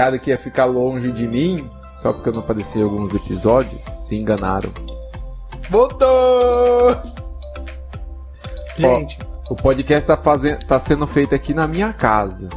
[0.00, 1.68] acharam que ia ficar longe de mim,
[2.00, 4.70] só porque eu não apareci em alguns episódios, se enganaram.
[5.68, 6.96] Voltou!
[8.78, 9.18] Gente,
[9.48, 12.48] Ó, o podcast tá, fazendo, tá sendo feito aqui na minha casa.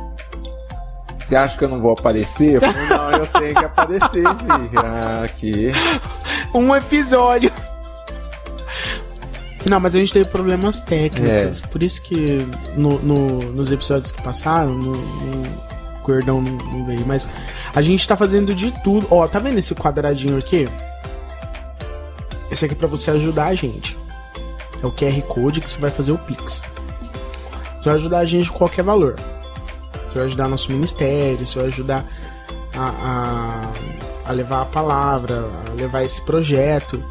[1.20, 2.56] Você acha que eu não vou aparecer?
[2.56, 5.24] Eu falo, não, eu tenho que aparecer, filho.
[5.24, 5.72] Aqui.
[6.54, 7.52] um episódio.
[9.70, 11.62] Não, mas a gente teve problemas técnicos.
[11.62, 15.73] Por isso que no, no- nos episódios que passaram, no, no
[16.04, 17.06] Gordão não, veio.
[17.06, 17.28] Mas
[17.74, 19.08] a gente tá fazendo de tudo.
[19.10, 20.68] Ó, tá vendo esse quadradinho aqui?
[22.52, 23.98] Esse aqui é pra você ajudar a gente.
[24.82, 26.62] É o QR Code que você vai fazer o Pix.
[27.78, 29.16] Você vai ajudar a gente com qualquer valor.
[30.06, 32.06] Você vai ajudar nosso ministério, você vai ajudar
[32.76, 33.62] a,
[34.26, 37.04] a, a levar a palavra, a levar esse projeto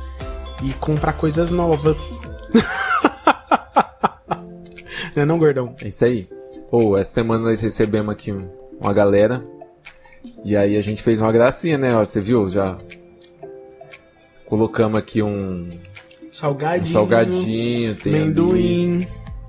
[0.63, 2.13] e comprar coisas novas.
[5.17, 5.75] não é não, gordão?
[5.83, 6.29] É isso aí.
[6.70, 8.48] Ô, essa semana nós recebemos aqui um-
[8.83, 9.43] uma galera.
[10.45, 11.95] E aí a gente fez uma gracinha, né?
[11.95, 12.49] Ó, você viu?
[12.51, 12.77] Já
[14.47, 15.71] colocamos aqui um, um
[16.33, 16.87] Salgadinho.
[16.93, 19.07] salgadinho, tem Amendoim.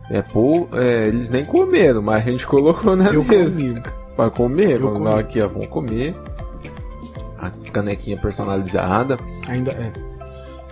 [0.09, 3.52] É, pô, é, eles nem comeram, mas a gente colocou na Eu mesa.
[3.52, 3.81] comi.
[4.16, 5.11] Pra comer, vamos comi.
[5.11, 6.16] dar aqui, ó, vamos comer.
[7.39, 9.17] As canequinhas personalizadas.
[9.48, 9.92] Ainda é.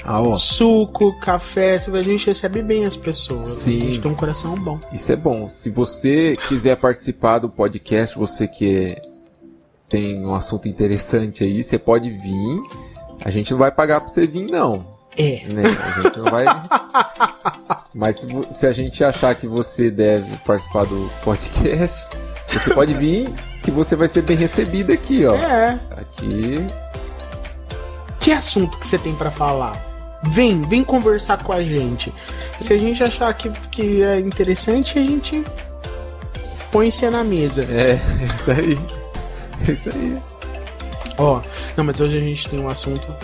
[0.04, 3.50] Ah, ó, Suco, café, a gente recebe bem as pessoas.
[3.52, 3.82] Sim.
[3.82, 4.80] A gente tem um coração bom.
[4.92, 5.48] isso é bom.
[5.48, 9.02] Se você quiser participar do podcast, você que é-
[9.88, 12.58] tem um assunto interessante aí, você pode vir.
[13.24, 14.86] A gente não vai pagar pra você vir, não.
[15.18, 15.46] É.
[15.52, 15.64] Né?
[15.66, 16.46] A gente não vai.
[17.94, 22.08] Mas se, a gente achar que você deve participar do podcast,
[22.48, 23.30] você pode vir,
[23.62, 25.36] que você vai ser bem recebido aqui, ó.
[25.36, 25.80] É.
[25.92, 26.66] Aqui.
[28.20, 29.91] Que assunto que você tem pra falar?
[30.24, 32.14] Vem, vem conversar com a gente.
[32.60, 35.44] Se a gente achar que, que é interessante, a gente
[36.72, 37.64] põe você na mesa.
[37.64, 38.00] É,
[38.34, 38.80] isso aí.
[39.68, 40.22] Isso aí.
[41.18, 41.42] Ó,
[41.76, 43.16] não, mas hoje a gente tem um assunto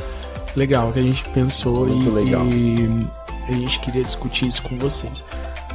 [0.56, 2.46] legal que a gente pensou Muito e, legal.
[2.48, 3.08] e
[3.48, 5.24] a gente queria discutir isso com vocês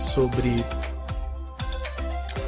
[0.00, 0.64] sobre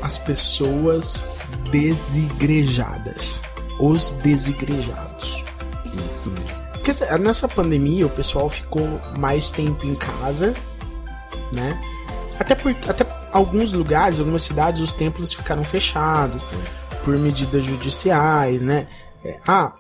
[0.02, 1.24] as pessoas
[1.70, 3.40] desigrejadas,
[3.78, 5.44] os desigrejados.
[6.08, 6.63] Isso mesmo.
[6.84, 10.52] Porque nessa pandemia o pessoal ficou mais tempo em casa,
[11.50, 11.80] né?
[12.38, 16.44] Até por até alguns lugares, algumas cidades, os templos ficaram fechados
[17.02, 18.86] por medidas judiciais, né?
[19.24, 19.72] É, ah,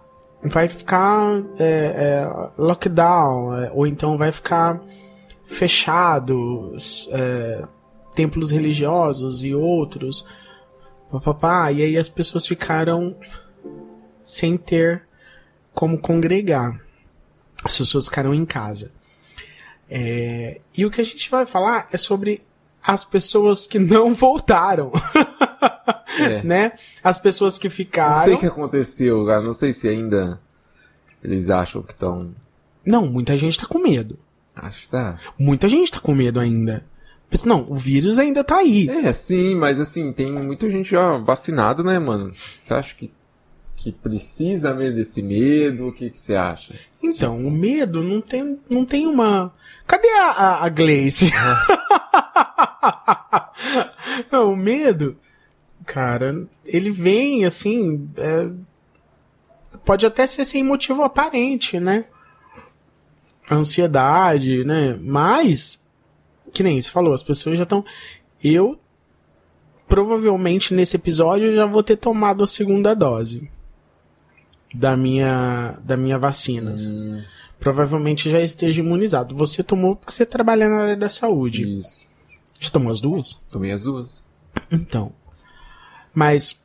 [0.44, 4.80] vai ficar é, é, lockdown, é, ou então vai ficar
[5.44, 7.64] fechados é,
[8.14, 10.26] templos religiosos e outros,
[11.12, 13.14] papapá, e aí as pessoas ficaram
[14.22, 15.06] sem ter
[15.74, 16.82] como congregar.
[17.64, 18.92] As pessoas ficaram em casa.
[19.88, 22.42] É, e o que a gente vai falar é sobre
[22.82, 24.92] as pessoas que não voltaram,
[26.18, 26.42] É.
[26.42, 26.72] né?
[27.02, 28.22] As pessoas que Não ficaram.
[28.24, 29.40] sei o que aconteceu, cara.
[29.40, 30.40] Não sei se ainda
[31.22, 32.34] eles acham que estão.
[32.84, 34.18] Não, muita gente tá com medo.
[34.54, 35.18] Acho que tá.
[35.38, 36.84] Muita gente tá com medo ainda.
[37.44, 38.88] Não, o vírus ainda tá aí.
[38.88, 42.32] É, sim, mas assim, tem muita gente já vacinada, né, mano?
[42.62, 43.10] Você acha que,
[43.84, 45.88] que precisa mesmo desse medo?
[45.88, 46.74] O que, que você acha?
[47.02, 49.52] Então, o medo não tem, não tem uma.
[49.86, 50.70] Cadê a, a, a?
[54.32, 55.18] Não, o medo,
[55.84, 58.08] cara, ele vem assim.
[58.16, 58.48] é,
[59.84, 62.06] pode até ser sem motivo aparente, né?
[63.50, 64.96] A ansiedade, né?
[64.98, 65.86] Mas,
[66.54, 67.84] que nem você falou, as pessoas já estão.
[68.42, 68.80] Eu,
[69.86, 73.52] provavelmente nesse episódio, eu já vou ter tomado a segunda dose
[74.74, 76.74] da minha, da minha vacina.
[77.60, 79.36] Provavelmente já esteja imunizado.
[79.36, 81.78] Você tomou porque você trabalha na área da saúde.
[81.78, 82.06] Isso.
[82.58, 83.40] Já tomou as duas?
[83.50, 84.24] Tomei as duas.
[84.70, 85.12] Então.
[86.12, 86.62] Mas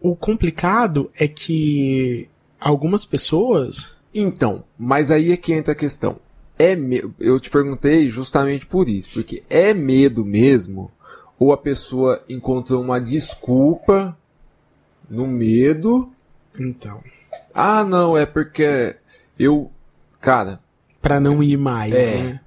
[0.00, 3.92] o complicado é que algumas pessoas.
[4.14, 6.20] Então, mas aí é que entra a questão.
[6.58, 7.02] É me...
[7.18, 10.90] Eu te perguntei justamente por isso, porque é medo mesmo,
[11.38, 14.16] ou a pessoa encontrou uma desculpa
[15.08, 16.12] no medo.
[16.60, 17.00] Então.
[17.54, 18.96] Ah, não, é porque
[19.38, 19.70] eu,
[20.20, 20.60] cara,
[21.02, 22.16] Pra não ir mais, É.
[22.18, 22.40] né?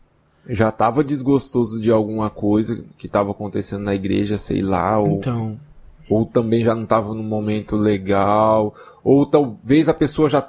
[0.50, 5.58] já tava desgostoso de alguma coisa que tava acontecendo na igreja, sei lá, ou, Então.
[6.10, 10.46] ou também já não tava num momento legal, ou talvez a pessoa já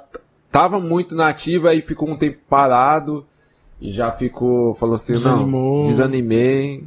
[0.51, 3.25] tava muito nativa e ficou um tempo parado
[3.81, 5.83] e já ficou, falou assim, Desanimou.
[5.83, 6.83] não, desanimei.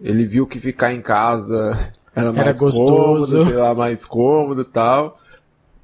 [0.00, 1.78] Ele viu que ficar em casa
[2.16, 3.32] era mais gostoso.
[3.36, 5.18] cômodo, sei lá, mais cômodo e tal.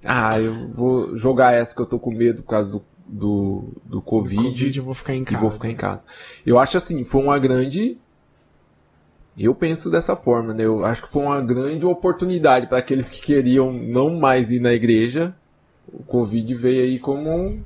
[0.06, 4.02] Ah, eu vou jogar essa que eu tô com medo por causa do, do, do
[4.02, 5.40] Covid Covid, eu vou ficar em e casa.
[5.40, 6.02] vou ficar em casa.
[6.44, 7.98] Eu acho assim, foi uma grande
[9.36, 10.64] Eu penso dessa forma, né?
[10.64, 14.72] Eu acho que foi uma grande oportunidade para aqueles que queriam não mais ir na
[14.72, 15.34] igreja.
[15.92, 17.62] O Covid veio aí como um.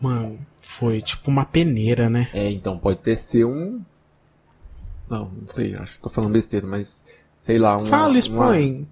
[0.00, 2.28] Mano, foi tipo uma peneira, né?
[2.32, 3.80] É, então pode ter ser um.
[5.10, 7.04] Não, não sei, acho que tô falando besteira, mas
[7.40, 7.86] sei lá, uma.
[7.86, 8.76] Fala, expõe.
[8.78, 8.86] Uma,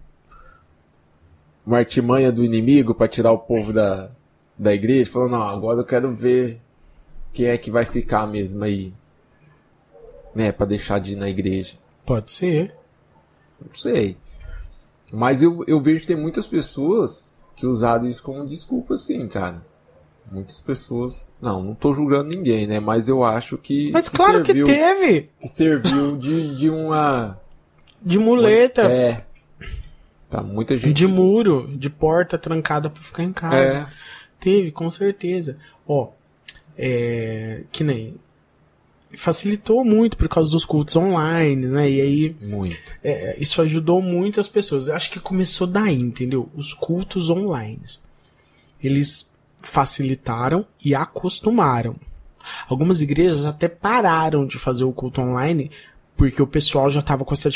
[1.67, 4.11] uma artimanha do inimigo para tirar o povo da,
[4.59, 5.11] da igreja.
[5.11, 6.61] Falou, não, agora eu quero ver
[7.33, 8.93] quem é que vai ficar mesmo aí.
[10.35, 11.77] Né, pra deixar de ir na igreja.
[12.07, 12.75] Pode ser.
[13.61, 14.17] Não sei.
[15.13, 19.63] Mas eu, eu vejo que tem muitas pessoas que usaram isso como desculpa, sim, cara.
[20.31, 21.29] Muitas pessoas.
[21.41, 22.81] Não, não tô julgando ninguém, né?
[22.81, 23.91] Mas eu acho que.
[23.93, 25.31] Mas que claro serviu, que teve!
[25.39, 27.39] Que serviu de, de uma.
[28.01, 28.83] De muleta.
[28.83, 29.27] É.
[30.33, 30.95] Tá, muita gente.
[30.95, 33.57] De muro, de porta trancada pra ficar em casa.
[33.57, 33.87] É.
[34.41, 35.59] Teve, com certeza.
[35.87, 36.09] Ó,
[36.77, 37.65] é.
[37.71, 38.17] Que nem
[39.15, 41.91] facilitou muito por causa dos cultos online, né?
[41.91, 42.37] E aí.
[42.41, 42.77] Muito.
[43.05, 44.89] É, isso ajudou muito as pessoas.
[44.89, 46.49] Acho que começou daí, entendeu?
[46.55, 47.83] Os cultos online.
[48.83, 49.31] Eles
[49.61, 51.95] facilitaram e acostumaram.
[52.67, 55.71] Algumas igrejas até pararam de fazer o culto online
[56.23, 57.49] porque o pessoal já estava com essa.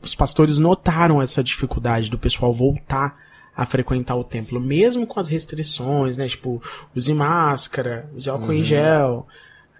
[0.00, 3.18] Os pastores notaram essa dificuldade do pessoal voltar
[3.52, 6.28] a frequentar o templo, mesmo com as restrições, né?
[6.28, 6.62] Tipo,
[6.94, 8.52] use máscara, use álcool uhum.
[8.52, 9.26] em gel.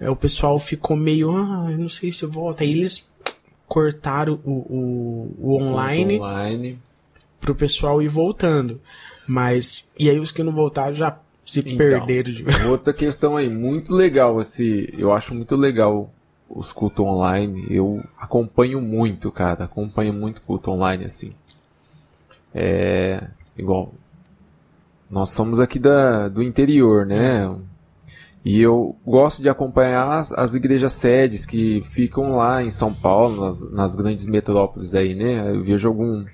[0.01, 2.65] É, o pessoal ficou meio, ah, não sei se volta.
[2.65, 3.09] Aí eles
[3.69, 6.79] cortaram o, o, o online, online
[7.41, 8.81] pro pessoal ir voltando.
[9.25, 13.49] Mas, e aí os que não voltaram já se então, perderam de Outra questão aí,
[13.49, 16.13] muito legal esse, eu acho muito legal
[16.53, 17.67] os cultos online.
[17.71, 21.33] Eu acompanho muito, cara, acompanho muito culto online assim.
[22.55, 23.25] É,
[23.57, 23.93] igual
[25.11, 27.51] nós somos aqui da, do interior, né?
[28.45, 33.47] E eu gosto de acompanhar as, as, igrejas sedes que ficam lá em São Paulo,
[33.47, 35.51] nas, nas grandes metrópoles aí, né?
[35.51, 36.25] Eu vejo algum,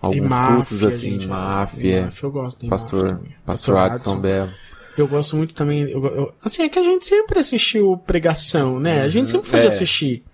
[0.00, 2.02] alguns máfia, cultos assim, máfia.
[2.02, 2.08] máfia.
[2.22, 4.50] Eu gosto de pastor, máfia pastor Adson Belo.
[4.96, 5.82] Eu gosto muito também.
[5.82, 9.02] Eu, eu, assim, é que a gente sempre assistiu pregação, né?
[9.02, 9.62] A gente sempre foi é.
[9.62, 10.24] de assistir.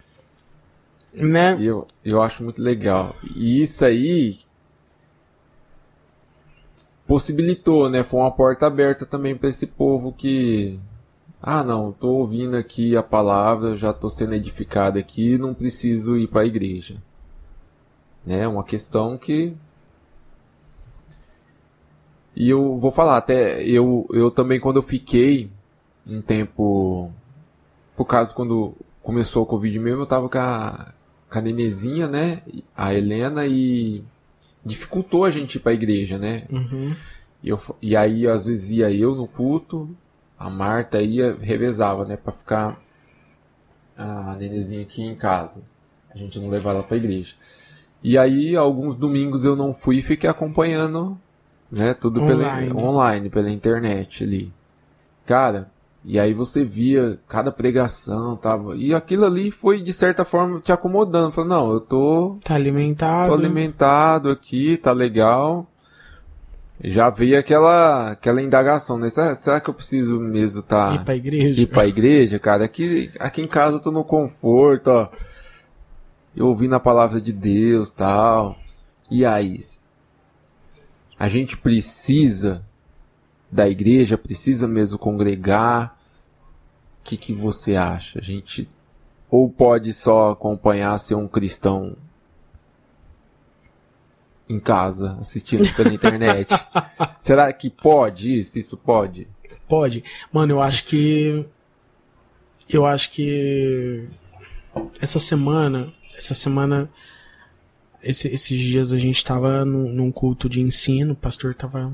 [1.12, 1.58] Né?
[1.60, 3.14] Eu, eu acho muito legal.
[3.34, 4.38] E isso aí
[7.06, 8.02] possibilitou, né?
[8.02, 10.80] Foi uma porta aberta também para esse povo que
[11.42, 16.28] ah, não, estou ouvindo aqui a palavra, já estou sendo edificado aqui, não preciso ir
[16.28, 17.02] para a igreja.
[18.24, 19.52] É uma questão que
[22.34, 25.50] e eu vou falar até eu eu também quando eu fiquei
[26.08, 27.12] um tempo
[27.94, 30.92] por causa quando começou o Covid mesmo, eu tava com a,
[31.30, 32.42] com a nenezinha, né?
[32.76, 34.02] A Helena e
[34.64, 36.44] dificultou a gente ir pra igreja, né?
[36.50, 36.94] Uhum.
[37.42, 39.90] E, eu, e aí, às vezes, ia eu no culto,
[40.38, 42.80] a Marta ia, revezava, né, para ficar
[43.96, 45.64] a nenezinha aqui em casa.
[46.14, 47.34] A gente não levava ela pra igreja.
[48.02, 51.18] E aí, alguns domingos eu não fui e fiquei acompanhando,
[51.72, 52.68] né, tudo online.
[52.68, 54.52] pela online, pela internet ali.
[55.24, 55.70] Cara,
[56.04, 60.70] e aí você via cada pregação, tava, e aquilo ali foi de certa forma te
[60.70, 63.28] acomodando, falando, não, eu tô tá alimentado.
[63.28, 65.66] Tô alimentado aqui, tá legal
[66.84, 69.08] já veio aquela, aquela indagação, né?
[69.08, 71.60] Será, será que eu preciso mesmo tá, ir pra igreja?
[71.60, 72.64] Ir pra igreja, cara?
[72.64, 75.08] Aqui, aqui em casa eu tô no conforto, ó.
[76.34, 78.56] Eu ouvindo a palavra de Deus tal.
[79.10, 79.60] E aí?
[81.22, 82.66] A gente precisa
[83.48, 85.96] da igreja, precisa mesmo congregar.
[86.98, 88.18] O que, que você acha?
[88.18, 88.68] A gente
[89.30, 91.96] ou pode só acompanhar ser um cristão
[94.48, 96.52] em casa, assistindo pela internet.
[97.22, 98.58] Será que pode isso?
[98.58, 99.28] Isso pode?
[99.68, 100.02] Pode.
[100.32, 101.48] Mano, eu acho que.
[102.68, 104.08] Eu acho que.
[105.00, 105.94] Essa semana.
[106.18, 106.90] Essa semana.
[108.02, 111.92] Esse, esses dias a gente tava num, num culto de ensino, o pastor tava.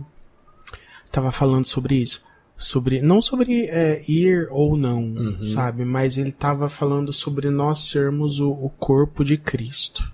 [1.10, 2.26] Tava falando sobre isso
[2.58, 5.52] sobre não sobre é, ir ou não, uhum.
[5.54, 5.84] sabe?
[5.84, 10.12] Mas ele estava falando sobre nós sermos o, o, corpo de Cristo,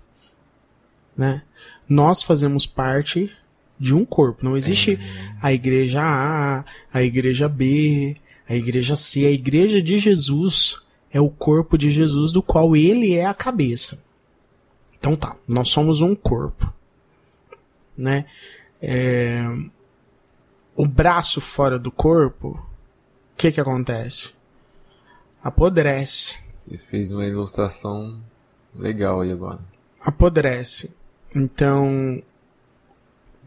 [1.17, 1.43] né?
[1.89, 3.31] nós fazemos parte
[3.79, 4.45] de um corpo.
[4.45, 5.37] Não existe é.
[5.41, 8.17] a igreja A, a igreja B,
[8.49, 9.27] a igreja C.
[9.27, 10.79] A igreja de Jesus
[11.11, 14.03] é o corpo de Jesus do qual ele é a cabeça.
[15.05, 16.73] Então tá, nós somos um corpo,
[17.95, 18.25] né?
[18.81, 19.37] É...
[20.75, 22.59] O braço fora do corpo,
[23.33, 24.33] o que que acontece?
[25.43, 26.37] Apodrece.
[26.47, 28.19] Você fez uma ilustração
[28.75, 29.61] legal aí agora.
[30.01, 30.91] Apodrece.
[31.37, 32.23] Então,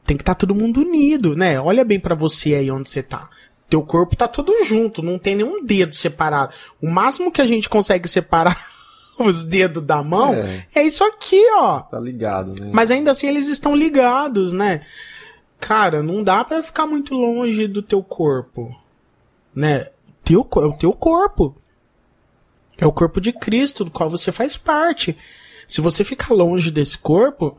[0.05, 1.59] tem que estar tá todo mundo unido, né?
[1.59, 3.31] Olha bem para você aí onde você tá.
[3.67, 6.53] Teu corpo tá todo junto, não tem nenhum dedo separado.
[6.79, 8.76] O máximo que a gente consegue separar
[9.19, 10.65] os dedos da mão, é.
[10.75, 11.79] é isso aqui, ó.
[11.79, 12.69] Tá ligado, né?
[12.73, 14.85] Mas ainda assim eles estão ligados, né?
[15.59, 18.75] Cara, não dá para ficar muito longe do teu corpo,
[19.55, 19.87] né?
[20.23, 21.55] Teu, é o teu corpo.
[22.77, 25.17] É o corpo de Cristo, do qual você faz parte.
[25.67, 27.57] Se você ficar longe desse corpo,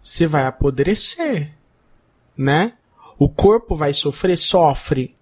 [0.00, 1.54] você vai apodrecer,
[2.36, 2.74] né?
[3.18, 5.14] O corpo vai sofrer, sofre.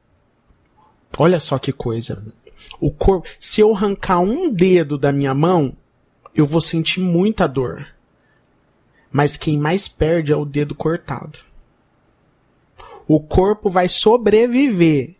[1.16, 2.32] Olha só que coisa.
[2.80, 5.76] O corpo, se eu arrancar um dedo da minha mão,
[6.34, 7.86] eu vou sentir muita dor.
[9.10, 11.40] Mas quem mais perde é o dedo cortado.
[13.06, 15.16] O corpo vai sobreviver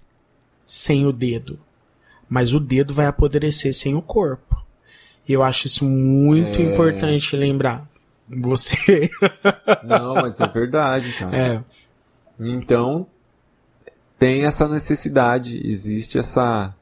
[0.64, 1.58] sem o dedo,
[2.28, 4.62] mas o dedo vai apodrecer sem o corpo.
[5.26, 6.62] Eu acho isso muito é...
[6.62, 7.88] importante lembrar.
[8.28, 9.10] Você.
[9.84, 11.36] Não, mas é verdade, cara.
[11.36, 11.64] É.
[12.38, 13.06] Então,
[14.18, 16.74] tem essa necessidade, existe essa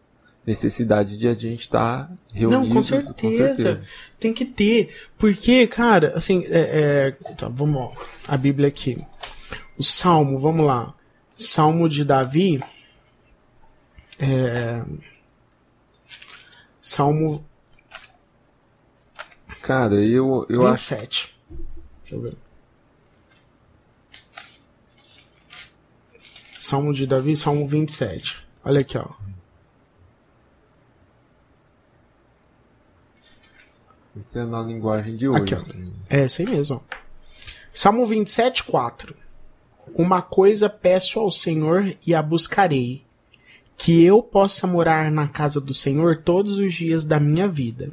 [0.46, 2.68] necessidade de a gente estar tá reunidos.
[2.68, 3.86] Não, com certeza, com certeza,
[4.20, 4.94] Tem que ter.
[5.18, 7.92] Porque, cara, assim, é, é, tá, vamos, ó,
[8.28, 8.96] a Bíblia aqui.
[9.76, 10.94] O Salmo, vamos lá.
[11.36, 12.62] Salmo de Davi.
[14.18, 14.82] É,
[16.80, 17.44] Salmo.
[19.62, 21.04] Cara, eu, eu 27.
[21.04, 21.34] acho.
[22.02, 22.36] Deixa eu ver.
[26.58, 28.44] Salmo de Davi, Salmo 27.
[28.64, 29.25] Olha aqui, ó.
[34.16, 35.42] Isso é na linguagem de hoje.
[35.42, 35.92] Aqui, assim.
[36.08, 36.82] É, esse aí mesmo.
[37.74, 39.14] Salmo 27, 4.
[39.94, 43.04] Uma coisa peço ao Senhor e a buscarei,
[43.76, 47.92] que eu possa morar na casa do Senhor todos os dias da minha vida,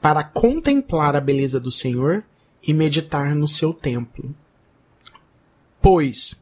[0.00, 2.22] para contemplar a beleza do Senhor
[2.62, 4.32] e meditar no seu templo.
[5.82, 6.40] Pois,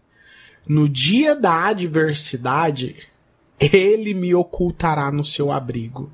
[0.68, 3.08] no dia da adversidade,
[3.58, 6.12] ele me ocultará no seu abrigo.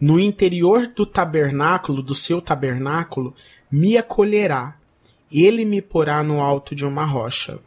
[0.00, 3.34] No interior do tabernáculo, do seu tabernáculo,
[3.70, 4.76] me acolherá.
[5.30, 7.58] Ele me porá no alto de uma rocha.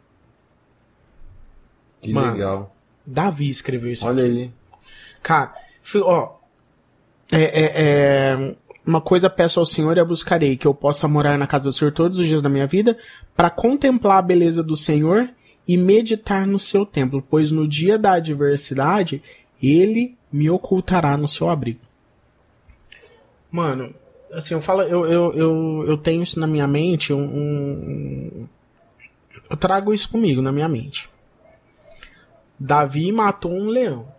[2.00, 2.74] Que Mano, legal.
[3.04, 4.42] Davi escreveu isso Olha aqui.
[4.42, 4.50] aí.
[5.22, 5.54] Cara,
[5.96, 6.38] ó.
[7.30, 8.56] É, é, é,
[8.86, 11.72] uma coisa peço ao Senhor e a buscarei, que eu possa morar na casa do
[11.72, 12.96] Senhor todos os dias da minha vida,
[13.36, 15.28] para contemplar a beleza do Senhor
[15.66, 19.22] e meditar no seu templo, pois no dia da adversidade
[19.62, 21.80] ele me ocultará no seu abrigo.
[23.50, 23.94] Mano,
[24.32, 28.48] assim, eu falo, eu, eu, eu, eu tenho isso na minha mente, um, um,
[29.50, 31.08] eu trago isso comigo na minha mente.
[32.58, 34.12] Davi matou um leão.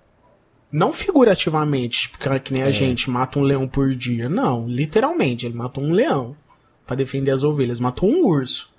[0.71, 2.71] Não figurativamente, porque que nem a é.
[2.71, 4.29] gente mata um leão por dia.
[4.29, 6.35] Não, literalmente, ele matou um leão
[6.85, 8.71] para defender as ovelhas, matou um urso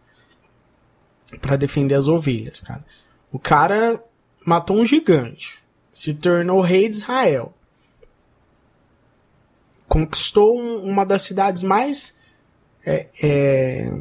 [1.40, 2.84] para defender as ovelhas, cara.
[3.30, 4.02] O cara
[4.44, 5.58] matou um gigante,
[5.92, 7.54] se tornou rei de Israel.
[9.90, 12.20] Conquistou um, uma das cidades mais
[12.86, 13.92] é, é,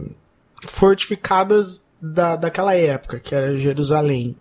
[0.68, 4.38] fortificadas da, daquela época, que era Jerusalém.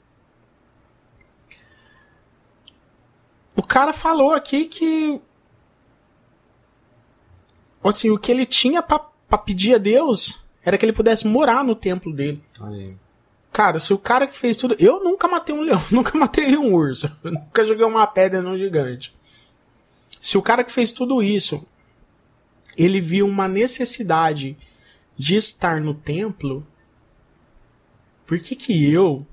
[3.56, 5.18] O cara falou aqui que
[7.82, 11.74] assim, o que ele tinha para pedir a Deus era que ele pudesse morar no
[11.74, 12.42] templo dele.
[12.60, 12.94] Aí.
[13.50, 14.76] Cara, se o cara que fez tudo.
[14.78, 19.16] Eu nunca matei um leão, nunca matei um urso, nunca joguei uma pedra num gigante.
[20.20, 21.66] Se o cara que fez tudo isso,
[22.76, 24.56] ele viu uma necessidade
[25.16, 26.66] de estar no templo,
[28.26, 29.26] por que que eu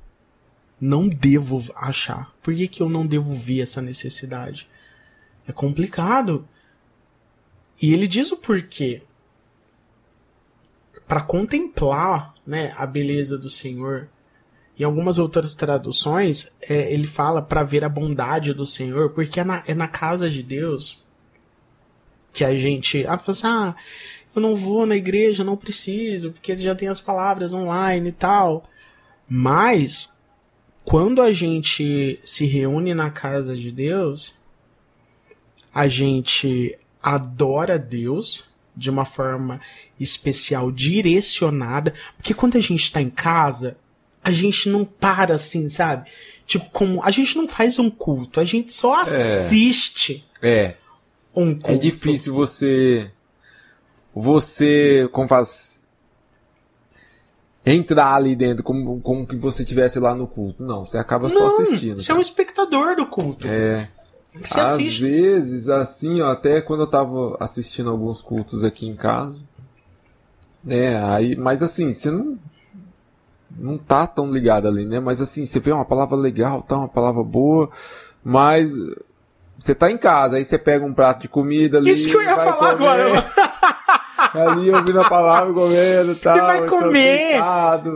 [0.79, 2.33] não devo achar?
[2.41, 4.67] Por que que eu não devo ver essa necessidade?
[5.47, 6.47] É complicado.
[7.81, 9.03] E ele diz o porquê
[11.07, 14.09] para contemplar né, a beleza do Senhor.
[14.77, 19.43] Em algumas outras traduções, é, ele fala para ver a bondade do Senhor, porque é
[19.43, 21.03] na, é na casa de Deus
[22.33, 23.07] que a gente.
[23.07, 23.75] Ah, assim, ah,
[24.35, 28.69] eu não vou na igreja, não preciso, porque já tem as palavras online e tal.
[29.27, 30.13] Mas,
[30.83, 34.35] quando a gente se reúne na casa de Deus,
[35.73, 39.61] a gente adora Deus de uma forma
[39.97, 41.93] especial, direcionada.
[42.17, 43.77] Porque quando a gente tá em casa,
[44.25, 46.09] a gente não para assim, sabe?
[46.47, 47.03] Tipo, como.
[47.03, 49.01] A gente não faz um culto, a gente só é.
[49.01, 50.25] assiste.
[50.41, 50.73] É.
[51.35, 51.69] Um culto.
[51.69, 53.11] É difícil você.
[54.15, 55.07] Você.
[55.11, 55.85] Como faz.
[57.63, 60.63] Entrar ali dentro como, como que você estivesse lá no culto.
[60.63, 62.01] Não, você acaba não, só assistindo.
[62.01, 63.47] Você é um espectador do culto.
[63.47, 63.87] É.
[64.33, 65.01] Você Às assiste.
[65.01, 69.43] vezes, assim, ó, até quando eu tava assistindo alguns cultos aqui em casa.
[70.67, 72.39] É, aí, mas assim, você não.
[73.57, 74.99] Não tá tão ligado ali, né?
[74.99, 76.77] Mas assim, você vê uma palavra legal, tá?
[76.77, 77.69] Uma palavra boa,
[78.23, 78.73] mas
[79.57, 81.91] você tá em casa, aí você pega um prato de comida ali.
[81.91, 83.25] Isso que eu ia falar comer, agora.
[84.33, 86.37] ali ouvindo a palavra, comendo e tal.
[86.37, 87.37] E vai comer.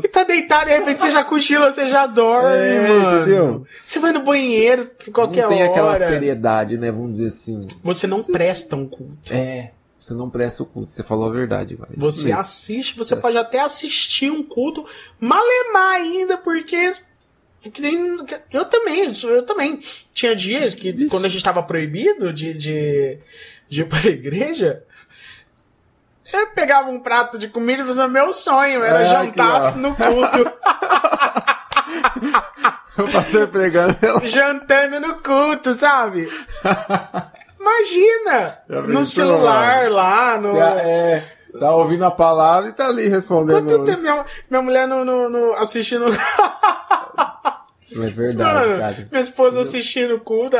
[0.03, 3.17] E tá deitado, de repente você já cochila, você já dorme, é, mano.
[3.17, 3.65] Entendeu?
[3.85, 5.49] Você vai no banheiro qualquer hora.
[5.49, 5.71] Não tem hora.
[5.71, 6.91] aquela seriedade, né?
[6.91, 7.67] Vamos dizer assim.
[7.83, 8.31] Você não você...
[8.31, 9.33] presta um culto.
[9.33, 9.71] É.
[9.99, 11.77] Você não presta o culto, você falou a verdade.
[11.77, 12.39] Mas você mesmo.
[12.39, 14.85] assiste, você pode até assistir um culto,
[15.19, 16.89] malemar ainda, porque
[18.53, 19.79] eu também, eu também.
[20.13, 23.19] Tinha dias que, quando a gente tava proibido de, de,
[23.67, 24.83] de ir pra igreja,
[26.31, 30.53] eu pegava um prato de comida e fazia meu sonho, era é, jantar no culto.
[33.03, 33.97] o pastor pregando.
[34.23, 36.29] Jantando no culto, sabe?
[37.59, 38.59] Imagina!
[38.87, 39.95] no celular mano.
[39.95, 40.57] lá, no.
[40.57, 43.67] É, tá ouvindo a palavra e tá ali respondendo.
[43.67, 46.05] Quanto tempo minha, minha mulher no, no, no assistindo.
[47.91, 49.07] É verdade, Mano, cara.
[49.09, 50.55] Minha esposa assistindo o culto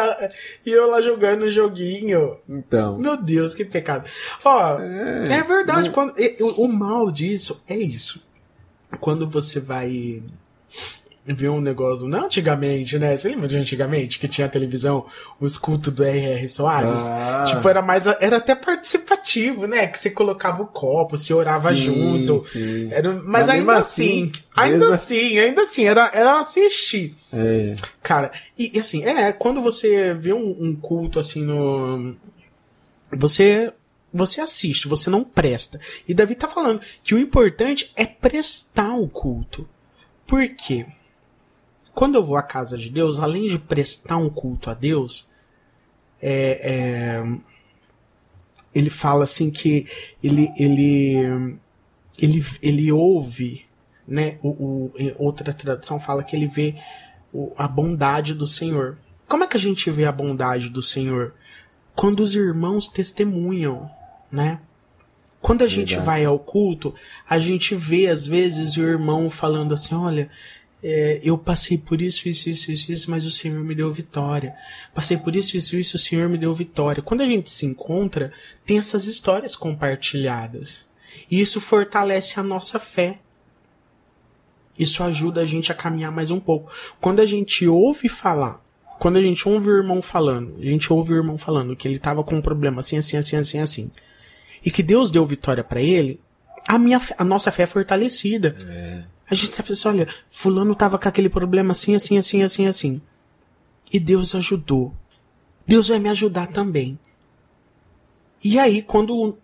[0.66, 2.40] e eu lá jogando o joguinho.
[2.50, 2.98] Então.
[2.98, 4.10] Meu Deus, que pecado.
[4.44, 5.92] Ó, é, é verdade.
[5.92, 8.26] Quando, o, o mal disso é isso.
[9.00, 10.24] Quando você vai
[11.34, 13.16] ver um negócio, não antigamente, né?
[13.16, 15.06] Você lembra de antigamente que tinha a televisão,
[15.40, 16.48] os cultos do R.R.
[16.48, 17.08] Soares?
[17.10, 17.46] Ah.
[17.48, 18.08] Tipo, era mais.
[18.08, 19.88] Era até participativo, né?
[19.88, 22.40] Que você colocava o copo, se orava sim, junto.
[22.40, 22.90] Sim.
[22.92, 24.94] Era, mas, mas ainda assim, assim ainda mesmo...
[24.94, 27.16] assim, ainda assim, era, era assistir.
[27.32, 27.76] É.
[28.02, 32.16] Cara, e, e, assim, é, quando você vê um, um culto assim no.
[33.12, 33.72] Você
[34.12, 35.80] você assiste, você não presta.
[36.08, 39.70] E Davi tá falando que o importante é prestar o culto.
[40.26, 40.86] Por quê?
[42.00, 45.30] Quando eu vou à casa de Deus, além de prestar um culto a Deus,
[46.22, 47.40] é, é,
[48.74, 49.86] ele fala assim que
[50.24, 51.58] ele, ele,
[52.18, 53.66] ele, ele ouve,
[54.08, 54.40] né?
[54.42, 56.76] O, o outra tradução fala que ele vê
[57.34, 58.98] o, a bondade do Senhor.
[59.28, 61.34] Como é que a gente vê a bondade do Senhor?
[61.94, 63.92] Quando os irmãos testemunham,
[64.32, 64.62] né?
[65.42, 66.96] Quando a gente vai ao culto,
[67.30, 70.30] a gente vê às vezes o irmão falando assim: olha,
[70.82, 74.56] é, eu passei por isso, isso, isso, isso, isso, mas o Senhor me deu vitória.
[74.94, 77.04] Passei por isso, isso, isso, o Senhor me deu vitória.
[77.04, 78.32] Quando a gente se encontra,
[78.66, 80.88] tem essas histórias compartilhadas.
[81.30, 83.20] E isso fortalece a nossa fé.
[84.78, 86.72] Isso ajuda a gente a caminhar mais um pouco.
[87.02, 88.64] Quando a gente ouve falar,
[89.00, 91.96] quando a gente ouve o irmão falando, a gente ouve o irmão falando que ele
[91.96, 93.92] estava com um problema assim, assim, assim, assim, assim,
[94.64, 96.22] e que Deus deu vitória para ele,
[96.68, 98.56] a, minha, a nossa fé é fortalecida.
[98.66, 99.04] É.
[99.30, 103.02] A gente sabe assim, olha, fulano tava com aquele problema assim, assim, assim, assim, assim.
[103.92, 104.94] E Deus ajudou.
[105.68, 106.98] Deus vai me ajudar também.
[108.44, 109.38] E aí, quando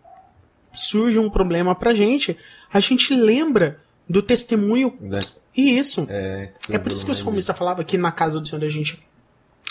[0.73, 2.37] surge um problema pra gente,
[2.71, 4.93] a gente lembra do testemunho.
[4.99, 5.21] Né?
[5.55, 6.05] E isso.
[6.09, 9.05] É, é por isso que o salmista falava que na casa do Senhor a gente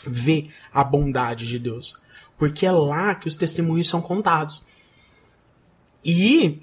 [0.07, 2.00] vê a bondade de Deus.
[2.38, 4.62] Porque é lá que os testemunhos são contados.
[6.05, 6.62] E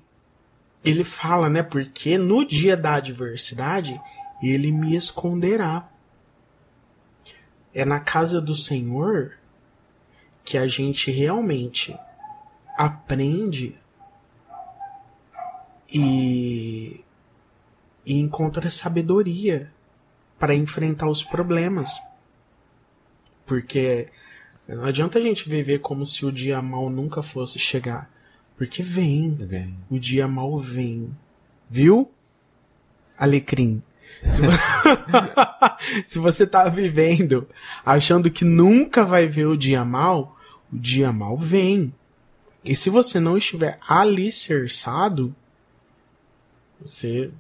[0.84, 1.62] ele fala, né?
[1.62, 4.00] Porque no dia da adversidade
[4.42, 5.88] ele me esconderá.
[7.74, 9.38] É na casa do Senhor
[10.44, 11.98] que a gente realmente
[12.78, 13.80] aprende
[15.94, 17.04] e,
[18.06, 19.72] e encontra sabedoria
[20.40, 22.02] para enfrentar os problemas.
[23.46, 24.10] Porque
[24.68, 28.10] não adianta a gente viver como se o dia mal nunca fosse chegar.
[28.62, 29.34] Porque vem.
[29.34, 29.76] vem.
[29.90, 31.10] O dia mal vem.
[31.68, 32.12] Viu?
[33.18, 33.82] Alecrim.
[34.22, 34.44] Se,
[36.06, 37.48] Se você tá vivendo
[37.84, 40.38] achando que nunca vai ver o dia mal,
[40.72, 41.92] o dia mal vem.
[42.64, 45.36] E se você não estiver alicerçado,
[46.80, 47.32] você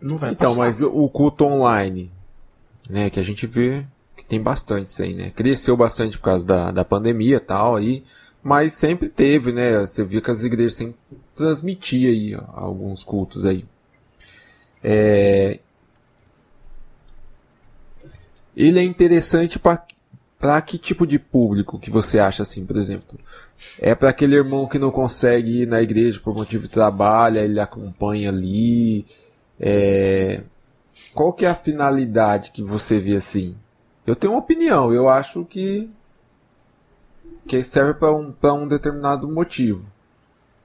[0.00, 0.60] não vai então, passar.
[0.60, 2.08] mas o culto online,
[2.88, 3.84] né, que a gente vê
[4.16, 5.30] que tem bastante isso aí, né?
[5.30, 8.04] Cresceu bastante por causa da, da pandemia e tal, aí
[8.42, 9.80] mas sempre teve, né?
[9.80, 10.96] Você via que as igrejas sempre
[11.34, 13.64] transmitiam aí alguns cultos aí.
[14.82, 15.60] É...
[18.56, 23.18] Ele é interessante para que tipo de público que você acha assim, por exemplo?
[23.78, 27.60] É para aquele irmão que não consegue ir na igreja por motivo de trabalho, ele
[27.60, 29.06] acompanha ali.
[29.58, 30.42] É...
[31.14, 33.56] Qual que é a finalidade que você vê assim?
[34.04, 35.88] Eu tenho uma opinião, eu acho que
[37.46, 39.90] que serve para um, um determinado motivo.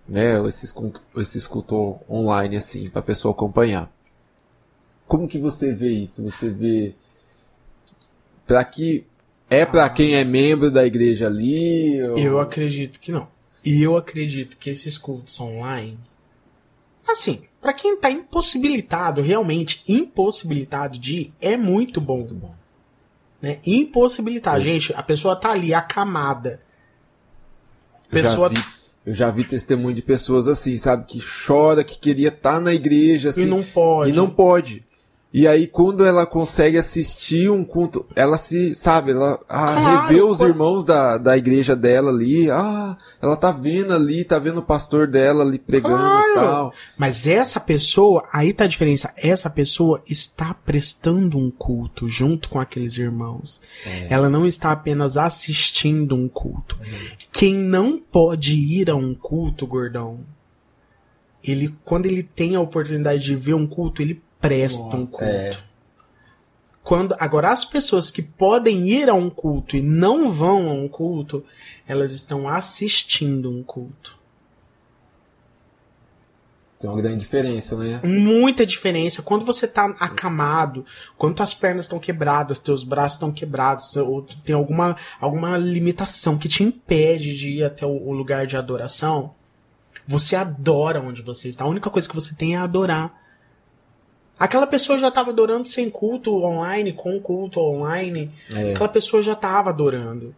[0.08, 0.74] Né, esse,
[1.18, 3.92] esse escultor online assim, para a pessoa acompanhar.
[5.06, 6.24] Como que você vê isso?
[6.24, 6.96] Você vê
[8.46, 9.06] para que
[9.50, 12.02] é para ah, quem é membro da igreja ali?
[12.04, 12.18] Ou...
[12.18, 13.28] Eu acredito que não.
[13.66, 16.00] E eu acredito que esses cultos online
[17.12, 22.18] assim, para quem tá impossibilitado, realmente impossibilitado de ir, é muito bom.
[22.18, 22.56] Muito bom.
[23.42, 23.60] Né?
[23.66, 24.60] Impossibilitar.
[24.60, 26.62] Gente, a pessoa tá ali, acamada.
[28.10, 28.48] Pessoa.
[28.48, 28.68] Eu já, vi,
[29.06, 31.06] eu já vi testemunho de pessoas assim, sabe?
[31.06, 33.44] Que chora, que queria estar tá na igreja, assim.
[33.44, 34.10] E não pode.
[34.10, 34.87] E não pode.
[35.38, 40.20] E aí, quando ela consegue assistir um culto, ela se, sabe, ela ah, claro, revê
[40.24, 44.64] os irmãos da, da igreja dela ali, ah, ela tá vendo ali, tá vendo o
[44.64, 46.32] pastor dela ali pregando claro.
[46.32, 46.74] e tal.
[46.98, 52.60] Mas essa pessoa, aí tá a diferença, essa pessoa está prestando um culto junto com
[52.60, 53.62] aqueles irmãos.
[53.86, 54.08] É.
[54.10, 56.80] Ela não está apenas assistindo um culto.
[56.82, 57.16] É.
[57.32, 60.22] Quem não pode ir a um culto, gordão,
[61.44, 65.24] ele, quando ele tem a oportunidade de ver um culto, ele prestam Nossa, culto.
[65.24, 65.58] É.
[66.84, 70.88] Quando, agora, as pessoas que podem ir a um culto e não vão a um
[70.88, 71.44] culto,
[71.86, 74.18] elas estão assistindo um culto.
[76.80, 78.00] Tem uma grande diferença, né?
[78.04, 79.24] Muita diferença.
[79.24, 80.86] Quando você tá acamado,
[81.18, 86.48] quando tuas pernas estão quebradas, teus braços estão quebrados, ou tem alguma, alguma limitação que
[86.48, 89.34] te impede de ir até o, o lugar de adoração,
[90.08, 91.66] você adora onde você está.
[91.66, 93.17] A única coisa que você tem é adorar.
[94.40, 98.32] Aquela pessoa já estava adorando sem culto online, com culto online.
[98.54, 98.72] É.
[98.72, 100.36] Aquela pessoa já estava adorando.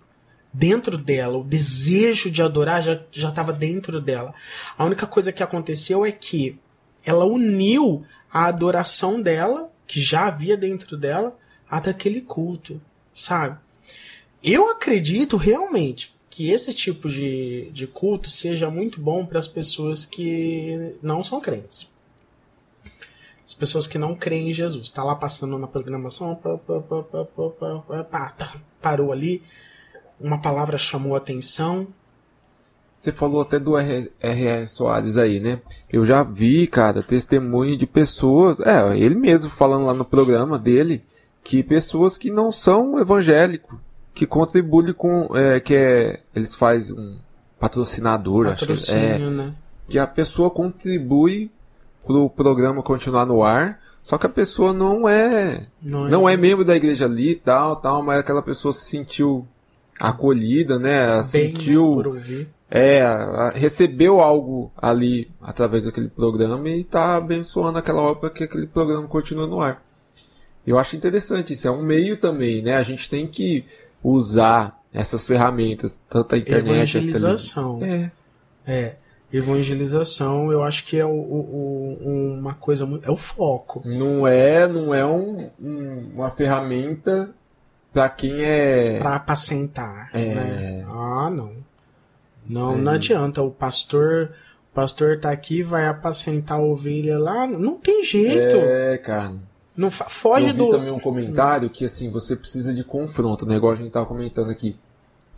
[0.51, 4.33] Dentro dela, o desejo de adorar já estava dentro dela.
[4.77, 6.57] A única coisa que aconteceu é que
[7.05, 11.37] ela uniu a adoração dela, que já havia dentro dela,
[11.69, 12.81] a daquele culto,
[13.13, 13.57] sabe?
[14.43, 20.05] Eu acredito realmente que esse tipo de, de culto seja muito bom para as pessoas
[20.05, 21.89] que não são crentes.
[23.49, 24.89] As pessoas que não creem em Jesus.
[24.89, 29.41] Tá lá passando na programação, pá, pá, pá, tá, parou ali,
[30.21, 31.87] uma palavra chamou a atenção.
[32.95, 34.67] Você falou até do R.R.
[34.67, 35.59] Soares aí, né?
[35.91, 41.03] Eu já vi, cara, testemunho de pessoas, é, ele mesmo falando lá no programa dele,
[41.43, 43.79] que pessoas que não são evangélicos,
[44.13, 47.17] que contribuem com, é, que é, eles fazem um
[47.59, 49.23] patrocinador, Patrocínio, acho.
[49.23, 49.55] É, né?
[49.89, 51.49] Que a pessoa contribui
[52.09, 53.79] pro programa continuar no ar.
[54.01, 57.75] Só que a pessoa não é não é, não é membro da igreja ali tal,
[57.75, 59.47] tal, mas aquela pessoa se sentiu
[59.99, 61.13] acolhida, né?
[61.17, 62.01] Bem, sentiu
[62.71, 63.03] é,
[63.53, 69.45] recebeu algo ali através daquele programa e está abençoando aquela obra que aquele programa continua
[69.45, 69.83] no ar.
[70.65, 72.77] Eu acho interessante, isso é um meio também, né?
[72.77, 73.65] A gente tem que
[74.03, 76.97] usar essas ferramentas, tanto a internet...
[76.97, 77.79] Evangelização.
[77.83, 78.11] É.
[78.65, 78.95] É
[79.31, 83.07] evangelização, eu acho que é o, o, uma coisa muito.
[83.07, 83.81] É o foco.
[83.85, 87.33] Não é, não é um, um, uma ferramenta
[87.93, 88.99] para quem é.
[88.99, 90.09] Para apacentar.
[90.13, 90.33] É.
[90.33, 90.85] Né?
[90.87, 91.53] Ah, não.
[92.49, 93.41] Não, não adianta.
[93.41, 94.31] O pastor.
[94.71, 97.47] O pastor tá aqui, vai apacentar a ovelha lá.
[97.47, 98.55] Não tem jeito.
[98.55, 99.33] É, cara.
[99.75, 100.69] Não foge eu vi do.
[100.69, 104.49] também um comentário que assim, você precisa de confronto, o negócio a gente tava comentando
[104.49, 104.77] aqui.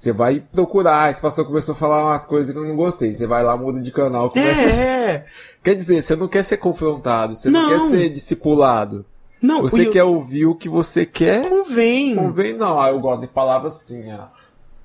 [0.01, 3.13] Você vai procurar, esse pastor começou a falar umas coisas que eu não gostei.
[3.13, 4.31] Você vai lá, muda de canal.
[4.31, 4.59] Começa...
[4.59, 5.25] É.
[5.63, 9.05] Quer dizer, você não quer ser confrontado, você não, não quer ser discipulado.
[9.39, 9.91] Não, você eu...
[9.91, 11.47] quer ouvir o que você quer.
[11.47, 12.15] Convém.
[12.15, 12.83] Convém, não.
[12.87, 14.29] Eu gosto de palavras assim, ó.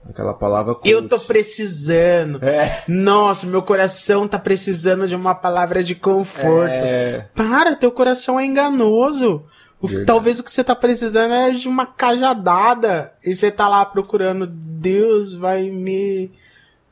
[0.07, 0.87] Aquela palavra cult.
[0.91, 2.39] Eu tô precisando.
[2.45, 2.83] É.
[2.87, 6.69] Nossa, meu coração tá precisando de uma palavra de conforto.
[6.69, 7.27] É.
[7.35, 9.45] Para, teu coração é enganoso.
[9.81, 13.13] O, talvez o que você tá precisando é de uma cajadada.
[13.25, 16.31] E você tá lá procurando, Deus vai me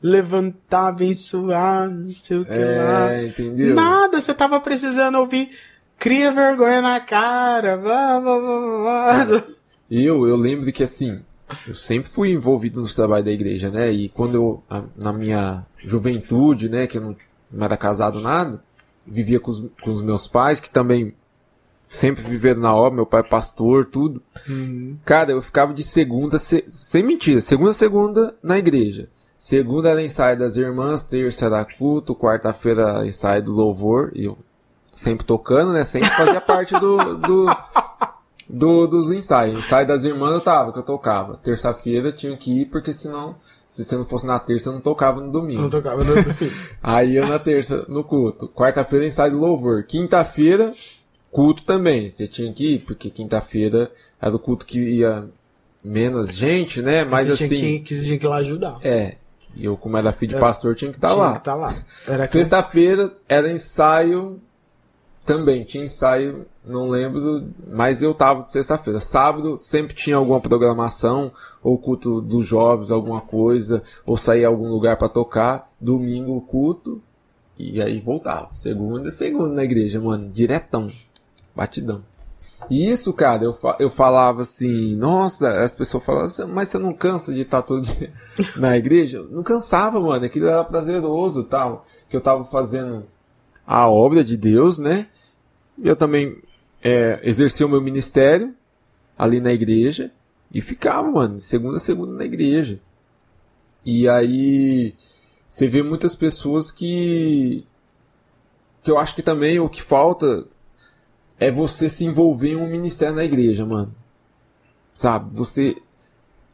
[0.01, 3.23] levantar, abençoar, não sei o que é, lá.
[3.23, 3.73] Entendeu?
[3.73, 5.51] Nada, você tava precisando ouvir.
[5.97, 7.77] Cria vergonha na cara.
[7.77, 9.43] Blá, blá, blá, blá.
[9.89, 11.21] Eu, eu lembro que assim,
[11.67, 13.91] eu sempre fui envolvido nos trabalhos da igreja, né?
[13.91, 14.63] E quando eu,
[14.95, 17.15] na minha juventude, né, que eu não,
[17.51, 18.61] não era casado nada,
[19.05, 21.13] vivia com os, com os meus pais, que também
[21.95, 24.21] sempre vivendo na obra, meu pai pastor, tudo.
[24.47, 24.97] Uhum.
[25.05, 29.09] Cara, eu ficava de segunda, se, sem mentira, segunda segunda na igreja.
[29.39, 34.37] Segunda era ensaio das irmãs, terça era culto, quarta-feira ensaio do louvor, e eu
[34.91, 35.85] sempre tocando, né?
[35.85, 37.45] Sempre fazia parte do, do,
[38.49, 39.59] do, dos ensaios.
[39.59, 41.37] Ensaio das irmãs eu tava, que eu tocava.
[41.37, 43.35] Terça-feira tinha que ir, porque senão,
[43.69, 45.61] se você não fosse na terça, eu não tocava no domingo.
[45.61, 46.53] Não tocava no domingo.
[46.81, 48.47] Aí eu na terça, no culto.
[48.47, 49.83] Quarta-feira ensaio do louvor.
[49.83, 50.73] Quinta-feira,
[51.35, 52.09] culto também.
[52.09, 55.27] Você tinha que ir, porque quinta-feira era o culto que ia
[55.83, 57.03] menos gente, né?
[57.03, 57.55] Mas você assim.
[57.57, 58.77] Tinha que, que, tinha que ir lá ajudar.
[58.81, 59.17] É.
[59.53, 61.39] E eu, como era filho de pastor, tinha que estar tá lá.
[61.39, 61.73] Tá lá.
[62.25, 64.41] Sexta-feira era ensaio
[65.25, 65.65] também.
[65.65, 69.01] Tinha ensaio, não lembro, mas eu tava sexta-feira.
[69.01, 74.69] Sábado sempre tinha alguma programação, ou culto dos jovens, alguma coisa, ou sair a algum
[74.69, 75.69] lugar para tocar.
[75.81, 77.01] Domingo, culto.
[77.59, 78.49] E aí voltava.
[78.53, 80.29] Segunda, segunda na igreja, mano.
[80.29, 80.89] Diretão.
[81.55, 82.03] Batidão.
[82.69, 87.33] Isso, cara, eu, eu falava assim, nossa, as pessoas falavam assim, mas você não cansa
[87.33, 88.11] de estar todo dia
[88.55, 89.23] na igreja?
[89.29, 91.83] Não cansava, mano, aquilo era prazeroso tal.
[92.09, 93.05] Que eu tava fazendo
[93.67, 95.07] a obra de Deus, né?
[95.81, 96.41] Eu também
[96.83, 98.53] é, exerci o meu ministério
[99.17, 100.11] ali na igreja
[100.51, 102.79] e ficava, mano, segunda a segunda na igreja.
[103.85, 104.95] E aí
[105.47, 107.65] você vê muitas pessoas que
[108.81, 110.45] que eu acho que também o que falta
[111.39, 113.93] é você se envolver em um ministério na igreja, mano.
[114.93, 115.33] Sabe?
[115.33, 115.75] Você.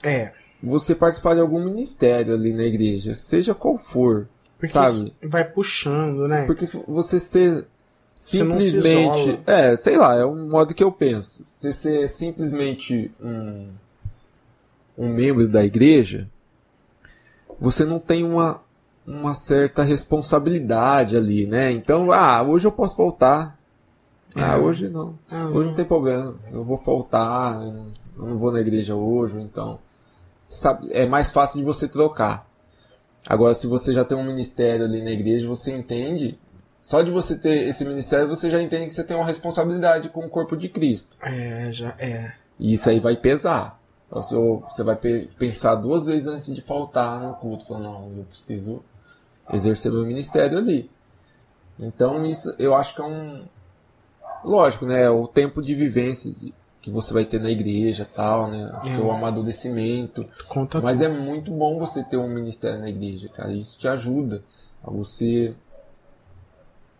[0.03, 0.31] É.
[0.63, 4.27] Você participar de algum ministério ali na igreja, seja qual for.
[4.57, 5.11] Porque sabe?
[5.23, 6.45] vai puxando, né?
[6.45, 7.65] Porque você ser
[8.19, 9.23] simplesmente.
[9.23, 11.43] Se é, sei lá, é um modo que eu penso.
[11.43, 13.69] Você ser simplesmente um,
[14.95, 16.29] um membro da igreja,
[17.59, 18.61] você não tem uma,
[19.05, 21.71] uma certa responsabilidade ali, né?
[21.71, 23.59] Então, ah, hoje eu posso voltar.
[24.35, 24.57] Ah, é.
[24.57, 25.17] hoje não.
[25.29, 26.35] Ah, hoje não tem problema.
[26.51, 29.79] Eu vou faltar, eu não vou na igreja hoje, então.
[30.47, 32.45] Sabe, é mais fácil de você trocar.
[33.25, 36.37] Agora, se você já tem um ministério ali na igreja, você entende.
[36.79, 40.25] Só de você ter esse ministério, você já entende que você tem uma responsabilidade com
[40.25, 41.15] o corpo de Cristo.
[41.21, 42.33] É, já é.
[42.59, 43.79] E isso aí vai pesar.
[44.09, 47.65] Você, você vai pensar duas vezes antes de faltar no culto.
[47.65, 48.83] Falar, não, eu preciso
[49.53, 50.89] exercer meu ministério ali.
[51.79, 53.43] Então, isso eu acho que é um,
[54.43, 55.09] lógico, né?
[55.09, 56.33] O tempo de vivência
[56.81, 58.71] que você vai ter na igreja tal, né?
[58.83, 58.89] É.
[58.89, 60.27] Seu amadurecimento.
[60.47, 61.05] Conta Mas tudo.
[61.05, 63.53] é muito bom você ter um ministério na igreja, cara.
[63.53, 64.43] Isso te ajuda
[64.83, 65.53] a você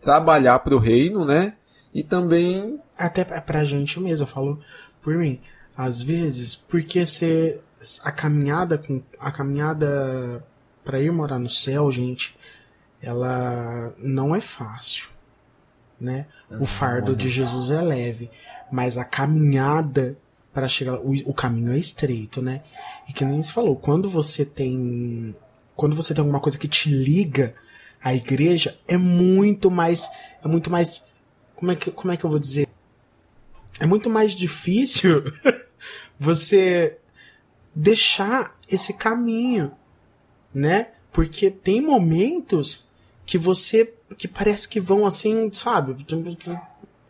[0.00, 1.54] trabalhar para o reino, né?
[1.92, 2.80] E também.
[2.96, 4.60] Até pra gente mesmo, eu falo
[5.02, 5.40] por mim.
[5.76, 7.60] Às vezes, porque você.
[8.04, 9.02] A caminhada com.
[9.18, 10.44] A caminhada
[10.84, 12.36] para ir morar no céu, gente,
[13.00, 15.08] ela não é fácil,
[16.02, 16.26] né?
[16.60, 18.28] O fardo de Jesus é leve,
[18.70, 20.18] mas a caminhada
[20.52, 22.62] para chegar, o, o, caminho é estreito, né?
[23.08, 25.34] E que nem se falou, quando você tem,
[25.74, 27.54] quando você tem alguma coisa que te liga
[28.02, 30.10] à igreja, é muito mais,
[30.44, 31.06] é muito mais,
[31.54, 32.68] como é que, como é que eu vou dizer?
[33.80, 35.22] É muito mais difícil
[36.18, 36.98] você
[37.74, 39.72] deixar esse caminho,
[40.54, 40.88] né?
[41.10, 42.88] Porque tem momentos
[43.24, 45.96] que você que parece que vão assim, sabe?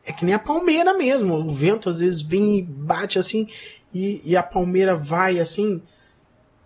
[0.04, 1.34] É que nem a palmeira mesmo.
[1.34, 3.48] O vento às vezes vem e bate assim,
[3.92, 5.80] e, e a palmeira vai assim,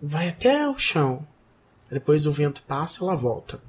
[0.00, 1.26] vai até o chão.
[1.90, 3.60] Depois o vento passa, ela volta.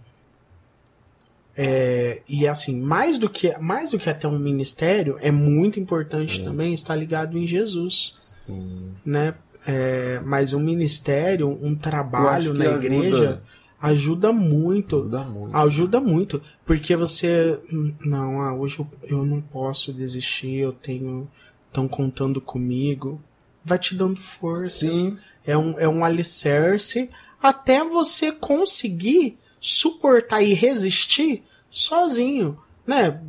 [1.60, 6.39] É, e assim, mais do que mais do que até um ministério, é muito importante
[6.39, 6.43] é.
[6.43, 8.13] também estar ligado em Jesus.
[8.17, 8.93] Sim.
[9.03, 9.34] Né?
[9.65, 13.41] É, mas um ministério, um trabalho na igreja
[13.81, 14.97] ajuda muito.
[14.97, 15.55] Ajuda muito.
[15.55, 16.41] Ajuda muito.
[16.65, 17.59] Porque você.
[18.05, 21.29] Não, ah, hoje eu, eu não posso desistir, eu tenho.
[21.67, 23.21] Estão contando comigo.
[23.63, 24.87] Vai te dando força.
[24.87, 25.17] Sim.
[25.45, 27.09] É um, é um alicerce
[27.41, 33.21] até você conseguir suportar e resistir sozinho, né?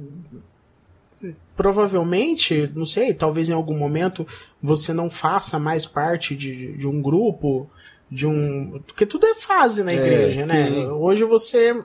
[1.57, 4.27] Provavelmente, não sei, talvez em algum momento
[4.63, 7.69] você não faça mais parte de, de um grupo,
[8.11, 8.81] de um.
[8.87, 10.89] Porque tudo é fase na é, igreja, é, né?
[10.89, 11.85] Hoje você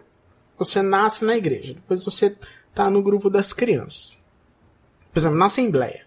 [0.57, 2.35] você nasce na igreja, depois você
[2.73, 4.23] tá no grupo das crianças.
[5.11, 6.05] Por exemplo, na assembleia.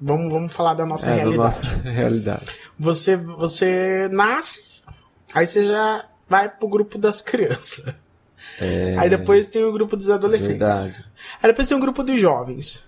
[0.00, 1.36] Vamos, vamos falar da nossa é, realidade.
[1.36, 2.46] Da nossa realidade.
[2.78, 4.64] Você, você nasce,
[5.32, 7.94] aí você já vai pro grupo das crianças.
[8.60, 8.96] É...
[8.98, 10.58] Aí depois tem o grupo dos adolescentes.
[10.58, 11.04] Verdade.
[11.42, 12.84] Aí depois tem o grupo dos jovens.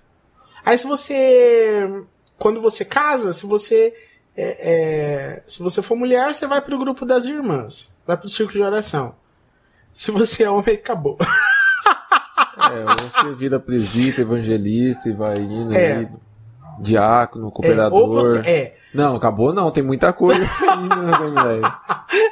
[0.64, 1.88] Aí se você.
[2.38, 3.94] Quando você casa, se você
[4.36, 7.96] é, é, se você for mulher, você vai pro grupo das irmãs.
[8.06, 9.14] Vai pro círculo de oração.
[9.94, 11.16] Se você é homem, acabou.
[11.20, 15.92] é, você vira presbítero, evangelista e vai indo é.
[15.92, 16.08] aí.
[16.78, 17.98] Diácono, cooperador.
[17.98, 18.76] É, ou você, é.
[18.92, 21.80] Não, acabou não, tem muita coisa ainda,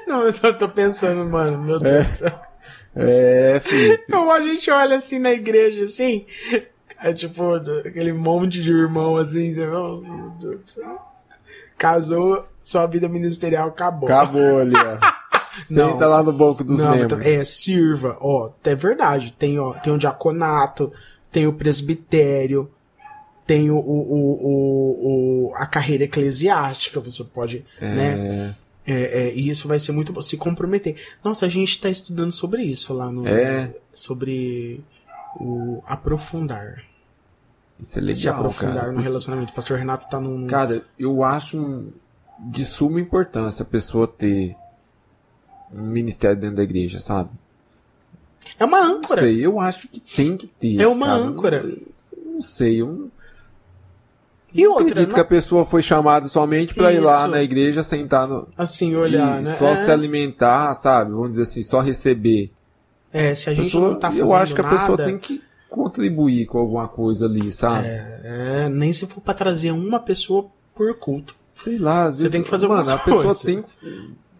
[0.07, 2.03] Não, eu tô, tô, pensando, mano, meu Deus é.
[2.03, 2.41] do céu.
[2.95, 3.99] É, filho.
[4.05, 6.27] Então, a gente olha assim na igreja, assim,
[7.03, 11.14] é tipo, aquele monte de irmão assim, você fala, meu Deus do céu
[11.77, 14.09] casou, sua vida ministerial acabou.
[14.09, 15.25] Acabou ali, ó.
[15.67, 17.25] Senta lá no banco dos não, membros.
[17.25, 18.17] É, sirva.
[18.21, 19.35] Ó, é verdade.
[19.39, 20.93] Tem, ó, tem o diaconato,
[21.31, 22.71] tem o presbitério,
[23.47, 27.89] tem o, o, o, o a carreira eclesiástica, você pode, é...
[27.89, 28.55] né?
[28.87, 30.21] É, é, e isso vai ser muito bom.
[30.21, 30.97] Se comprometer.
[31.23, 33.27] Nossa, a gente está estudando sobre isso lá no.
[33.27, 33.75] É.
[33.93, 34.85] Sobre
[35.41, 36.83] o aprofundar.
[37.85, 38.93] Isso é legal, se aprofundar cara.
[38.93, 39.53] no relacionamento.
[39.53, 40.47] O pastor Renato tá num.
[40.47, 41.93] Cara, eu acho
[42.39, 44.57] de suma importância a pessoa ter
[45.73, 47.31] um ministério dentro da igreja, sabe?
[48.59, 49.21] É uma âncora.
[49.23, 50.81] Não sei, eu acho que tem que ter.
[50.81, 51.19] É uma cara.
[51.19, 51.63] âncora.
[51.63, 53.11] Não, não sei, eu
[54.53, 57.83] E outra, acredito não- que a pessoa foi chamada somente pra ir lá na igreja,
[57.83, 58.49] sentar no.
[58.57, 59.53] assim, olhar, e né?
[59.55, 61.11] só é, se alimentar, sabe?
[61.11, 62.53] Vamos dizer assim, só receber.
[63.13, 65.19] é, se a gente pessoa- não tá fazendo eu acho que a pessoa nada, tem
[65.19, 65.43] que
[65.75, 67.87] contribuir com alguma coisa ali, sabe?
[67.89, 71.35] é, nem se for pra trazer uma pessoa por culto.
[71.63, 72.33] Sei lá, às Você vezes.
[72.33, 73.45] tem que fazer Mano, alguma a pessoa coisa.
[73.45, 73.65] tem.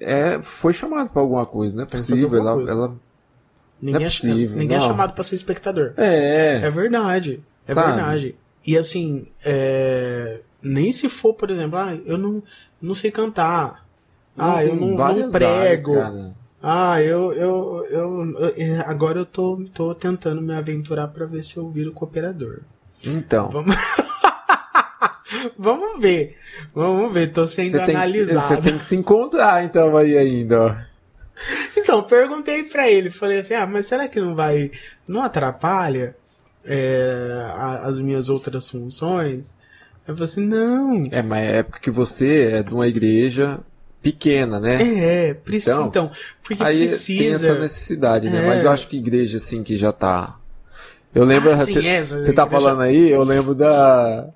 [0.01, 2.39] É, foi chamada pra alguma coisa, não é fazer possível.
[2.39, 2.71] Ela, coisa.
[2.71, 2.97] ela.
[3.81, 4.87] Ninguém, é é, possível, ninguém é não.
[4.87, 5.93] chamado pra ser espectador.
[5.97, 6.61] É.
[6.63, 7.43] É verdade.
[7.67, 7.93] É Sabe?
[7.93, 8.35] verdade.
[8.67, 12.43] E assim, é, nem se for, por exemplo, ah, eu não,
[12.81, 13.87] não sei cantar.
[14.37, 15.99] ah, eu não, não prego.
[15.99, 16.33] áreas.
[16.67, 21.57] Ah, eu, eu, eu, eu- agora eu tô, tô tentando me aventurar pra ver se
[21.59, 22.61] eu viro cooperador.
[23.05, 23.51] Então.
[23.51, 23.77] Vamos,
[25.59, 26.37] Vamos ver.
[26.75, 28.47] Vamos ver, tô sendo Você analisado.
[28.47, 30.75] você tem que se encontrar, então, aí ainda, ó.
[31.77, 34.71] Então, perguntei pra ele, falei assim, ah, mas será que não vai,
[35.07, 36.17] não atrapalha
[36.65, 37.47] é,
[37.83, 39.55] as minhas outras funções?
[40.07, 43.59] Eu falei assim, não, É, mas é porque você é de uma igreja
[44.05, 44.77] pequena, né?
[45.31, 46.11] é, precisa, Então, então,
[46.43, 47.35] porque Aí tem precisa...
[47.51, 48.45] essa necessidade, né?
[48.45, 48.47] É.
[48.49, 50.37] Mas eu acho que igreja, assim, que já tá.
[51.15, 51.51] Eu lembro.
[51.51, 54.29] Ah, Você você tá igreja- falando aí, eu lembro da.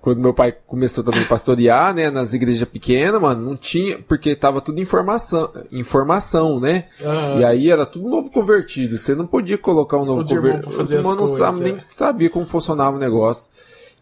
[0.00, 2.10] Quando meu pai começou também a pastorear, né?
[2.10, 3.98] Nas igrejas pequenas, mano, não tinha.
[3.98, 6.84] Porque tava tudo informação, informação né?
[7.02, 7.36] Ah.
[7.40, 8.98] E aí era tudo novo convertido.
[8.98, 10.80] Você não podia colocar um novo Os convertido.
[10.80, 11.84] Os irmãos não sabe- nem é.
[11.88, 13.50] sabia como funcionava o negócio.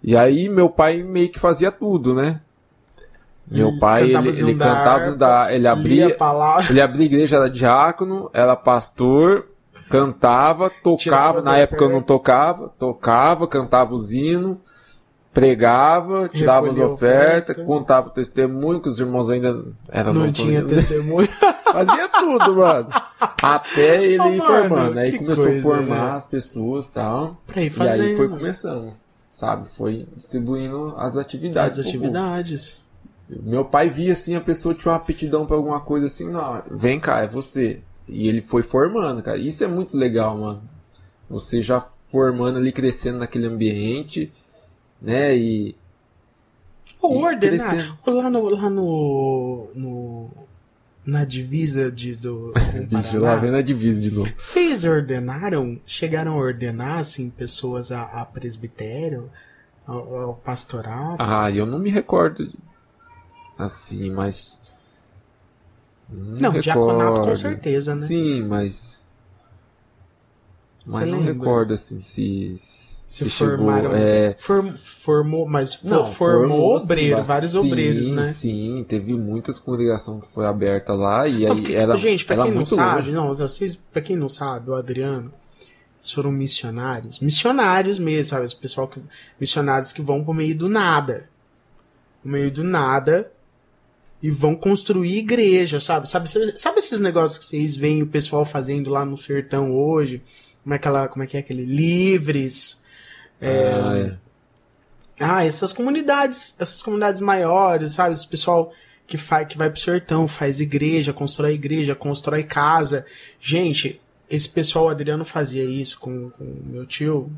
[0.02, 2.40] E aí meu pai meio que fazia tudo, né?
[3.52, 6.16] Meu pai, ele, Cantava ele cantava, da- ele abria,
[6.70, 9.48] ele abria igreja, era diácono, era pastor,
[9.90, 14.56] cantava, tocava, na época eu não tocava, tocava, cantava os hinos,
[15.32, 17.64] pregava, tirava as ofertas, oferta.
[17.64, 21.28] contava o testemunho, que os irmãos ainda eram Não não tinha testemunho.
[21.72, 22.88] Fazia tudo, mano.
[23.42, 24.98] Até ele Ah, ir formando.
[24.98, 26.16] Aí começou coisa, a formar né?
[26.16, 27.36] as pessoas e tal.
[27.46, 28.92] Pra ir E aí foi começando,
[29.28, 29.66] sabe?
[29.68, 31.78] Foi distribuindo as atividades.
[31.78, 32.81] As atividades.
[33.42, 36.98] Meu pai via assim, a pessoa tinha uma aptidão pra alguma coisa assim, não, vem
[36.98, 37.82] cá, é você.
[38.08, 39.38] E ele foi formando, cara.
[39.38, 40.62] Isso é muito legal, mano.
[41.30, 44.30] Você já formando ali, crescendo naquele ambiente,
[45.00, 45.36] né?
[45.36, 45.74] E.
[47.00, 47.70] Ou ordenar.
[47.70, 47.98] crescendo.
[48.06, 48.48] Lá no.
[48.48, 50.30] Lá no, no
[51.04, 52.52] na divisa de, do.
[52.54, 54.32] com o Vixe, Paraná, lá vem a divisa de novo.
[54.36, 59.30] Vocês ordenaram, chegaram a ordenar, assim, pessoas a, a presbitério,
[59.86, 61.16] ao, ao pastoral?
[61.18, 62.52] Ah, eu não me recordo
[63.64, 64.58] assim, mas.
[66.08, 68.06] Não, diaconato com certeza, né?
[68.06, 69.02] Sim, mas.
[70.84, 71.32] Mas Você não lembra?
[71.34, 72.58] recordo assim se.
[73.12, 73.56] Se, Se, chegou.
[73.58, 73.92] formaram.
[73.92, 78.32] É, form- formou, mas Não, formou sim, obreiro, vários sim, obreiros, né?
[78.32, 82.42] Sim, teve muitas congregações que foi aberta lá e Não, aí porque, era, gente, pra
[82.42, 83.12] quem não sabe, longe.
[83.12, 85.30] não, vocês, pra quem não sabe, o Adriano,
[85.98, 88.46] eles foram missionários, missionários mesmo, sabe?
[88.46, 89.02] Os pessoal que,
[89.38, 91.28] missionários que vão pro meio do nada.
[92.24, 93.30] No meio do nada.
[94.22, 96.08] E vão construir igreja, sabe?
[96.08, 100.22] Sabe, sabe esses negócios que vocês veem o pessoal fazendo lá no sertão hoje?
[100.62, 101.64] Como é, aquela, como é que é aquele?
[101.64, 102.84] Livres.
[103.40, 104.18] É, Ah, é.
[105.18, 108.14] ah, essas comunidades, essas comunidades maiores, sabe?
[108.14, 108.72] Esse pessoal
[109.06, 113.04] que, faz, que vai pro sertão, faz igreja, constrói igreja, constrói casa.
[113.40, 117.30] Gente, esse pessoal, o Adriano fazia isso com com o meu tio,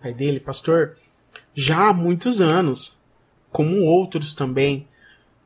[0.00, 0.94] pai dele, pastor,
[1.54, 2.96] já há muitos anos.
[3.52, 4.86] Como outros também,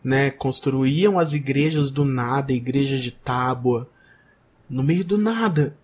[0.02, 0.30] né?
[0.30, 3.88] Construíam as igrejas do nada, igreja de tábua,
[4.68, 5.76] no meio do nada.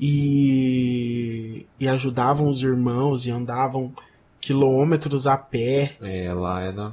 [0.00, 3.92] E, e ajudavam os irmãos e andavam
[4.40, 6.92] quilômetros a pé É, lá era.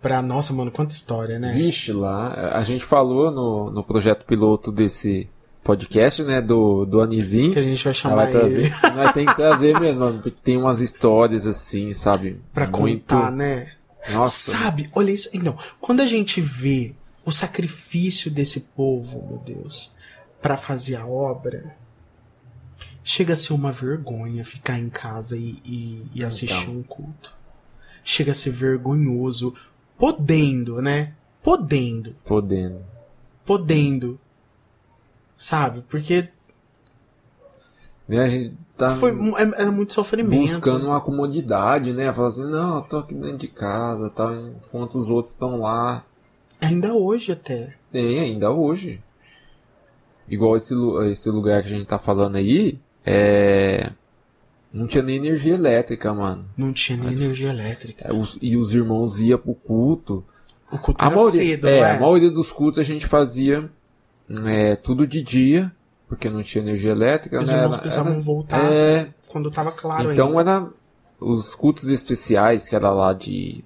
[0.00, 0.22] pra.
[0.22, 1.50] Nossa, mano, quanta história, né?
[1.52, 2.50] Vixe, lá.
[2.54, 5.28] A gente falou no, no projeto piloto desse
[5.64, 6.40] podcast, né?
[6.40, 7.52] Do, do Anisim.
[7.52, 8.66] Que a gente vai chamar vai trazer.
[8.66, 12.40] ele Nós tem que trazer mesmo, porque tem umas histórias assim, sabe?
[12.52, 13.14] pra Muito.
[13.14, 13.72] contar, né?
[14.10, 14.50] Nossa.
[14.52, 15.28] Sabe, olha isso.
[15.32, 16.94] Então, quando a gente vê
[17.24, 19.92] o sacrifício desse povo, meu Deus,
[20.40, 21.76] pra fazer a obra,
[23.04, 26.78] chega a ser uma vergonha ficar em casa e, e, e assistir Então.
[26.78, 27.34] um culto.
[28.04, 29.54] Chega a ser vergonhoso,
[29.96, 31.14] podendo, né?
[31.42, 32.84] Podendo, Podendo.
[33.44, 34.20] podendo.
[35.36, 35.82] Sabe?
[35.88, 36.28] Porque
[38.08, 40.40] Né, a gente tá foi, é- era muito sofrimento.
[40.40, 42.12] buscando uma comodidade, né?
[42.12, 46.04] Falar assim, não, eu tô aqui dentro de casa, tal, enquanto os outros estão lá.
[46.60, 47.74] Ainda hoje até.
[47.90, 49.02] Tem ainda hoje.
[50.28, 50.74] Igual esse,
[51.10, 53.90] esse lugar que a gente tá falando aí, é.
[54.72, 56.46] Não tinha nem energia elétrica, mano.
[56.56, 58.06] Não tinha nem energia elétrica.
[58.08, 60.24] É, os- e os irmãos iam pro culto.
[60.70, 61.90] O culto A era maioria, cedo, é, é?
[61.90, 63.70] a maioria dos cultos a gente fazia
[64.46, 65.70] é, tudo de dia,
[66.12, 67.62] porque não tinha energia elétrica, Os né?
[67.62, 70.50] irmãos precisavam era- voltar É, quando tava claro então ainda.
[70.50, 70.70] era
[71.18, 73.64] os cultos especiais, que era lá de,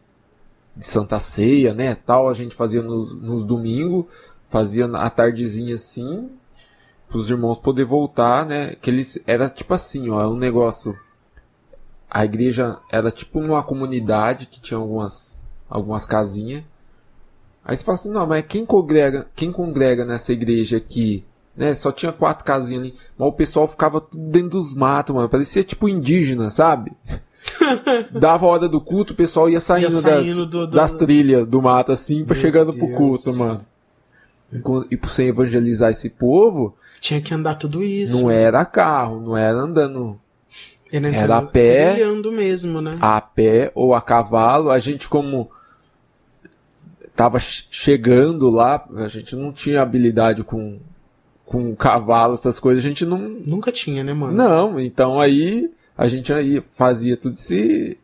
[0.77, 1.97] de Santa Ceia, né?
[1.97, 4.05] Tal, a gente fazia nos, nos domingos,
[4.49, 6.31] fazia a tardezinha assim,
[7.09, 8.77] para os irmãos poder voltar, né?
[8.81, 10.97] Que eles era tipo assim, ó, é um negócio.
[12.09, 15.37] A igreja era tipo uma comunidade que tinha algumas
[15.69, 16.63] algumas casinhas.
[17.65, 21.25] Aí você fala assim, não, mas quem congrega, quem congrega nessa igreja aqui,
[21.57, 21.75] né?
[21.75, 25.29] Só tinha quatro casinhas ali, mas o pessoal ficava tudo dentro dos matos, mano.
[25.29, 26.93] Parecia tipo indígena, sabe?
[28.13, 30.77] Dava a hora do culto, o pessoal ia saindo, ia saindo das, do, do...
[30.77, 32.85] das trilhas do mato assim, para chegando Deus.
[32.85, 33.65] pro culto, mano.
[34.91, 38.21] E por você evangelizar esse povo, tinha que andar tudo isso.
[38.21, 40.21] Não era carro, não era andando.
[40.93, 41.93] Era, era a pé.
[41.95, 42.97] Trilhando mesmo, né?
[43.01, 44.71] A pé ou a cavalo.
[44.71, 45.51] A gente, como
[47.15, 50.79] tava chegando lá, a gente não tinha habilidade com,
[51.47, 53.17] com cavalo, essas coisas, a gente não.
[53.17, 54.37] Nunca tinha, né, mano?
[54.37, 57.97] Não, então aí a gente aí fazia tudo esse,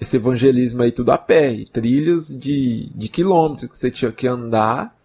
[0.00, 4.26] esse evangelismo aí tudo a pé, e trilhas de, de quilômetros que você tinha que
[4.26, 4.96] andar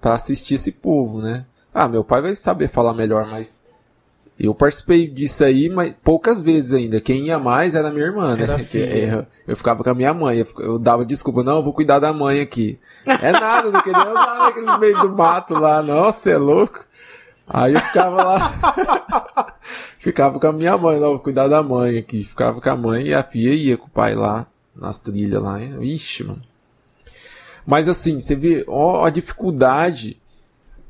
[0.00, 1.46] para assistir esse povo, né?
[1.74, 3.64] Ah, meu pai vai saber falar melhor, mas
[4.38, 7.00] eu participei disso aí, mas poucas vezes ainda.
[7.00, 8.44] Quem ia mais era minha irmã, né?
[8.72, 12.12] Eu, eu ficava com a minha mãe, eu, dava desculpa, não, eu vou cuidar da
[12.12, 12.78] mãe aqui.
[13.06, 16.84] É nada, não queria nada no meio do mato lá, nossa, é louco.
[17.50, 19.56] Aí eu ficava lá,
[19.98, 22.24] ficava com a minha mãe, vou cuidar da mãe aqui.
[22.24, 24.46] Ficava com a mãe e a filha ia com o pai lá,
[24.76, 25.62] nas trilhas lá.
[25.62, 25.78] Hein?
[25.80, 26.42] Ixi, mano.
[27.66, 30.20] Mas assim, você vê, ó, a dificuldade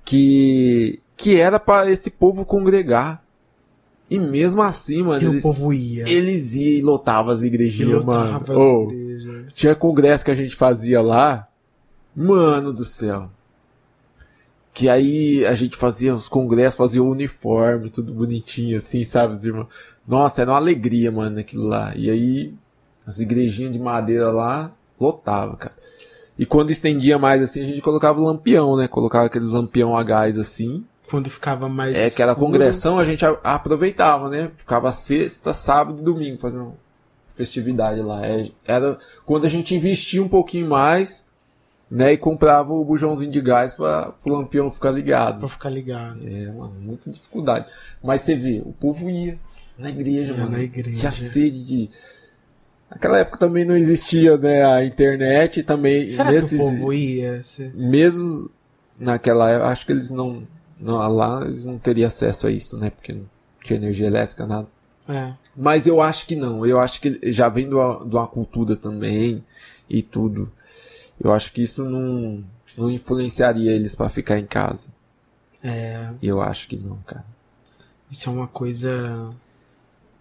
[0.05, 3.23] que, que era para esse povo congregar.
[4.11, 5.21] E mesmo assim, mano.
[5.21, 6.09] Eles, o povo ia.
[6.09, 8.37] Eles iam e lotavam as igrejinhas, mano.
[8.37, 8.89] As oh,
[9.53, 11.47] Tinha congresso que a gente fazia lá.
[12.17, 13.31] Mano do céu.
[14.79, 19.45] Que aí a gente fazia os congressos, fazia o uniforme, tudo bonitinho, assim, sabe, os
[19.45, 19.67] irmãos?
[20.07, 21.93] Nossa, era uma alegria, mano, aquilo lá.
[21.97, 22.55] E aí,
[23.05, 24.71] as igrejinhas de madeira lá,
[25.01, 25.75] lotava, cara.
[26.39, 28.87] E quando estendia mais assim, a gente colocava o lampião, né?
[28.87, 30.87] Colocava aquele lampião a gás assim.
[31.11, 31.97] Quando ficava mais.
[31.97, 34.53] É, que era congressão, a gente aproveitava, né?
[34.57, 36.77] Ficava sexta, sábado e domingo fazendo
[37.35, 38.25] festividade lá.
[38.25, 41.25] É, era quando a gente investia um pouquinho mais,
[41.91, 42.13] né?
[42.13, 45.41] E comprava o bujãozinho de gás para o lampião ficar ligado.
[45.41, 46.21] Pra ficar ligado.
[46.27, 47.71] É, mano, muita dificuldade.
[48.03, 49.39] Mas você vê, o povo ia
[49.79, 50.53] na igreja, ia mano.
[50.53, 50.99] Na igreja.
[50.99, 51.91] Tinha sede de
[52.91, 56.11] Naquela época também não existia né, a internet também.
[56.11, 57.43] Será nesses, que o povo ia?
[57.75, 58.51] Mesmo
[58.99, 60.47] naquela época, acho que eles não,
[60.81, 60.97] não.
[60.97, 62.89] Lá eles não teriam acesso a isso, né?
[62.89, 63.27] Porque não
[63.63, 64.67] tinha energia elétrica, nada.
[65.07, 65.35] É.
[65.55, 66.65] Mas eu acho que não.
[66.65, 69.45] Eu acho que já vem de uma, de uma cultura também
[69.89, 70.51] e tudo.
[71.21, 72.45] Eu acho que isso não,
[72.77, 74.89] não influenciaria eles para ficar em casa.
[75.63, 76.11] É.
[76.23, 77.25] Eu acho que não, cara.
[78.11, 79.35] Isso é uma coisa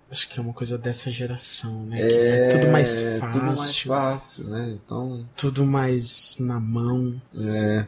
[0.10, 2.00] Acho que é uma coisa dessa geração, né?
[2.00, 3.32] É, é, tudo mais fácil.
[3.32, 4.70] Tudo mais fácil, né?
[4.70, 5.30] Então.
[5.36, 7.22] Tudo mais na mão.
[7.38, 7.86] É.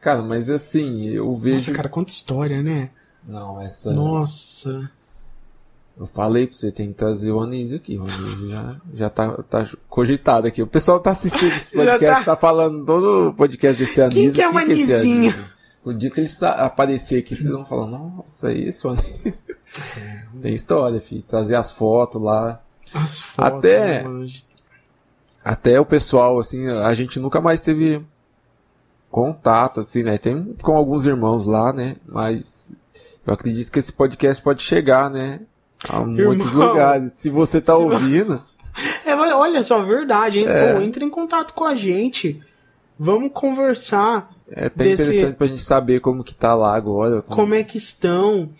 [0.00, 1.54] Cara, mas assim, eu vejo.
[1.54, 2.90] Nossa, cara, quanta história, né?
[3.24, 3.92] Não, essa.
[3.92, 4.90] Nossa.
[5.96, 7.96] Eu falei pra você, tem que trazer o Anísio aqui.
[7.96, 10.60] O Anísio já, já tá, tá cogitado aqui.
[10.60, 12.34] O pessoal tá assistindo esse podcast, tá...
[12.34, 12.36] tá...
[12.36, 14.22] falando todo o podcast desse Anísio.
[14.22, 15.34] Quem que é o Anísinho?
[15.84, 19.54] O dia que ele aparecer aqui, vocês vão falar, nossa, é isso, Anísio.
[20.00, 20.22] É.
[20.40, 21.22] Tem história, filho.
[21.22, 22.62] Trazer as fotos lá.
[22.94, 23.58] As fotos.
[23.58, 24.28] Até, né,
[25.44, 28.00] até o pessoal, assim, a gente nunca mais teve
[29.10, 30.16] contato, assim, né?
[30.16, 31.96] Tem com alguns irmãos lá, né?
[32.06, 32.72] Mas
[33.26, 35.40] eu acredito que esse podcast pode chegar, né?
[35.88, 37.12] A Irmão, muitos lugares.
[37.12, 38.42] Se você tá ouvindo.
[39.04, 40.46] É, olha só, verdade, hein?
[40.48, 40.74] É.
[40.74, 42.40] Pô, entre em contato com a gente.
[42.98, 44.30] Vamos conversar.
[44.48, 45.04] É até desse...
[45.04, 47.22] interessante pra gente saber como que tá lá agora.
[47.22, 48.50] Como, como é que estão.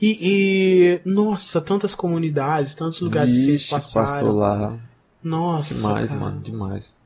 [0.00, 4.26] E, e, nossa, tantas comunidades, tantos lugares Vixe, que vocês passaram.
[4.26, 4.78] passou lá.
[5.22, 5.74] Nossa.
[5.74, 6.20] Demais, cara.
[6.20, 6.98] mano, demais.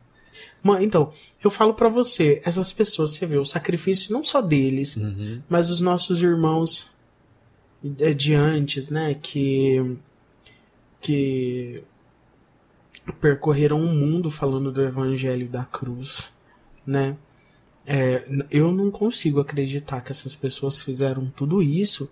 [0.63, 1.11] Mano, então,
[1.43, 5.41] eu falo para você, essas pessoas, você vê o sacrifício não só deles, uhum.
[5.49, 6.91] mas os nossos irmãos
[7.83, 9.97] de antes, né, que
[11.01, 11.83] que
[13.21, 16.33] percorreram o mundo falando do evangelho da cruz,
[16.87, 17.17] né?
[17.87, 22.11] É, eu não consigo acreditar que essas pessoas fizeram tudo isso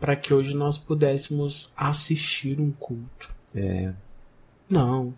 [0.00, 3.30] para que hoje nós pudéssemos assistir um culto.
[3.54, 3.94] É.
[4.68, 5.14] Não.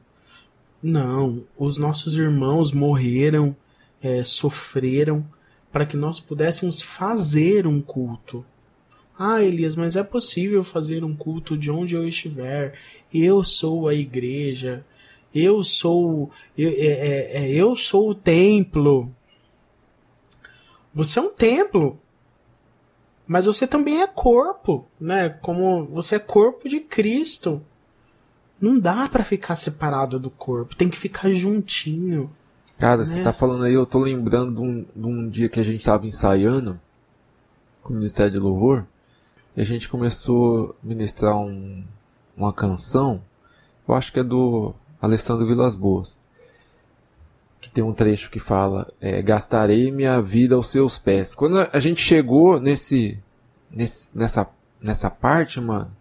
[0.83, 1.45] Não.
[1.57, 3.57] Os nossos irmãos morreram,
[4.03, 5.25] é, sofreram,
[5.73, 8.45] para que nós pudéssemos fazer um culto.
[9.23, 12.79] Ah, Elias, mas é possível fazer um culto de onde eu estiver.
[13.13, 14.85] Eu sou a igreja.
[15.35, 16.31] Eu sou.
[16.57, 19.15] Eu, é, é, é eu sou o templo.
[20.95, 22.01] Você é um templo
[23.31, 25.29] mas você também é corpo, né?
[25.29, 27.63] Como você é corpo de Cristo.
[28.61, 32.29] Não dá para ficar separado do corpo, tem que ficar juntinho.
[32.77, 33.05] Cara, né?
[33.05, 35.85] você tá falando aí, eu tô lembrando de um, de um dia que a gente
[35.85, 36.81] tava ensaiando
[37.85, 38.85] com o Ministério de Louvor,
[39.61, 41.85] a gente começou a ministrar um,
[42.37, 43.23] uma canção,
[43.87, 46.19] eu acho que é do Alessandro Vilas Boas,
[47.61, 51.35] que tem um trecho que fala, é, gastarei minha vida aos seus pés.
[51.35, 53.19] Quando a gente chegou nesse,
[53.71, 54.49] nesse nessa,
[54.81, 55.95] nessa parte, mano,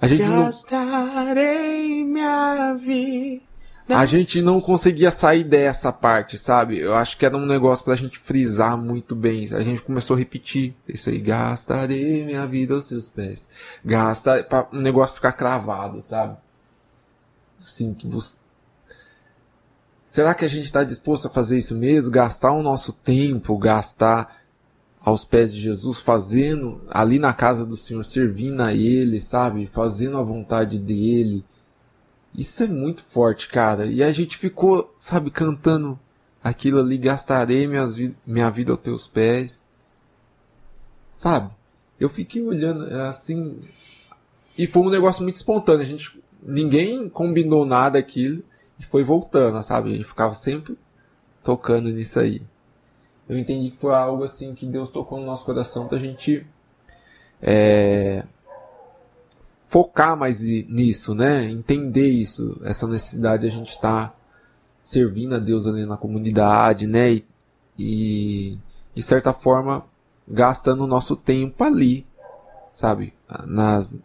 [0.00, 2.12] a gente gastarei não...
[2.12, 3.51] minha vida
[3.88, 6.78] a gente não conseguia sair dessa parte, sabe?
[6.78, 9.48] Eu acho que era um negócio pra gente frisar muito bem.
[9.52, 11.18] A gente começou a repetir isso aí.
[11.18, 13.48] Gastarei minha vida aos seus pés.
[13.84, 16.36] Gasta, pra um negócio ficar cravado, sabe?
[17.60, 18.38] Assim, que você...
[20.04, 22.10] Será que a gente está disposto a fazer isso mesmo?
[22.10, 24.42] Gastar o nosso tempo, gastar
[25.00, 29.66] aos pés de Jesus, fazendo ali na casa do Senhor, servindo a Ele, sabe?
[29.66, 31.44] Fazendo a vontade dEle
[32.34, 33.86] isso é muito forte, cara.
[33.86, 35.98] E a gente ficou, sabe, cantando
[36.42, 39.68] aquilo ali, gastarei minhas vi minha vida aos teus pés.
[41.10, 41.50] Sabe?
[42.00, 43.60] Eu fiquei olhando é, assim.
[44.56, 45.82] E foi um negócio muito espontâneo.
[45.82, 48.42] A gente, ninguém combinou nada aquilo
[48.78, 49.90] e foi voltando, sabe?
[49.90, 50.76] A gente ficava sempre
[51.42, 52.42] tocando nisso aí.
[53.28, 56.46] Eu entendi que foi algo assim que Deus tocou no nosso coração pra gente
[57.40, 58.24] é,
[59.72, 61.50] focar mais nisso, né?
[61.50, 64.14] Entender isso, essa necessidade de a gente estar tá
[64.82, 67.10] servindo a Deus ali na comunidade, né?
[67.10, 67.24] E,
[67.78, 68.58] e
[68.94, 69.86] de certa forma
[70.28, 72.06] gastando o nosso tempo ali,
[72.70, 73.14] sabe?
[73.46, 73.96] Nas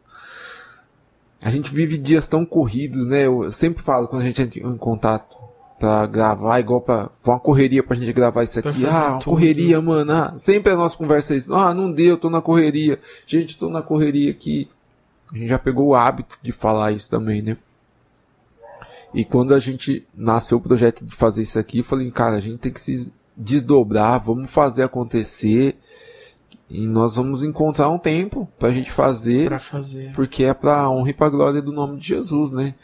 [1.42, 3.26] a gente vive dias tão corridos, né?
[3.26, 5.38] Eu sempre falo quando a gente entra em contato
[5.78, 7.10] pra gravar, igual pra.
[7.22, 8.86] Foi uma correria pra gente gravar isso aqui.
[8.86, 10.14] Ah, uma correria, mano.
[10.14, 11.54] Ah, sempre a nossa conversa é isso.
[11.54, 13.00] Ah, não deu, tô na correria.
[13.26, 14.70] Gente, tô na correria aqui.
[15.32, 17.58] A gente já pegou o hábito de falar isso também, né?
[19.14, 22.40] E quando a gente nasceu o projeto de fazer isso aqui, eu falei, cara, a
[22.40, 25.78] gente tem que se desdobrar, vamos fazer acontecer.
[26.70, 29.48] E nós vamos encontrar um tempo pra gente fazer.
[29.48, 30.12] Pra fazer.
[30.14, 32.76] Porque é pra honra e pra glória do nome de Jesus, né?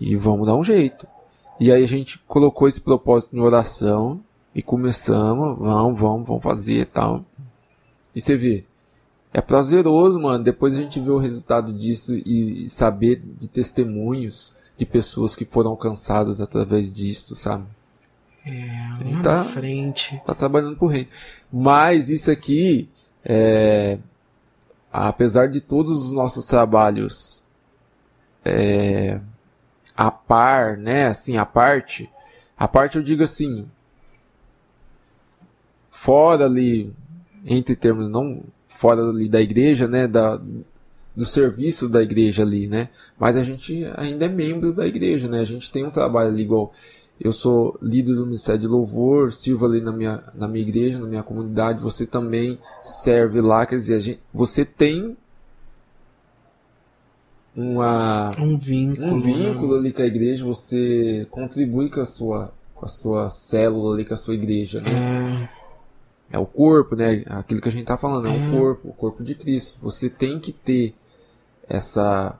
[0.00, 1.06] E vamos dar um jeito.
[1.58, 4.20] E aí a gente colocou esse propósito em oração
[4.54, 7.24] e começamos, vamos, vamos, vamos fazer e tal.
[8.14, 8.64] E você vê,
[9.32, 14.84] é prazeroso, mano, depois a gente vê o resultado disso e saber de testemunhos de
[14.84, 17.64] pessoas que foram alcançadas através disso, sabe?
[18.44, 20.20] É, lá tá, na frente.
[20.26, 21.08] Tá trabalhando por reino.
[21.50, 22.90] Mas isso aqui,
[23.24, 23.98] é,
[24.92, 27.42] apesar de todos os nossos trabalhos
[28.44, 29.20] é,
[29.96, 32.10] a par, né, assim, a parte,
[32.58, 33.66] a parte eu digo assim,
[35.88, 36.92] fora ali,
[37.46, 38.42] entre termos, não
[38.82, 40.40] fora ali da igreja, né, da,
[41.14, 42.88] do serviço da igreja ali, né?
[43.16, 45.38] Mas a gente ainda é membro da igreja, né?
[45.38, 46.72] A gente tem um trabalho ali igual
[47.20, 51.06] eu sou líder do Ministério de Louvor, sirvo ali na minha, na minha igreja, na
[51.06, 55.16] minha comunidade, você também serve lá, quer dizer, gente, você tem
[57.54, 59.78] uma, um vínculo, um vínculo né?
[59.78, 64.14] ali com a igreja, você contribui com a sua, com a sua célula ali, com
[64.14, 65.48] a sua igreja, né?
[65.58, 65.61] É
[66.32, 67.22] é o corpo, né?
[67.28, 68.58] Aquilo que a gente tá falando, é o uhum.
[68.58, 69.78] corpo, o corpo de Cristo.
[69.82, 70.94] Você tem que ter
[71.68, 72.38] essa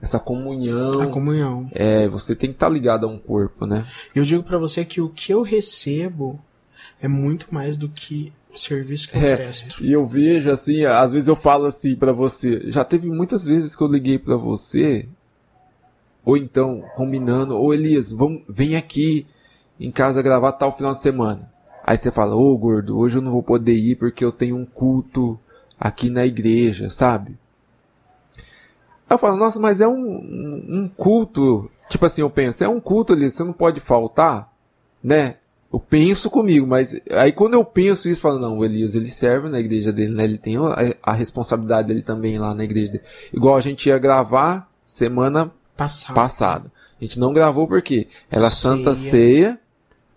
[0.00, 1.00] essa comunhão.
[1.00, 1.70] A comunhão.
[1.72, 3.86] É, você tem que estar tá ligado a um corpo, né?
[4.14, 6.40] Eu digo para você que o que eu recebo
[7.00, 9.82] é muito mais do que o serviço que eu é, presto.
[9.82, 13.74] E eu vejo assim, às vezes eu falo assim para você, já teve muitas vezes
[13.76, 15.08] que eu liguei para você
[16.24, 19.26] ou então combinando, ou Elias, vamos, vem aqui
[19.78, 21.52] em casa gravar tal final de semana.
[21.86, 24.56] Aí você fala, ô oh, gordo, hoje eu não vou poder ir porque eu tenho
[24.56, 25.38] um culto
[25.78, 27.36] aqui na igreja, sabe?
[29.08, 31.70] Aí eu falo, nossa, mas é um, um, culto.
[31.90, 34.50] Tipo assim, eu penso, é um culto ali, você não pode faltar,
[35.02, 35.36] né?
[35.70, 39.10] Eu penso comigo, mas aí quando eu penso isso, eu falo, não, o Elias ele
[39.10, 40.24] serve na igreja dele, né?
[40.24, 43.04] Ele tem a, a responsabilidade dele também lá na igreja dele.
[43.30, 46.14] Igual a gente ia gravar semana Passado.
[46.14, 46.72] passada.
[46.98, 48.50] A gente não gravou porque era Ceia.
[48.50, 49.60] Santa Ceia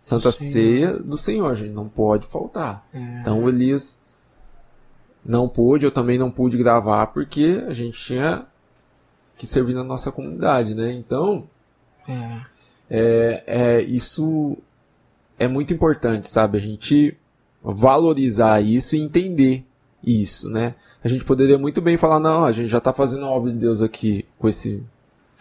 [0.07, 2.87] Santa Ceia do Senhor, gente, não pode faltar.
[2.93, 3.19] É.
[3.19, 4.01] Então Elias
[5.23, 8.45] não pôde, eu também não pude gravar porque a gente tinha
[9.37, 10.93] que servir na nossa comunidade, né?
[10.93, 11.49] Então,
[12.07, 12.39] é.
[12.89, 14.57] É, é, isso
[15.37, 16.57] é muito importante, sabe?
[16.57, 17.17] A gente
[17.61, 19.65] valorizar isso e entender
[20.01, 20.75] isso, né?
[21.03, 23.57] A gente poderia muito bem falar, não, a gente já tá fazendo a obra de
[23.57, 24.81] Deus aqui com esse...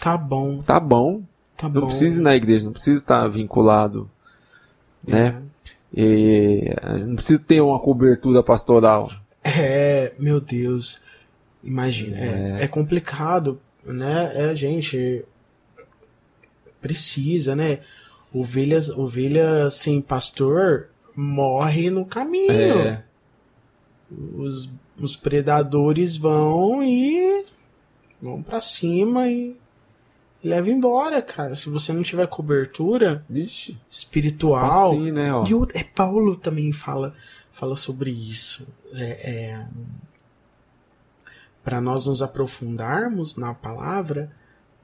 [0.00, 0.60] Tá bom.
[0.60, 1.22] Tá bom.
[1.56, 1.86] Tá não bom.
[1.86, 4.10] precisa ir na igreja, não precisa estar vinculado
[5.06, 5.42] né?
[5.94, 6.74] E
[7.06, 9.10] não precisa ter uma cobertura pastoral.
[9.42, 10.98] É, meu Deus.
[11.62, 13.60] Imagina, é, é, é complicado.
[13.84, 14.32] né?
[14.34, 15.24] É, gente,
[16.80, 17.80] precisa, né?
[18.32, 22.52] Ovelhas, ovelha sem pastor morre no caminho.
[22.52, 23.02] É.
[24.10, 27.44] Os, os predadores vão e
[28.20, 29.56] vão para cima e
[30.46, 31.54] leva embora, cara.
[31.54, 33.76] Se você não tiver cobertura Vixe.
[33.90, 35.46] espiritual, assim, né, ó.
[35.46, 37.14] e o, é, Paulo também fala
[37.52, 38.66] fala sobre isso.
[38.92, 39.66] É, é,
[41.64, 44.30] para nós nos aprofundarmos na palavra,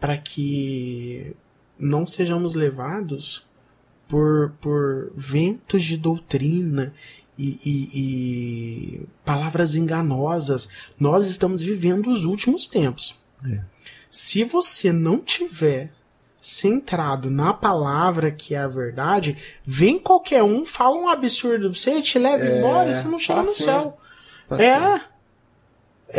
[0.01, 1.37] para que
[1.79, 3.47] não sejamos levados
[4.09, 6.93] por, por ventos de doutrina
[7.39, 10.69] e, e, e, palavras enganosas.
[10.99, 13.21] Nós estamos vivendo os últimos tempos.
[13.45, 13.63] É.
[14.13, 15.91] Se você não tiver
[16.39, 19.35] centrado na palavra que é a verdade,
[19.65, 23.19] vem qualquer um, fala um absurdo pra você, te leva é, embora e você não
[23.19, 23.99] chega no céu.
[24.51, 25.01] É.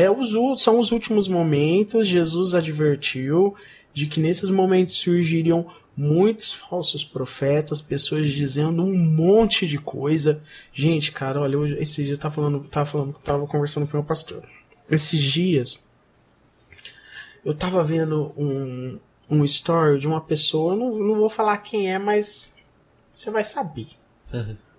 [0.06, 2.08] É os, são os últimos momentos.
[2.08, 3.54] Jesus advertiu
[3.94, 10.42] de que nesses momentos surgiriam muitos falsos profetas, pessoas dizendo um monte de coisa.
[10.74, 13.98] Gente, cara, olha, hoje, esse dia eu tava falando, tava falando, tava conversando com o
[13.98, 14.42] meu pastor.
[14.90, 15.86] Esses dias
[17.44, 22.00] eu tava vendo um, um story de uma pessoa, não, não vou falar quem é,
[22.00, 22.56] mas
[23.14, 23.88] você vai saber.
[24.34, 24.58] Uhum.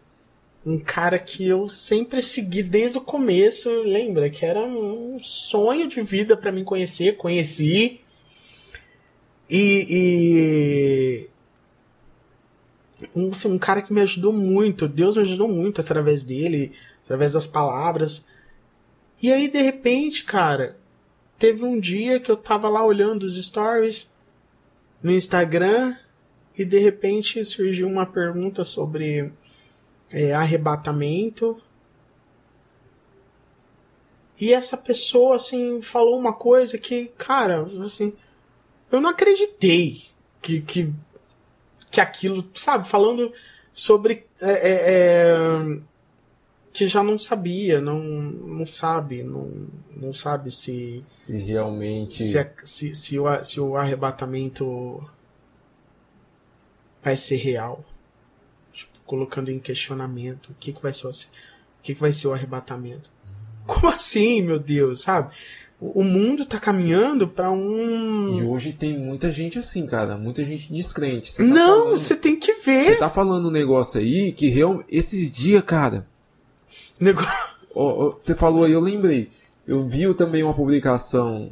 [0.67, 4.31] Um cara que eu sempre segui desde o começo, lembra?
[4.31, 8.01] Que era um sonho de vida para mim conhecer, conheci.
[9.51, 11.31] E, e
[13.15, 16.73] um, assim, um cara que me ajudou muito, Deus me ajudou muito através dele,
[17.05, 18.27] através das palavras.
[19.21, 20.79] E aí, de repente, cara,
[21.39, 24.11] teve um dia que eu tava lá olhando os stories
[25.03, 25.97] no Instagram
[26.57, 29.33] e de repente surgiu uma pergunta sobre
[30.11, 31.61] é, arrebatamento.
[34.41, 38.13] E essa pessoa, assim, falou uma coisa que, cara, assim,
[38.91, 40.03] eu não acreditei
[40.41, 40.93] que, que,
[41.91, 43.33] que aquilo, sabe, falando
[43.73, 44.27] sobre.
[44.41, 45.81] É, é, é,
[46.75, 50.97] que já não sabia, não, não sabe, não, não sabe se.
[50.99, 52.25] Se realmente.
[52.25, 55.01] Se, se, se, o, se o arrebatamento
[57.01, 57.85] vai ser real.
[58.73, 61.15] Tipo, colocando em questionamento o que, que vai ser o, o
[61.81, 63.09] que, que vai ser o arrebatamento.
[63.65, 65.33] Como assim, meu Deus, sabe?
[65.81, 68.37] O mundo tá caminhando para um.
[68.37, 70.19] E hoje tem muita gente assim, cara.
[70.19, 71.37] Muita gente descrente.
[71.37, 72.87] Tá não, você tem que ver.
[72.87, 76.13] Você tá falando um negócio aí que real, esses dias, cara.
[77.01, 77.55] Negócio.
[77.75, 79.29] Oh, oh, você falou aí, eu lembrei.
[79.67, 81.51] Eu vi também uma publicação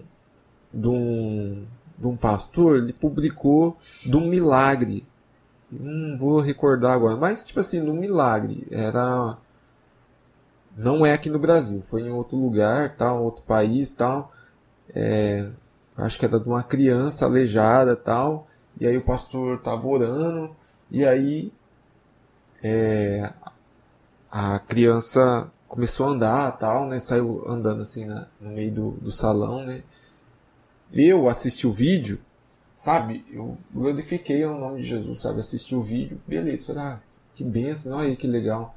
[0.72, 1.66] de um,
[1.98, 5.04] de um pastor, ele publicou de um milagre.
[5.70, 8.66] Não vou recordar agora, mas tipo assim, um milagre.
[8.70, 9.36] Era
[10.76, 14.32] não é aqui no Brasil, foi em outro lugar, tal, outro país, tal.
[14.94, 15.48] É,
[15.96, 18.46] acho que era de uma criança aleijada, tal.
[18.80, 20.54] E aí o pastor tava orando
[20.90, 21.52] e aí
[22.62, 23.32] é,
[24.32, 26.98] a criança começou a andar, tal, né?
[26.98, 29.82] Saiu andando assim na, no meio do, do salão, né?
[30.90, 32.18] Eu assisti o vídeo,
[32.74, 33.26] sabe?
[33.30, 35.40] Eu glorifiquei o nome de Jesus, sabe?
[35.40, 36.66] Assisti o vídeo, beleza.
[36.66, 37.00] Falei, ah,
[37.34, 38.74] que benção, olha aí que legal.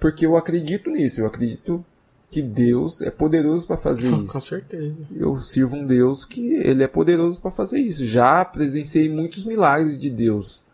[0.00, 1.84] Porque eu acredito nisso, eu acredito
[2.30, 4.32] que Deus é poderoso para fazer isso.
[4.32, 4.96] Com certeza.
[5.14, 8.02] Eu sirvo um Deus que ele é poderoso para fazer isso.
[8.06, 10.64] Já presenciei muitos milagres de Deus.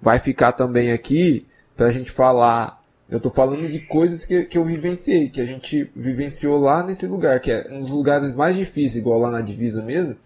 [0.00, 1.46] Vai ficar também aqui
[1.82, 2.80] para a gente falar.
[3.10, 7.08] Eu estou falando de coisas que, que eu vivenciei, que a gente vivenciou lá nesse
[7.08, 10.16] lugar, que é um dos lugares mais difíceis, igual lá na divisa mesmo.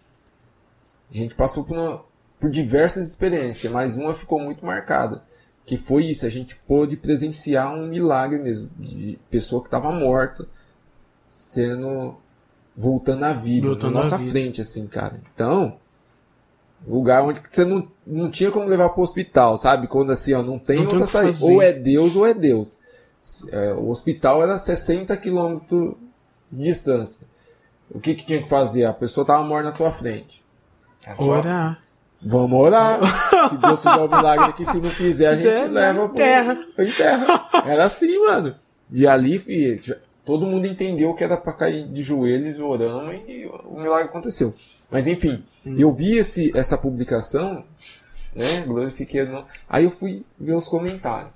[1.10, 2.04] A gente passou por, uma,
[2.38, 5.22] por diversas experiências, mas uma ficou muito marcada
[5.64, 10.46] que foi isso, a gente pôde presenciar um milagre mesmo, de pessoa que estava morta
[11.26, 12.16] sendo
[12.76, 15.20] voltando à vida voltando na nossa frente, assim, cara.
[15.34, 15.76] Então,
[16.86, 19.86] lugar onde você não, não tinha como levar para o hospital, sabe?
[19.86, 21.38] Quando assim, ó, não tem não outra saída.
[21.42, 22.78] Ou é Deus ou é Deus.
[23.50, 25.94] É, o hospital era 60 quilômetros
[26.50, 27.26] de distância.
[27.90, 28.84] O que, que tinha que fazer?
[28.84, 30.44] A pessoa tava morta na sua frente.
[31.06, 31.78] É Orar.
[32.20, 33.00] Vamos orar.
[33.48, 36.58] se Deus fizer o um milagre aqui, se não quiser, a gente leva pro, terra.
[36.78, 37.48] em terra.
[37.64, 38.54] Era assim, mano.
[38.90, 43.80] E ali, filho, todo mundo entendeu que era pra cair de joelhos orando e o
[43.80, 44.52] milagre aconteceu.
[44.90, 45.76] Mas enfim, hum.
[45.78, 47.64] eu vi esse, essa publicação,
[48.34, 48.62] né?
[48.66, 49.24] Glorifiquei.
[49.24, 49.44] No...
[49.68, 51.32] Aí eu fui ver os comentários.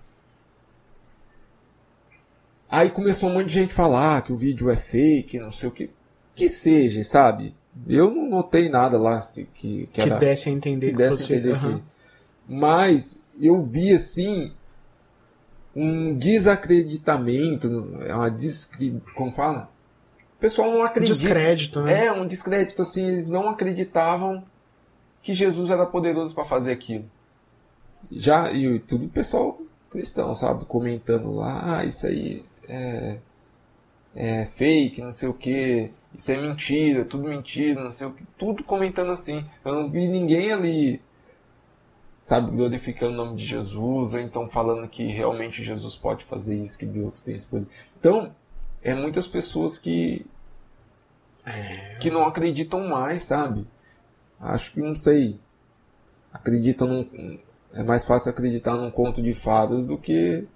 [2.70, 5.72] Aí começou um monte de gente falar que o vídeo é fake, não sei o
[5.72, 5.90] que.
[6.34, 7.54] Que seja, sabe?
[7.88, 11.24] Eu não notei nada lá assim, que, que, que desse a entender que, que desse
[11.24, 11.36] você...
[11.36, 11.78] entender uhum.
[11.78, 11.84] que.
[12.46, 14.52] Mas eu vi assim
[15.74, 17.68] um desacreditamento,
[18.06, 19.00] é uma descri...
[19.14, 19.70] como fala?
[20.40, 21.14] Pessoal não acredita.
[21.14, 22.06] Descrédito, né?
[22.06, 24.42] É, um descrédito, assim, eles não acreditavam
[25.22, 27.04] que Jesus era poderoso para fazer aquilo.
[28.10, 29.60] Já, e tudo o pessoal
[29.90, 30.64] cristão, sabe?
[30.64, 33.18] Comentando lá, ah, isso aí é,
[34.14, 38.24] é fake, não sei o que, isso é mentira, tudo mentira, não sei o que,
[38.38, 39.44] tudo comentando assim.
[39.64, 41.02] Eu não vi ninguém ali,
[42.22, 46.78] sabe, glorificando o nome de Jesus, ou então falando que realmente Jesus pode fazer isso,
[46.78, 47.66] que Deus tem esse poder.
[47.98, 48.34] Então,
[48.82, 50.24] é muitas pessoas que
[51.44, 51.96] É.
[52.00, 53.66] que não acreditam mais, sabe?
[54.38, 55.38] Acho que não sei.
[56.32, 57.38] Acreditam num,
[57.74, 60.46] é mais fácil acreditar num conto de fadas do que,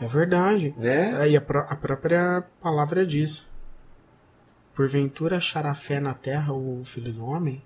[0.00, 0.74] É verdade.
[0.78, 1.16] né?
[1.20, 3.44] Aí a, pró- a própria palavra diz.
[4.74, 7.60] Porventura achará fé na terra o filho do homem?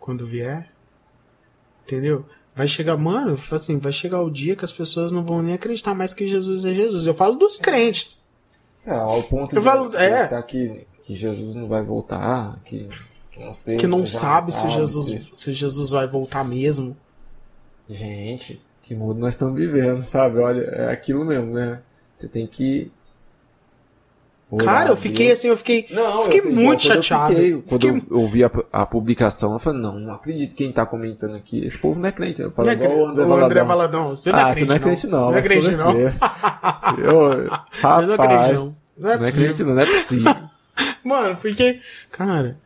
[0.00, 0.70] Quando vier?
[1.84, 2.24] Entendeu?
[2.54, 5.94] Vai chegar, mano, assim, vai chegar o dia que as pessoas não vão nem acreditar
[5.94, 7.06] mais que Jesus é Jesus.
[7.06, 8.22] Eu falo dos crentes.
[8.86, 10.06] É, ao ponto Eu de falo- é.
[10.24, 12.88] acreditar que, que Jesus não vai voltar, que,
[13.30, 13.76] que não sei.
[13.78, 16.96] Que não já sabe se sabe Jesus, se- se Jesus vai voltar mesmo.
[17.88, 20.38] Gente, que mundo nós estamos vivendo, sabe?
[20.38, 21.80] Olha, é aquilo mesmo, né?
[22.16, 22.90] Você tem que.
[24.50, 25.38] Orar Cara, eu fiquei Deus.
[25.38, 27.34] assim, eu fiquei, Não, fiquei eu, muito quando eu chateado.
[27.34, 30.84] fiquei- quando Fiquei- eu ouvi a, a publicação, eu falei, não, não acredito quem tá
[30.86, 31.58] comentando aqui.
[31.64, 32.40] Esse povo não é crente.
[32.40, 33.46] Eu Não falo é igual cre- o André o Valadão.
[33.46, 34.10] André Valadão.
[34.16, 35.30] Você não é ah, crente, você não é crente não.
[35.30, 35.92] Não é crente, não.
[36.98, 38.74] Eu, rapaz, não é crente, não.
[38.96, 40.34] Não é não é crente não, não é possível.
[41.04, 41.80] Mano, porque,
[42.10, 42.58] cara,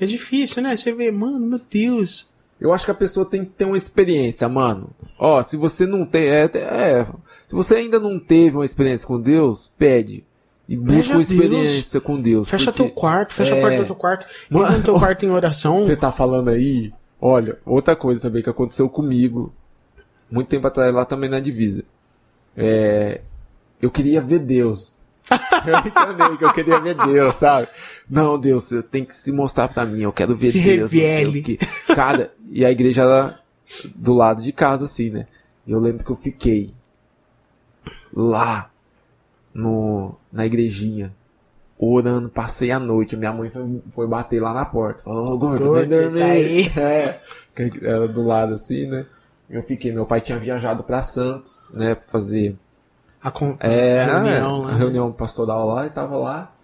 [0.00, 0.76] é difícil, né?
[0.76, 2.28] Você vê, mano, meu Deus.
[2.60, 4.90] Eu acho que a pessoa tem que ter uma experiência, mano.
[5.18, 6.24] Ó, se você não tem.
[6.28, 7.04] É, é,
[7.48, 10.24] se você ainda não teve uma experiência com Deus, pede.
[10.70, 11.30] E busca uma Deus.
[11.32, 12.48] experiência com Deus.
[12.48, 13.58] Fecha porque teu quarto, fecha é.
[13.58, 14.24] a porta do teu quarto.
[14.48, 15.84] Mano, Entra no teu quarto em oração.
[15.84, 16.92] Você tá falando aí.
[17.20, 19.52] Olha, outra coisa também que aconteceu comigo.
[20.30, 21.82] Muito tempo atrás, lá também na divisa.
[22.56, 23.20] É.
[23.82, 25.00] Eu queria ver Deus.
[25.66, 27.68] Eu mencionei que eu queria ver Deus, sabe?
[28.08, 30.90] Não, Deus, você tem que se mostrar pra mim, eu quero ver Se Deus.
[30.90, 31.42] o revele.
[31.42, 31.58] quê.
[31.94, 33.40] Cara, e a igreja era
[33.94, 35.26] do lado de casa, assim, né?
[35.66, 36.72] Eu lembro que eu fiquei
[38.12, 38.70] lá
[39.52, 41.14] no, na igrejinha,
[41.78, 43.16] orando, passei a noite.
[43.16, 45.02] Minha mãe foi, foi bater lá na porta.
[45.02, 46.18] Falou, ô gordo, Gordo, dormir.
[46.20, 46.70] tá aí?
[47.56, 49.04] É, era do lado assim, né?
[49.48, 52.56] Eu fiquei, meu pai tinha viajado pra Santos, né, pra fazer
[53.20, 53.56] A, con...
[53.60, 54.76] é, a reunião né?
[54.78, 56.54] reunião pastoral lá e tava lá.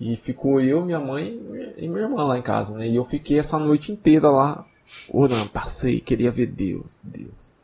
[0.00, 1.38] E ficou eu, minha mãe
[1.76, 2.88] e minha irmã lá em casa, né?
[2.88, 4.64] E eu fiquei essa noite inteira lá,
[5.12, 7.54] orando, passei, queria ver Deus, Deus.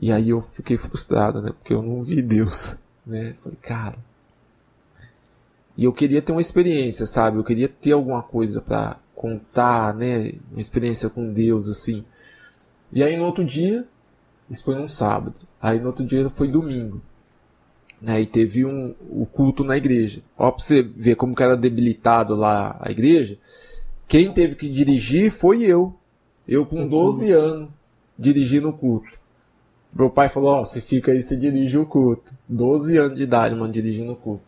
[0.00, 1.50] E aí eu fiquei frustrado, né?
[1.50, 2.74] Porque eu não vi Deus,
[3.06, 3.34] né?
[3.42, 3.98] Falei, cara.
[5.76, 7.38] E eu queria ter uma experiência, sabe?
[7.38, 10.32] Eu queria ter alguma coisa pra contar, né?
[10.50, 12.04] Uma experiência com Deus, assim.
[12.92, 13.86] E aí no outro dia,
[14.48, 15.40] isso foi num sábado.
[15.60, 17.00] Aí no outro dia foi domingo.
[18.00, 20.22] Né, e teve um, o culto na igreja.
[20.36, 23.38] Ó, pra você ver como que era debilitado lá a igreja.
[24.08, 25.94] Quem teve que dirigir foi eu.
[26.48, 27.68] Eu com 12 anos,
[28.18, 29.20] dirigindo o culto.
[29.92, 32.32] Meu pai falou, ó, você fica aí, você dirige o culto.
[32.48, 34.44] 12 anos de idade, mano, dirigindo o culto.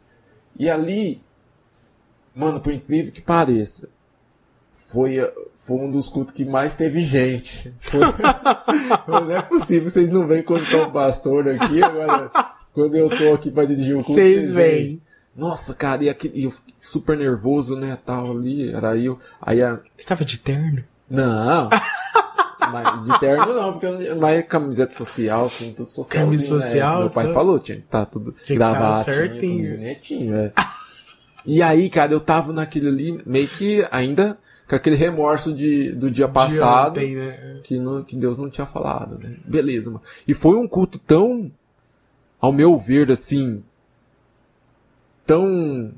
[0.58, 1.20] E ali,
[2.34, 3.88] mano, por incrível que pareça,
[4.72, 5.16] foi,
[5.56, 7.74] foi um dos cultos que mais teve gente.
[7.80, 8.00] Foi-
[9.08, 12.30] não é possível, vocês não veem quando tá o pastor aqui, agora,
[12.72, 15.02] quando eu tô aqui pra dirigir o culto, Vocês veem.
[15.34, 19.18] Nossa, cara, e, aquele, e eu fiquei super nervoso, né, tal ali, era eu.
[19.40, 20.84] Aí a, Estava de terno?
[21.10, 21.68] não.
[22.72, 26.24] Mas de terno não, porque eu, mas camiseta social, assim, tudo social.
[26.24, 29.70] Camisa social, Meu pai falou, tinha que tá tudo Tinha tá gravatinho, certinho.
[29.70, 30.52] tudo bonitinho, é.
[31.44, 36.10] E aí, cara, eu tava naquele ali, meio que ainda com aquele remorso de, do
[36.10, 37.60] dia passado, ontem, né?
[37.62, 39.36] que, não, que Deus não tinha falado, né?
[39.44, 40.02] Beleza, mano.
[40.26, 41.52] E foi um culto tão,
[42.40, 43.62] ao meu ver, assim,
[45.26, 45.92] tão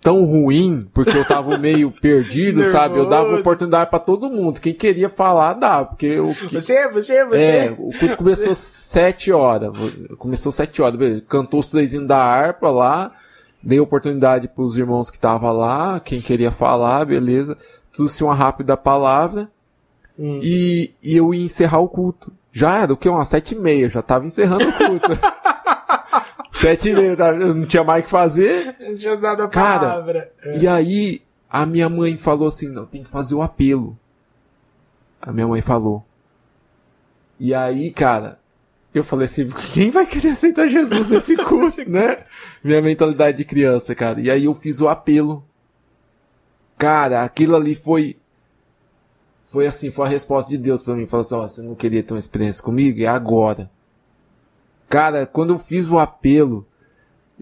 [0.00, 2.98] tão ruim, porque eu tava meio perdido, sabe?
[2.98, 4.60] Eu dava oportunidade pra todo mundo.
[4.60, 7.44] Quem queria falar, dá, porque o que, Você, você, você.
[7.44, 9.70] é, o culto começou sete horas.
[10.18, 11.24] Começou sete horas, beleza.
[11.28, 13.12] Cantou os três da harpa lá.
[13.62, 17.56] Dei oportunidade pros irmãos que estavam lá, quem queria falar, beleza.
[17.92, 19.50] Trouxe uma rápida palavra.
[20.16, 20.38] Hum.
[20.42, 22.32] E, e eu ia encerrar o culto.
[22.52, 23.08] Já era o que?
[23.08, 25.08] Umas sete e meia, já tava encerrando o culto.
[26.60, 27.32] sete e meia, tá?
[27.32, 28.76] não tinha mais o que fazer.
[28.80, 30.32] Não tinha dado a Cara, palavra.
[30.42, 30.58] É.
[30.58, 33.98] E aí, a minha mãe falou assim, não, tem que fazer o apelo.
[35.20, 36.04] A minha mãe falou.
[37.40, 38.38] E aí, cara,
[38.92, 42.18] eu falei assim, quem vai querer aceitar Jesus nesse culto, né?
[42.62, 44.20] Minha mentalidade de criança, cara.
[44.20, 45.44] E aí eu fiz o apelo.
[46.76, 48.16] Cara, aquilo ali foi...
[49.42, 51.06] Foi assim, foi a resposta de Deus pra mim.
[51.06, 53.00] Falou assim, ó, você não queria ter uma experiência comigo?
[53.00, 53.70] É agora.
[54.88, 56.66] Cara, quando eu fiz o apelo,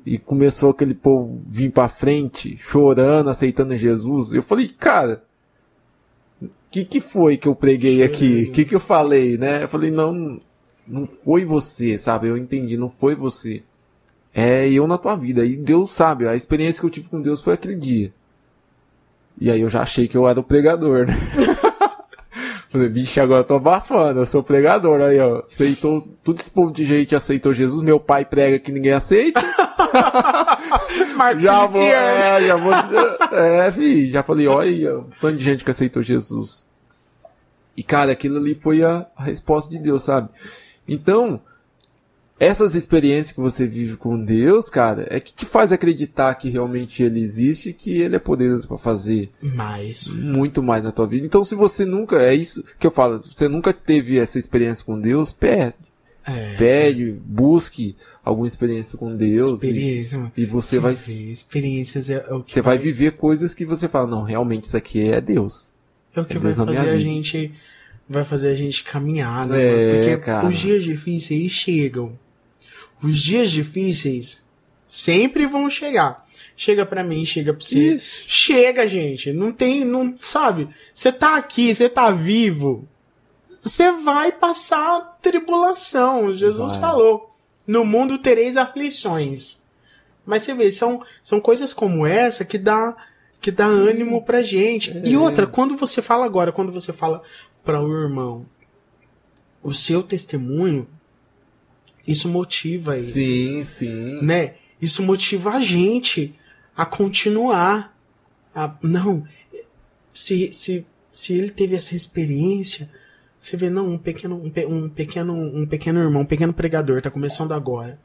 [0.05, 4.33] e começou aquele povo vir pra frente, chorando, aceitando Jesus.
[4.33, 5.23] Eu falei, cara,
[6.43, 8.47] o que, que foi que eu preguei aqui?
[8.49, 9.65] O que, que eu falei, né?
[9.65, 10.41] Eu falei, não,
[10.87, 12.29] não foi você, sabe?
[12.29, 13.63] Eu entendi, não foi você.
[14.35, 15.45] É eu na tua vida.
[15.45, 18.13] E Deus sabe, a experiência que eu tive com Deus foi aquele dia.
[19.39, 21.15] E aí eu já achei que eu era o pregador, né?
[22.77, 25.01] Falei, bicho, agora eu tô abafando, eu sou pregador.
[25.01, 28.93] Aí, ó, aceitou, todo esse povo de gente aceitou Jesus, meu pai prega que ninguém
[28.93, 29.41] aceita.
[31.41, 32.73] já vou, é, já vou,
[33.33, 36.69] é, filho, já falei, olha, um tanto de gente que aceitou Jesus.
[37.75, 40.29] E, cara, aquilo ali foi a, a resposta de Deus, sabe?
[40.87, 41.41] Então,
[42.39, 47.03] essas experiências que você vive com Deus, cara, é que te faz acreditar que realmente
[47.03, 51.25] Ele existe e que Ele é poderoso para fazer mais, muito mais na tua vida.
[51.25, 55.01] Então, se você nunca, é isso que eu falo, você nunca teve essa experiência com
[55.01, 55.79] Deus, perde.
[56.27, 56.57] É.
[56.57, 59.63] Pede, busque alguma experiência com Deus.
[59.63, 60.93] Experiência, e, e você vai.
[60.93, 62.55] Experiências é, o que.
[62.55, 62.77] Você vai...
[62.77, 62.85] vai...
[62.85, 65.73] viver coisas que você fala, não, realmente isso aqui é Deus.
[66.15, 67.55] É o que é vai fazer a gente.
[68.09, 69.63] Vai fazer a gente caminhar, né?
[69.63, 70.49] É, Porque cara.
[70.49, 72.19] os dias difíceis chegam.
[73.03, 74.43] Os dias difíceis
[74.89, 76.25] sempre vão chegar.
[76.57, 77.97] Chega para mim, chega pra você.
[77.97, 78.25] Ixi.
[78.27, 79.33] Chega, gente.
[79.33, 80.69] Não tem, não, sabe?
[80.95, 82.89] Você tá aqui, você tá vivo.
[83.63, 86.35] Você vai passar tribulação.
[86.35, 86.81] Jesus vai.
[86.81, 87.31] falou:
[87.67, 89.63] "No mundo tereis aflições".
[90.25, 92.97] Mas você vê, são, são coisas como essa que dá
[93.41, 93.89] que dá Sim.
[93.89, 94.91] ânimo pra gente.
[94.91, 95.03] É.
[95.05, 97.23] E outra, quando você fala agora, quando você fala
[97.63, 98.47] para o irmão,
[99.63, 100.89] o seu testemunho
[102.07, 103.03] isso motiva ele.
[103.03, 104.23] Sim, sim.
[104.23, 104.55] Né?
[104.81, 106.35] Isso motiva a gente
[106.77, 107.97] a continuar.
[108.55, 109.27] A, não,
[110.13, 112.91] se, se, se ele teve essa experiência,
[113.39, 117.11] você vê, não, um pequeno, um, um pequeno, um pequeno irmão, um pequeno pregador, tá
[117.11, 117.99] começando agora.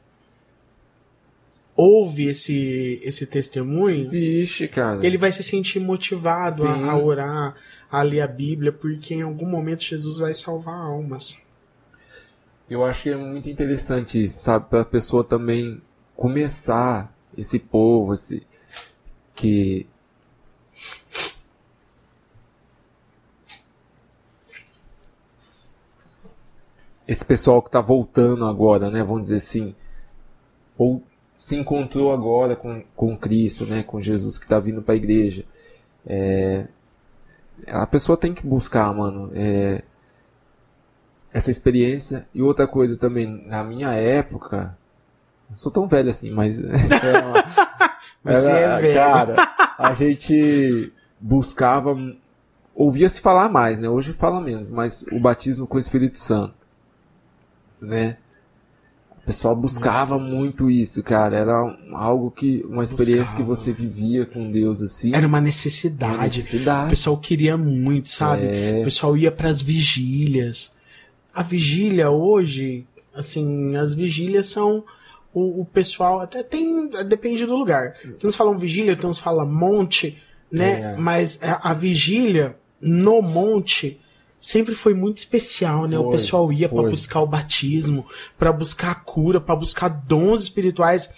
[1.74, 4.08] Ouve esse, esse testemunho.
[4.08, 5.04] Vixe, cara.
[5.04, 7.56] Ele vai se sentir motivado a, a orar,
[7.90, 11.41] a ler a Bíblia, porque em algum momento Jesus vai salvar almas.
[12.72, 14.70] Eu acho que é muito interessante sabe?
[14.70, 15.82] Para a pessoa também
[16.16, 18.46] começar esse povo, esse
[19.34, 19.86] que
[27.06, 29.04] esse pessoal que está voltando agora, né?
[29.04, 29.74] Vamos dizer assim,
[30.78, 31.02] ou
[31.36, 33.82] se encontrou agora com, com Cristo, né?
[33.82, 35.44] Com Jesus que está vindo para a igreja.
[36.06, 36.68] É,
[37.66, 39.30] a pessoa tem que buscar, mano.
[39.34, 39.82] É,
[41.32, 42.26] essa experiência.
[42.34, 44.76] E outra coisa também, na minha época,
[45.48, 46.60] não sou tão velho assim, mas.
[48.24, 48.94] Você era, é velho.
[48.94, 51.96] Cara, a gente buscava.
[52.74, 53.88] Ouvia-se falar mais, né?
[53.88, 56.54] Hoje fala menos, mas o batismo com o Espírito Santo.
[57.80, 58.16] Né?
[59.10, 61.36] O pessoal buscava muito isso, cara.
[61.36, 62.64] Era algo que.
[62.66, 63.42] Uma experiência buscava.
[63.42, 65.14] que você vivia com Deus assim.
[65.14, 66.14] Era uma necessidade.
[66.14, 66.86] Uma necessidade.
[66.86, 68.46] O pessoal queria muito, sabe?
[68.46, 68.80] É...
[68.80, 70.72] O pessoal ia para as vigílias
[71.34, 74.84] a vigília hoje, assim, as vigílias são
[75.34, 77.94] o, o, pessoal até tem depende do lugar.
[78.22, 80.92] Uns falam vigília, uns falam monte, né?
[80.92, 80.96] É.
[80.96, 83.98] Mas a, a, vigília no monte
[84.38, 85.96] sempre foi muito especial, né?
[85.96, 88.06] Foi, o pessoal ia para buscar o batismo,
[88.38, 91.10] para buscar a cura, para buscar dons espirituais,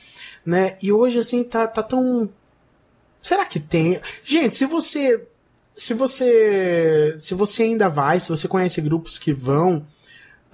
[0.47, 0.77] né?
[0.81, 2.31] E hoje assim tá tá tão
[3.21, 4.01] Será que tem?
[4.23, 5.27] Gente, se você
[5.75, 9.85] se você se você ainda vai, se você conhece grupos que vão,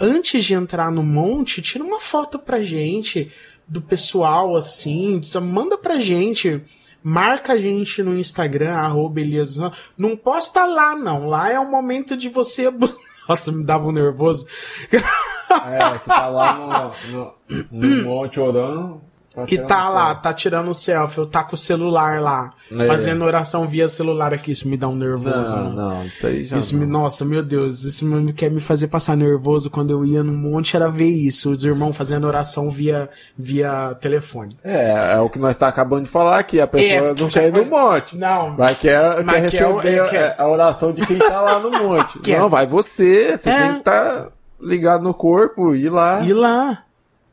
[0.01, 3.31] antes de entrar no monte, tira uma foto pra gente
[3.69, 6.61] do pessoal assim, manda pra gente,
[7.03, 9.57] marca a gente no Instagram, arroba Elias.
[9.97, 11.29] Não posta lá, não.
[11.29, 12.69] Lá é o momento de você.
[13.29, 14.47] Nossa, me dava um nervoso.
[14.91, 17.35] É, que tá lá no, no,
[17.71, 19.03] no monte orando.
[19.33, 22.85] Tá que tá lá, tá tirando selfie, eu tá com o celular lá, é.
[22.85, 25.55] fazendo oração via celular aqui, isso me dá um nervoso.
[25.55, 26.59] Não, não, isso aí já.
[26.59, 30.25] Isso Me, nossa, meu Deus, isso me, quer me fazer passar nervoso quando eu ia
[30.25, 33.09] no monte, era ver isso, os irmãos fazendo oração via,
[33.39, 34.57] via telefone.
[34.65, 37.47] É, é o que nós tá acabando de falar aqui, a pessoa é, não quer
[37.47, 38.17] ir no monte.
[38.17, 38.57] Não.
[38.57, 40.35] Vai quer, quer receber é, quer...
[40.37, 42.19] a oração de quem tá lá no monte.
[42.41, 43.63] Não, vai você, você é.
[43.63, 44.29] tem que tá
[44.61, 46.21] ligado no corpo, ir lá.
[46.21, 46.85] Ir lá.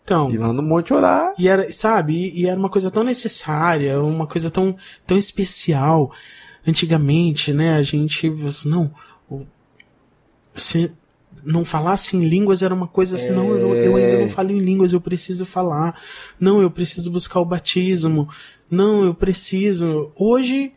[0.07, 1.33] Então, ir lá no monte orar.
[1.37, 4.73] E era, sabe, e, e, era uma coisa tão necessária, uma coisa tão,
[5.05, 6.13] tão especial.
[6.65, 8.31] Antigamente, né, a gente,
[8.65, 8.89] não,
[10.55, 10.89] se
[11.43, 13.31] não falasse em línguas era uma coisa assim, é...
[13.33, 15.99] não, eu, eu ainda não falo em línguas, eu preciso falar.
[16.39, 18.29] Não, eu preciso buscar o batismo.
[18.71, 20.09] Não, eu preciso.
[20.15, 20.71] Hoje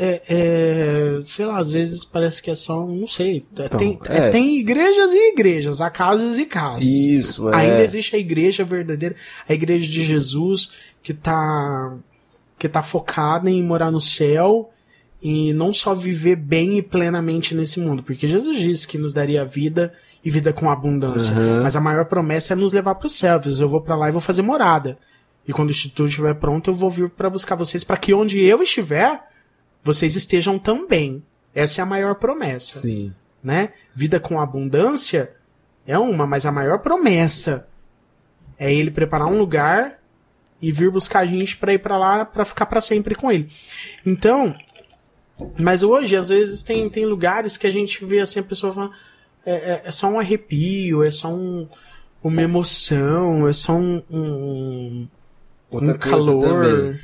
[0.00, 3.98] é, é, sei lá, às vezes parece que é só, não sei, é, Então, tem,
[4.08, 4.16] é.
[4.16, 6.84] é, tem igrejas e igrejas, há casos e casos.
[6.84, 7.56] Isso, é.
[7.56, 9.14] Ainda existe a igreja verdadeira,
[9.48, 10.70] a igreja de Jesus,
[11.02, 11.94] que tá,
[12.58, 14.70] que tá focada em morar no céu
[15.22, 19.44] e não só viver bem e plenamente nesse mundo, porque Jesus disse que nos daria
[19.44, 19.92] vida
[20.24, 21.62] e vida com abundância, Uhum.
[21.62, 24.12] mas a maior promessa é nos levar para o céu, eu vou para lá e
[24.12, 24.98] vou fazer morada.
[25.46, 28.38] E quando o instituto estiver pronto, eu vou vir para buscar vocês para que onde
[28.40, 29.20] eu estiver,
[29.82, 31.22] vocês estejam também.
[31.54, 33.14] Essa é a maior promessa Sim.
[33.42, 33.70] né?
[33.94, 35.32] Vida com abundância
[35.86, 37.68] é uma, mas a maior promessa
[38.58, 39.98] é ele preparar um lugar
[40.62, 43.48] e vir buscar a gente pra ir pra lá pra ficar pra sempre com ele.
[44.06, 44.54] Então,
[45.58, 48.90] mas hoje às vezes tem, tem lugares que a gente vê assim a pessoa fala
[49.44, 51.66] é, é, é só um arrepio, é só um,
[52.22, 55.08] uma emoção, é só um, um,
[55.72, 56.40] um calor.
[56.40, 57.00] também.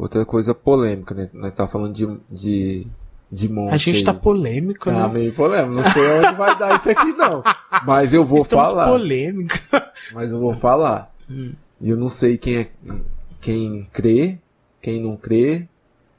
[0.00, 1.28] Outra coisa polêmica, né?
[1.34, 2.86] Nós tá falando de, de,
[3.30, 4.04] de monte A gente aí.
[4.04, 5.12] tá polêmico, Tá né?
[5.12, 5.74] meio polêmico.
[5.74, 7.42] Não sei onde vai dar isso aqui, não.
[7.84, 8.88] Mas eu vou Estamos falar.
[8.88, 9.60] polêmicos.
[10.14, 11.14] Mas eu vou falar.
[11.30, 11.52] Hum.
[11.78, 12.70] E eu não sei quem é
[13.42, 14.38] quem crê,
[14.82, 15.66] quem não crê,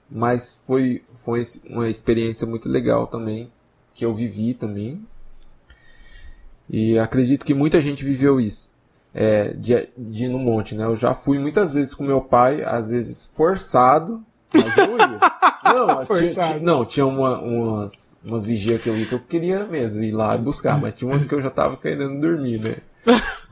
[0.10, 3.52] mas foi, foi uma experiência muito legal também,
[3.94, 5.06] que eu vivi também.
[6.70, 8.71] E acredito que muita gente viveu isso.
[9.14, 10.86] É, de, de ir no monte, né?
[10.86, 15.20] Eu já fui muitas vezes com meu pai, às vezes forçado, mas eu ia.
[15.64, 19.66] Não, tinha, tinha- não, tinha uma- umas, umas vigias que eu ia que eu queria
[19.66, 22.76] mesmo ir lá buscar, mas tinha umas que eu já tava querendo dormir, né?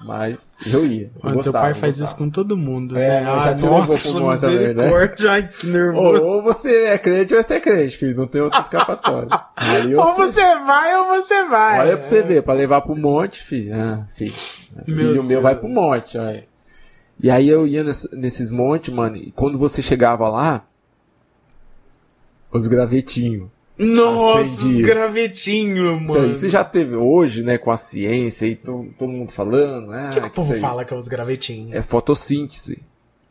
[0.06, 1.12] Mas eu ia.
[1.16, 2.98] Eu Mano, seu gostava, pai eu faz isso com todo mundo.
[2.98, 3.26] É, né?
[3.26, 4.92] já Ah, te levou pro nossa, também, né?
[5.30, 6.22] Ai, que nervoso.
[6.22, 8.16] Ou, ou você é crente ou você é crente, filho.
[8.16, 9.30] Não tem outra escapatória.
[9.98, 10.26] Ou sei.
[10.28, 11.80] você vai ou você vai.
[11.80, 13.74] Olha pra você ver, pra levar pro monte, filho.
[13.76, 14.34] Ah, filho.
[14.88, 16.18] Meu filho meu vai pro monte.
[16.18, 16.44] Aí.
[17.22, 20.64] E aí eu ia ness- nesses montes, mano, e quando você chegava lá,
[22.52, 23.50] os gravetinhos.
[23.80, 26.12] Nossa, os gravetinhos, mano.
[26.12, 30.10] Então, isso já teve hoje, né, com a ciência e to- todo mundo falando, ah,
[30.10, 31.74] O que, que o povo aí fala que é os gravetinhos?
[31.74, 32.82] é fotossíntese.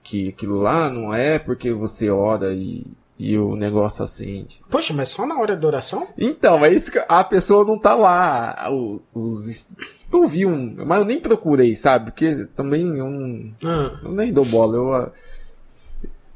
[0.03, 2.87] Que aquilo lá não é porque você ora e,
[3.19, 4.59] e o negócio acende.
[4.71, 6.09] Poxa, mas só na hora da oração?
[6.17, 8.57] Então, é isso que a pessoa não tá lá.
[9.13, 9.69] Os, es-
[10.11, 12.07] eu vi um, mas eu nem procurei, sabe?
[12.13, 14.75] Porque também eu não, Ah, eu nem dou bola.
[14.77, 15.13] Eu,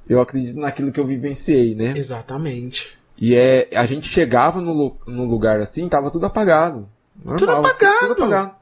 [0.06, 1.94] eu acredito naquilo que eu vivenciei, né?
[1.96, 2.90] exatamente.
[3.25, 6.89] E é, a gente chegava no, no lugar assim, tava tudo apagado.
[7.25, 7.99] Normal, Tudo assim, apagado.
[8.01, 8.55] tudo apagado.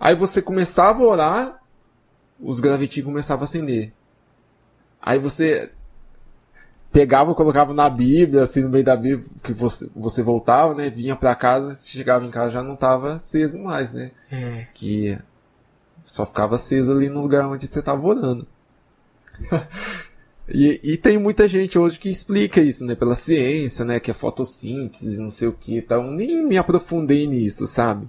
[0.00, 1.62] Aí você começava a orar,
[2.40, 3.92] os gravetinhos começavam a acender.
[5.02, 5.70] Aí você
[6.90, 10.88] pegava, colocava na Bíblia, assim, no meio da Bíblia, que você, você voltava, né?
[10.88, 14.12] Vinha pra casa, chegava em casa já não tava aceso mais, né?
[14.32, 14.66] É.
[14.72, 15.18] Que
[16.06, 18.46] só ficava aceso ali no lugar onde você tava orando.
[20.48, 22.94] e, e tem muita gente hoje que explica isso, né?
[22.94, 23.98] Pela ciência, né?
[23.98, 25.76] Que é fotossíntese, não sei o que.
[25.76, 28.08] Então, nem me aprofundei nisso, sabe?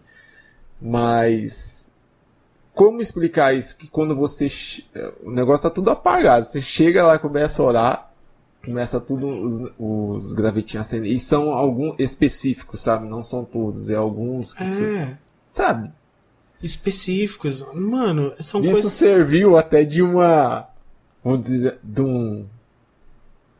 [0.81, 1.89] Mas.
[2.73, 3.75] Como explicar isso?
[3.75, 4.47] Que quando você.
[5.23, 6.45] O negócio tá tudo apagado.
[6.45, 8.13] Você chega lá, começa a orar.
[8.63, 11.13] Começa tudo, os, os gravetinhos acendendo.
[11.13, 13.07] E são alguns específicos, sabe?
[13.07, 13.89] Não são todos.
[13.89, 14.63] É alguns que.
[14.63, 15.17] É.
[15.51, 15.91] Sabe?
[16.61, 17.65] Específicos.
[17.73, 18.93] Mano, são Isso coisas.
[18.93, 20.67] serviu até de uma.
[21.29, 22.47] Vamos dizer, de um.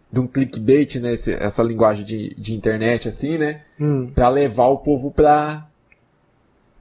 [0.09, 1.11] De um clickbait, né?
[1.13, 3.61] esse- essa linguagem de, de internet, assim, né?
[3.79, 4.09] Hum.
[4.15, 5.67] Pra levar o povo pra.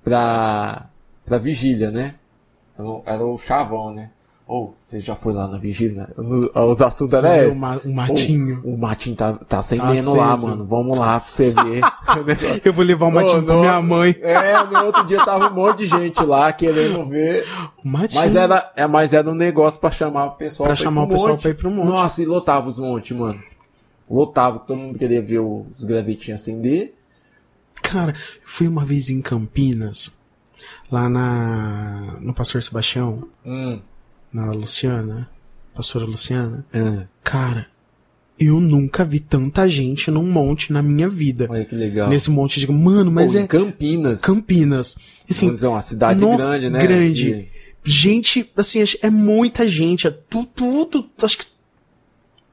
[0.05, 0.89] pra.
[1.25, 2.15] pra vigília, né?
[2.79, 4.11] Era o, era o chavão, né?
[4.49, 6.09] Ou, você já foi lá na vigília?
[6.55, 7.57] Os assuntos eram Sabe, esses.
[7.57, 8.61] o ma- o matinho.
[8.65, 10.65] Ô, o matinho tá, tá acendendo Tá lá, mano.
[10.65, 11.81] Vamos lá pra você ver.
[12.65, 14.15] Eu vou levar o matinho Ô, pra minha mãe.
[14.21, 17.45] É, no outro dia tava um monte de gente lá querendo ver
[17.85, 18.21] O matinho.
[18.21, 21.09] mas era, é, mas era um negócio pra chamar o pessoal Pra ir chamar o
[21.09, 21.43] pessoal monte.
[21.43, 21.87] pra ir pro monte.
[21.89, 23.43] Nossa, e lotava os montes, mano.
[24.09, 26.95] Lotava, todo mundo queria ver os gravetinhos acender.
[27.83, 30.15] Cara, eu fui uma vez em Campinas,
[30.91, 32.15] lá na.
[32.21, 33.81] no Pastor Sebastião, Hum.
[34.37, 35.29] Na Luciana,
[35.75, 36.65] pastora Luciana.
[36.73, 37.07] É.
[37.25, 37.67] Cara,
[38.39, 41.47] eu nunca vi tanta gente num monte na minha vida.
[41.49, 42.09] Olha que legal.
[42.11, 42.71] Nesse monte de.
[42.71, 43.43] Mano, mas Pô, é.
[43.43, 44.21] em Campinas.
[44.21, 44.97] Campinas.
[45.29, 46.79] Assim, Vamos dizer, uma cidade nossa, grande, né?
[46.87, 47.49] grande.
[47.83, 50.07] gente, assim, é muita gente.
[50.07, 51.09] É tu- tudo.
[51.23, 51.47] Acho que.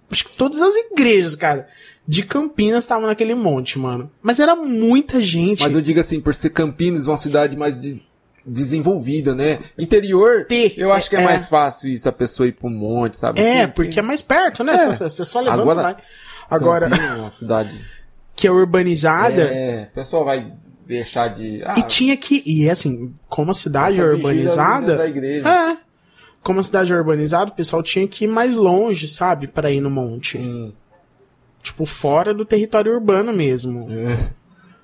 [0.10, 1.68] Acho que todas as igrejas, cara,
[2.08, 4.12] de Campinas estavam naquele monte, mano.
[4.22, 5.64] Mas era muita gente.
[5.64, 8.06] Mas eu digo assim, por ser Campinas uma cidade mais des-
[8.46, 9.60] desenvolvida, né?
[9.78, 11.24] Interior, Ter, eu acho que é, é.
[11.24, 13.40] mais fácil isso, a pessoa ir pro monte, sabe?
[13.42, 14.74] É, Que- porque é mais perto, né?
[14.76, 14.88] É.
[14.88, 15.96] Você, você só levanta Agora- vai.
[16.50, 17.86] Agora, Campinas é uma cidade.
[18.36, 19.42] que é urbanizada.
[19.44, 20.52] É, o pessoal vai
[20.86, 21.62] deixar de.
[21.66, 22.44] Ah, E tinha que.
[22.46, 24.96] E é assim, como a cidade é dentro urbanizada.
[24.98, 25.48] Da igreja.
[25.48, 25.78] É.
[26.44, 29.48] Como a cidade é urbanizada, o pessoal tinha que ir mais longe, sabe?
[29.48, 30.38] Pra ir no monte.
[30.38, 30.74] Hum.
[31.62, 33.88] Tipo, fora do território urbano mesmo.
[33.90, 34.30] É.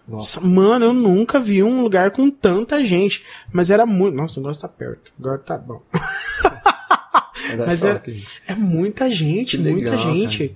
[0.09, 0.41] Nossa.
[0.41, 3.23] Mano, eu nunca vi um lugar com tanta gente.
[3.53, 4.15] Mas era muito.
[4.15, 5.13] Nossa, o negócio tá perto.
[5.19, 5.81] Agora tá bom.
[7.65, 8.01] Mas é,
[8.47, 10.55] é muita gente, muita gente.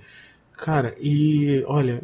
[0.52, 0.90] Cara.
[0.90, 2.02] cara, e olha.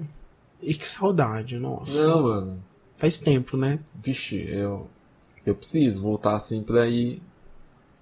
[0.62, 2.06] E que saudade, nossa.
[2.06, 2.62] Não, mano.
[2.96, 3.78] Faz tempo, né?
[4.02, 4.88] Vixe, eu.
[5.44, 7.22] Eu preciso voltar assim pra ir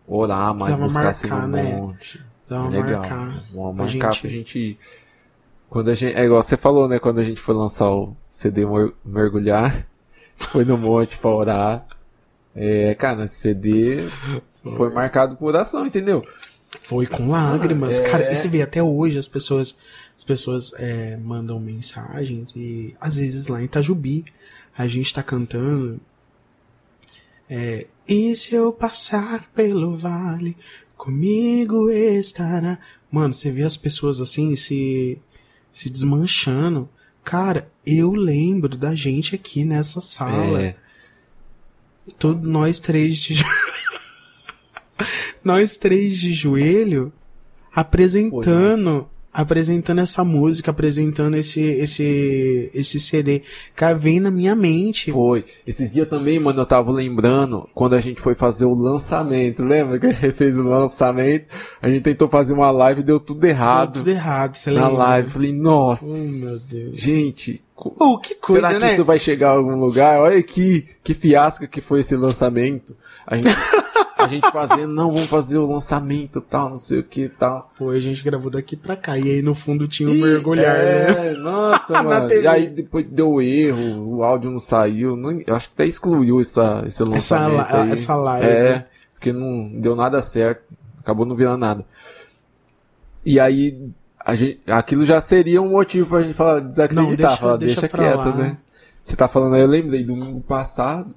[0.06, 1.62] orar mais, buscar marcar, assim no né?
[1.76, 2.20] monte.
[2.48, 3.00] Dá uma legal.
[3.00, 4.20] Marcar, Vamos marcar gente...
[4.20, 4.78] pra gente ir.
[5.68, 6.14] Quando a gente.
[6.14, 6.98] É igual você falou, né?
[6.98, 8.62] Quando a gente foi lançar o CD
[9.04, 9.86] Mergulhar,
[10.36, 11.86] foi no monte pra orar.
[12.54, 14.08] É, cara, esse CD
[14.48, 16.24] foi marcado por oração, entendeu?
[16.80, 17.98] Foi com lágrimas.
[17.98, 18.10] É...
[18.10, 19.76] Cara, você vê até hoje as pessoas.
[20.16, 24.24] As pessoas é, mandam mensagens e às vezes lá em Itajubi
[24.76, 26.00] a gente tá cantando.
[27.48, 30.56] É, e se eu passar pelo vale,
[30.96, 32.78] comigo estará.
[33.10, 35.20] Mano, você vê as pessoas assim se
[35.78, 36.88] se desmanchando.
[37.22, 40.60] Cara, eu lembro da gente aqui nessa sala.
[40.60, 40.76] É.
[42.18, 43.44] Todo, nós três de
[45.44, 47.12] nós três de joelho
[47.72, 49.08] apresentando
[49.38, 53.42] apresentando essa música, apresentando esse esse esse CD.
[53.76, 55.12] Cara, vem na minha mente.
[55.12, 55.44] Foi.
[55.64, 59.62] Esses dias também, mano, eu tava lembrando quando a gente foi fazer o lançamento.
[59.62, 61.46] Lembra que a gente fez o lançamento?
[61.80, 63.92] A gente tentou fazer uma live e deu tudo errado.
[63.92, 64.90] Deu tudo errado, você lembra?
[64.90, 65.30] Na live.
[65.30, 66.04] Falei, nossa.
[66.04, 66.98] Oh, meu Deus.
[66.98, 68.92] Gente, Oh, que coisa, Será que né?
[68.92, 70.20] isso vai chegar a algum lugar?
[70.20, 72.96] Olha que, que fiasco que foi esse lançamento.
[73.24, 73.48] A gente,
[74.18, 77.70] a gente fazendo, não, vamos fazer o lançamento tal, não sei o que tal.
[77.78, 79.16] Pô, a gente gravou daqui pra cá.
[79.16, 81.32] E aí no fundo tinha um e, mergulhar, é, né?
[81.34, 82.32] Nossa, mano.
[82.32, 85.16] E aí depois deu erro, o áudio não saiu.
[85.16, 87.60] Não, eu acho que até excluiu essa, esse lançamento.
[87.60, 87.92] Essa, aí.
[87.92, 88.46] essa live.
[88.46, 90.74] É, porque não deu nada certo.
[90.98, 91.86] Acabou não virando nada.
[93.24, 93.92] E aí
[94.36, 97.96] gente, aquilo já seria um motivo pra gente falar, desacreditar, não, deixa, falar, deixa, deixa
[97.96, 98.58] quieto, né?
[99.02, 101.14] Você tá falando aí, eu lembrei, domingo passado,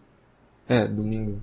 [0.67, 1.41] é, domingo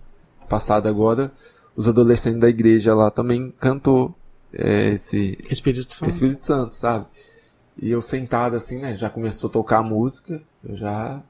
[0.49, 1.31] passado agora,
[1.77, 4.15] os adolescentes da igreja lá também cantou
[4.53, 6.11] é, esse Espírito Santo.
[6.11, 7.07] Espírito Santo, sabe?
[7.81, 11.23] E eu sentado assim, né, já começou a tocar a música, eu já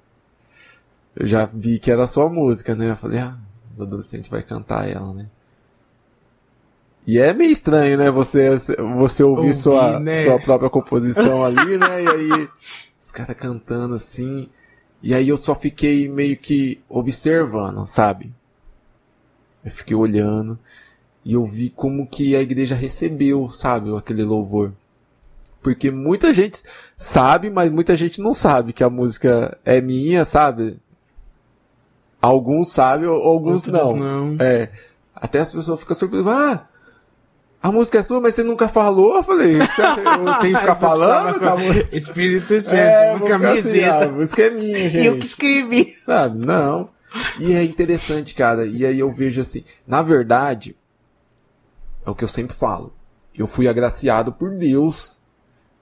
[1.17, 2.91] eu já vi que era a sua música, né?
[2.91, 3.37] Eu falei, ah,
[3.73, 5.27] os adolescentes vai cantar ela, né?
[7.09, 8.11] E é meio estranho, né?
[8.11, 8.51] Você,
[8.99, 10.25] você ouvir, ouvir sua, né?
[10.25, 12.05] sua própria composição ali, né?
[12.05, 12.49] E aí,
[13.01, 14.47] os caras cantando assim.
[15.03, 18.31] E aí eu só fiquei meio que observando, sabe?
[19.65, 20.59] Eu fiquei olhando.
[21.25, 23.97] E eu vi como que a igreja recebeu, sabe?
[23.97, 24.75] Aquele louvor.
[25.63, 26.63] Porque muita gente
[26.95, 30.79] sabe, mas muita gente não sabe que a música é minha, sabe?
[32.21, 33.97] Alguns sabem, alguns não.
[33.97, 34.37] não.
[34.39, 34.71] É.
[35.15, 36.29] Até as pessoas ficam surpresas.
[36.29, 36.69] Ah,
[37.61, 39.17] a música é sua, mas você nunca falou?
[39.17, 41.37] Eu falei, eu tenho que ficar falando?
[41.93, 43.97] Espírito Santo, é, uma camiseta.
[43.97, 45.07] Assim, a música é minha, gente.
[45.07, 45.97] Eu que escrevi.
[46.03, 46.39] Sabe?
[46.39, 46.91] Não.
[47.41, 48.65] E é interessante, cara.
[48.65, 50.77] E aí eu vejo assim, na verdade,
[52.07, 52.93] é o que eu sempre falo.
[53.35, 55.21] Eu fui agraciado por Deus,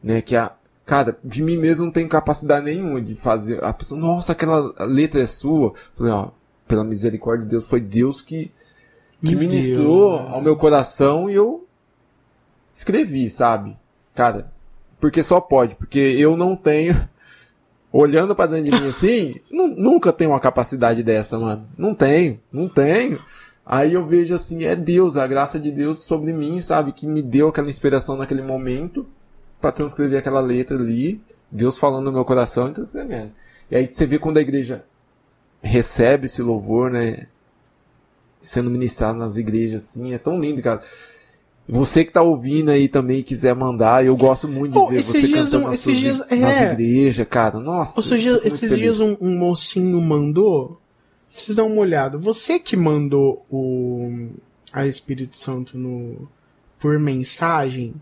[0.02, 0.22] né?
[0.22, 0.52] Que a,
[0.86, 3.62] cara, de mim mesmo não tenho capacidade nenhuma de fazer.
[3.62, 5.68] A pessoa, nossa, aquela letra é sua.
[5.68, 6.30] Eu falei, ó,
[6.66, 8.50] pela misericórdia de Deus, foi Deus que,
[9.22, 10.32] que ministrou Deus.
[10.32, 11.65] ao meu coração e eu
[12.76, 13.76] escrevi, sabe?
[14.14, 14.52] Cara,
[15.00, 16.94] porque só pode, porque eu não tenho.
[17.92, 21.66] Olhando para dentro de mim assim, nunca tenho uma capacidade dessa, mano.
[21.78, 23.18] Não tenho, não tenho.
[23.64, 26.92] Aí eu vejo assim, é Deus, a graça de Deus sobre mim, sabe?
[26.92, 29.06] Que me deu aquela inspiração naquele momento
[29.60, 31.22] para transcrever aquela letra ali.
[31.50, 33.32] Deus falando no meu coração e transcrevendo.
[33.70, 34.84] E aí você vê quando a igreja
[35.62, 37.26] recebe esse louvor, né?
[38.42, 40.82] Sendo ministrado nas igrejas, assim, é tão lindo, cara.
[41.68, 45.20] Você que tá ouvindo aí também quiser mandar, eu gosto muito de oh, ver você
[45.20, 46.36] dias, cantando um, nas, suas, dias, é...
[46.36, 47.58] nas igrejas, cara.
[47.58, 48.16] Nossa.
[48.16, 48.76] Dias, esses feliz.
[48.76, 50.80] dias um, um, mocinho mandou.
[51.26, 52.16] Precisa dar uma olhada.
[52.18, 54.28] Você que mandou o
[54.72, 56.28] a Espírito Santo no
[56.78, 57.94] por mensagem,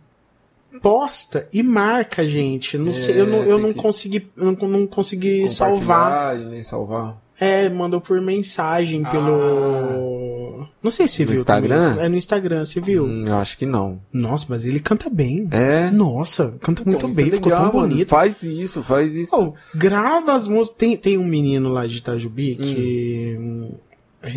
[0.83, 2.77] posta e marca gente.
[2.77, 6.39] Não é, sei, eu não, eu não consegui, não, não consegui salvar.
[6.39, 7.24] E nem salvar.
[7.39, 10.63] É, mandou por mensagem pelo.
[10.63, 10.69] Ah.
[10.83, 11.41] Não sei se no viu.
[11.41, 11.81] Instagram?
[11.81, 12.05] Também.
[12.05, 13.05] É no Instagram, você viu?
[13.05, 14.01] Hum, eu acho que não.
[14.13, 15.49] Nossa, mas ele canta bem.
[15.51, 15.91] É?
[15.91, 17.89] Nossa, canta então, muito bem, é ficou tão mano.
[17.89, 18.09] bonito.
[18.09, 19.35] Faz isso, faz isso.
[19.35, 20.77] Oh, grava as músicas.
[20.79, 23.37] Tem, tem um menino lá de Itajubi que.
[23.39, 23.73] Hum.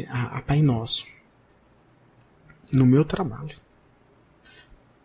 [0.10, 1.06] A, a Pai Nosso.
[2.74, 3.56] No meu trabalho.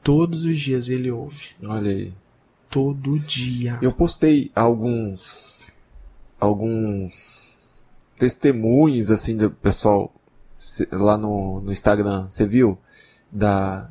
[0.03, 1.51] Todos os dias ele ouve.
[1.67, 2.13] Olha aí.
[2.71, 3.79] Todo dia.
[3.83, 5.71] Eu postei alguns.
[6.41, 7.52] Alguns
[8.23, 10.15] testemunhos, assim, do pessoal
[10.93, 12.79] lá no, no Instagram, você viu?
[13.33, 13.91] Da.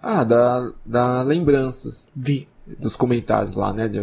[0.00, 2.10] Ah, da, da lembranças.
[2.16, 2.48] Vi.
[2.78, 3.86] dos comentários lá, né?
[3.86, 4.00] De,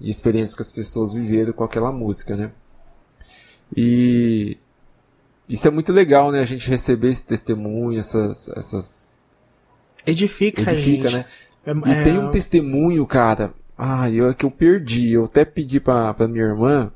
[0.00, 2.50] de experiências que as pessoas viveram com aquela música, né?
[3.76, 4.58] E
[5.48, 6.40] isso é muito legal, né?
[6.40, 8.48] A gente receber esse testemunho, essas.
[8.48, 9.20] essas...
[10.04, 11.24] Edifica, Edifica, né?
[11.64, 12.02] É, e é...
[12.02, 13.54] tem um testemunho, cara.
[13.78, 15.12] Ah, eu é que eu perdi.
[15.12, 16.90] Eu até pedi pra, pra minha irmã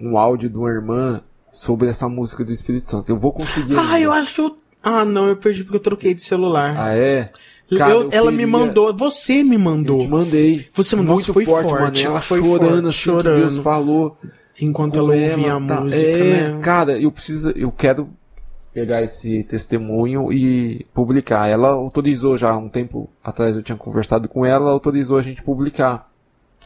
[0.00, 1.22] um áudio de uma irmã
[1.52, 3.08] sobre essa música do Espírito Santo.
[3.08, 3.76] Eu vou conseguir.
[3.76, 4.56] Ah, eu acho que eu.
[4.82, 6.74] Ah, não, eu perdi porque eu troquei de celular.
[6.78, 7.30] Ah, é?
[7.76, 8.46] Cara, eu, ela queria...
[8.46, 9.98] me mandou, você me mandou.
[9.98, 10.68] Eu te mandei.
[10.74, 12.02] Você mandou, muito foi forte, forte.
[12.02, 13.40] Mano, ela foi chorando, forte, assim, chorando.
[13.40, 14.16] Deus falou.
[14.60, 15.80] Enquanto ela ouvia a tá...
[15.80, 16.60] música, é, né?
[16.60, 18.10] Cara, eu preciso, eu quero
[18.74, 21.48] pegar esse testemunho e publicar.
[21.48, 25.42] Ela autorizou já um tempo atrás eu tinha conversado com ela, ela autorizou a gente
[25.42, 26.09] publicar.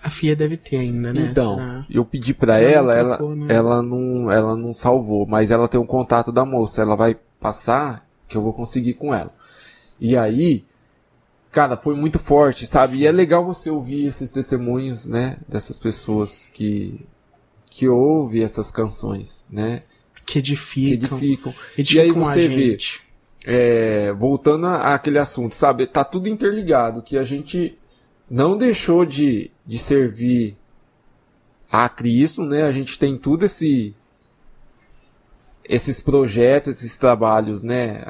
[0.05, 1.29] A FIA deve ter ainda, né?
[1.31, 1.87] Então, Será?
[1.89, 3.47] eu pedi para ela, ela, né?
[3.49, 8.07] ela não, ela não salvou, mas ela tem um contato da moça, ela vai passar
[8.29, 9.33] que eu vou conseguir com ela.
[9.99, 10.65] E aí,
[11.51, 12.99] cara, foi muito forte, sabe?
[12.99, 17.01] E é legal você ouvir esses testemunhos, né, dessas pessoas que
[17.71, 19.83] que ouvem essas canções, né?
[20.25, 21.19] Que edificam.
[21.19, 21.55] Que edificam.
[21.77, 22.79] edificam e aí você vê,
[23.45, 25.85] é, voltando àquele assunto, sabe?
[25.87, 27.77] Tá tudo interligado, que a gente
[28.31, 30.57] não deixou de, de servir
[31.71, 32.63] a Cristo, né?
[32.63, 33.95] A gente tem tudo esse
[35.67, 38.05] esses projetos, esses trabalhos, né?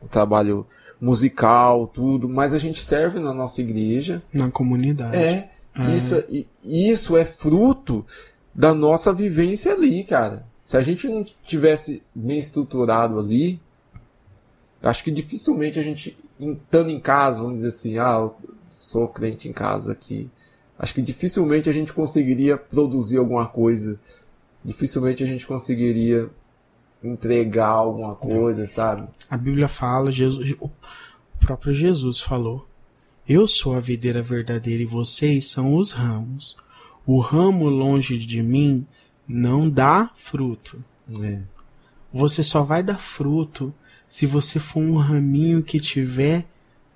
[0.00, 0.66] O trabalho
[1.00, 4.22] musical, tudo, mas a gente serve na nossa igreja.
[4.32, 5.16] Na comunidade.
[5.16, 5.50] É.
[5.76, 5.96] é.
[5.96, 6.24] Isso,
[6.62, 8.06] isso é fruto
[8.54, 10.46] da nossa vivência ali, cara.
[10.64, 13.60] Se a gente não tivesse bem estruturado ali,
[14.80, 18.30] acho que dificilmente a gente, estando em casa, vamos dizer assim, ah,
[18.92, 20.30] sou crente em casa aqui.
[20.78, 23.98] Acho que dificilmente a gente conseguiria produzir alguma coisa.
[24.62, 26.30] Dificilmente a gente conseguiria
[27.02, 29.08] entregar alguma coisa, sabe?
[29.30, 30.70] A Bíblia fala, Jesus, o
[31.40, 32.68] próprio Jesus falou:
[33.26, 36.56] Eu sou a videira verdadeira e vocês são os ramos.
[37.06, 38.86] O ramo longe de mim
[39.26, 40.84] não dá fruto.
[41.20, 41.40] É.
[42.12, 43.74] Você só vai dar fruto
[44.08, 46.46] se você for um raminho que tiver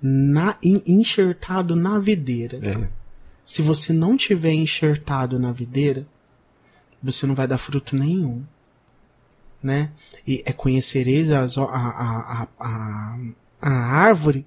[0.07, 2.59] na, enxertado na videira.
[2.61, 2.89] É.
[3.43, 6.05] Se você não tiver enxertado na videira,
[7.01, 8.43] você não vai dar fruto nenhum
[9.61, 9.91] né?
[10.25, 13.17] E é conhecereis as, a, a, a,
[13.61, 14.45] a, árvore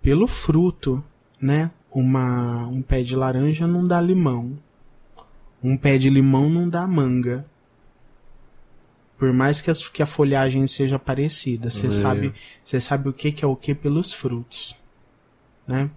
[0.00, 1.02] pelo fruto,
[1.40, 1.70] né?
[1.92, 4.58] Uma, um pé de laranja não dá limão.
[5.62, 7.44] Um pé de limão não dá manga.
[9.20, 11.90] Por mais que, as, que a folhagem seja parecida, você é.
[11.90, 12.34] sabe,
[12.64, 14.74] você sabe o que, que é o que pelos frutos,
[15.68, 15.90] né?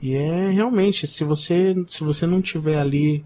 [0.00, 3.24] E é realmente, se você, se você não tiver ali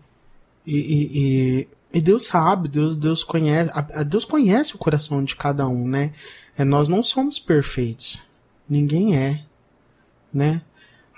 [0.65, 5.35] e, e, e e Deus sabe, Deus, Deus conhece, a, Deus conhece o coração de
[5.35, 6.12] cada um, né?
[6.57, 8.20] É, nós não somos perfeitos.
[8.69, 9.43] Ninguém é,
[10.32, 10.62] né?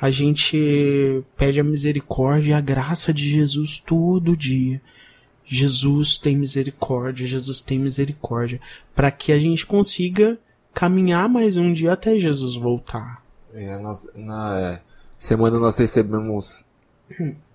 [0.00, 4.80] A gente pede a misericórdia e a graça de Jesus todo dia.
[5.52, 8.60] Jesus tem misericórdia, Jesus tem misericórdia,
[8.94, 10.38] para que a gente consiga
[10.72, 13.20] caminhar mais um dia até Jesus voltar.
[13.52, 14.80] É, nós, na é,
[15.18, 16.64] semana nós recebemos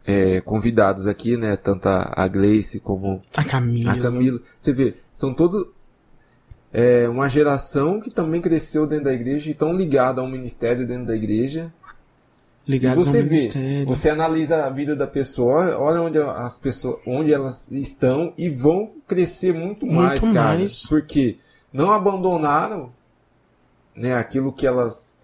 [0.06, 1.56] é, convidados aqui, né?
[1.56, 3.94] Tanto a Gleice como a Camila.
[3.94, 4.42] A Camila.
[4.60, 5.66] Você vê, são todos
[6.74, 11.06] é, uma geração que também cresceu dentro da igreja e estão ligados ao ministério dentro
[11.06, 11.74] da igreja.
[12.68, 13.86] Ligados e você ao vê, ministério.
[13.86, 18.92] você analisa a vida da pessoa, olha onde as pessoas, onde elas estão e vão
[19.08, 20.58] crescer muito, muito mais, cara.
[20.58, 20.88] Mais.
[20.88, 21.38] Porque
[21.72, 22.92] não abandonaram,
[23.96, 25.16] né, aquilo que elas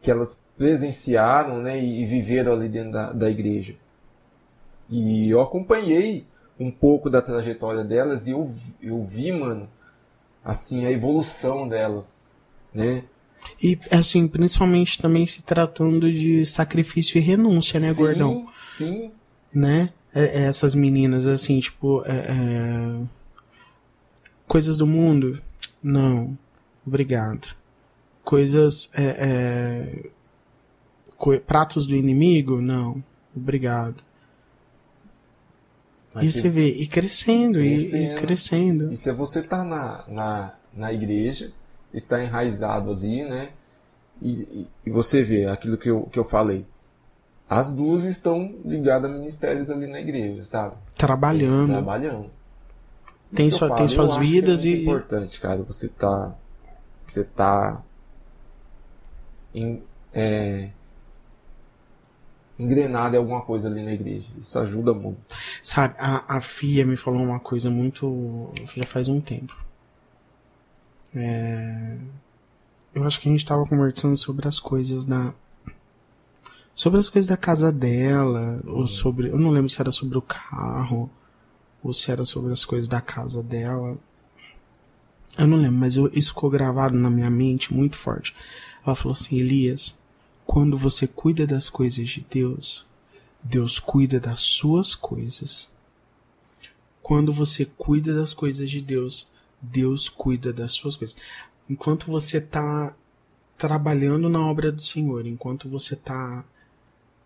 [0.00, 3.76] que elas presenciaram, né, e, e viveram ali dentro da, da igreja.
[4.90, 6.26] E eu acompanhei
[6.58, 9.68] um pouco da trajetória delas e eu, eu vi, mano,
[10.44, 12.36] assim, a evolução delas,
[12.74, 13.04] né?
[13.62, 18.48] E, assim, principalmente também se tratando de sacrifício e renúncia, né, sim, gordão?
[18.60, 19.12] Sim,
[19.54, 19.90] Né?
[20.14, 23.06] É, é essas meninas, assim, tipo, é, é...
[24.46, 25.40] coisas do mundo?
[25.82, 26.36] Não.
[26.86, 27.54] Obrigado.
[28.24, 28.90] Coisas.
[28.94, 30.10] É,
[31.16, 32.60] co pratos do inimigo?
[32.60, 33.02] Não.
[33.34, 34.02] Obrigado.
[36.14, 38.92] Mas e você vê, e crescendo, crescendo, e, crescendo.
[38.92, 41.52] E se você tá na, na, na igreja
[41.92, 43.50] e tá enraizado ali, né?
[44.20, 46.66] E, e, você vê aquilo que eu, que eu falei.
[47.48, 50.76] As duas estão ligadas a ministérios ali na igreja, sabe?
[50.96, 51.70] Trabalhando.
[51.70, 52.30] É, trabalhando.
[53.34, 54.74] tem, sua, falo, tem suas vidas é e.
[54.74, 55.62] É importante, cara.
[55.62, 56.34] Você tá.
[57.06, 57.82] Você tá.
[59.54, 59.82] Em,
[60.14, 60.70] é,
[62.58, 64.28] engrenado em alguma coisa ali na igreja.
[64.38, 65.20] Isso ajuda muito.
[65.62, 68.52] Sabe, a, a Fia me falou uma coisa muito.
[68.74, 69.71] já faz um tempo.
[71.14, 71.98] É,
[72.94, 75.34] eu acho que a gente estava conversando sobre as coisas da.
[76.74, 79.28] sobre as coisas da casa dela, ou sobre.
[79.28, 81.10] Eu não lembro se era sobre o carro,
[81.82, 83.98] ou se era sobre as coisas da casa dela.
[85.38, 88.34] Eu não lembro, mas eu, isso ficou gravado na minha mente muito forte.
[88.84, 89.96] Ela falou assim: Elias,
[90.44, 92.84] quando você cuida das coisas de Deus,
[93.42, 95.70] Deus cuida das suas coisas.
[97.00, 99.31] Quando você cuida das coisas de Deus,
[99.62, 101.16] Deus cuida das suas coisas.
[101.70, 102.94] Enquanto você está
[103.56, 106.44] trabalhando na obra do Senhor, enquanto você está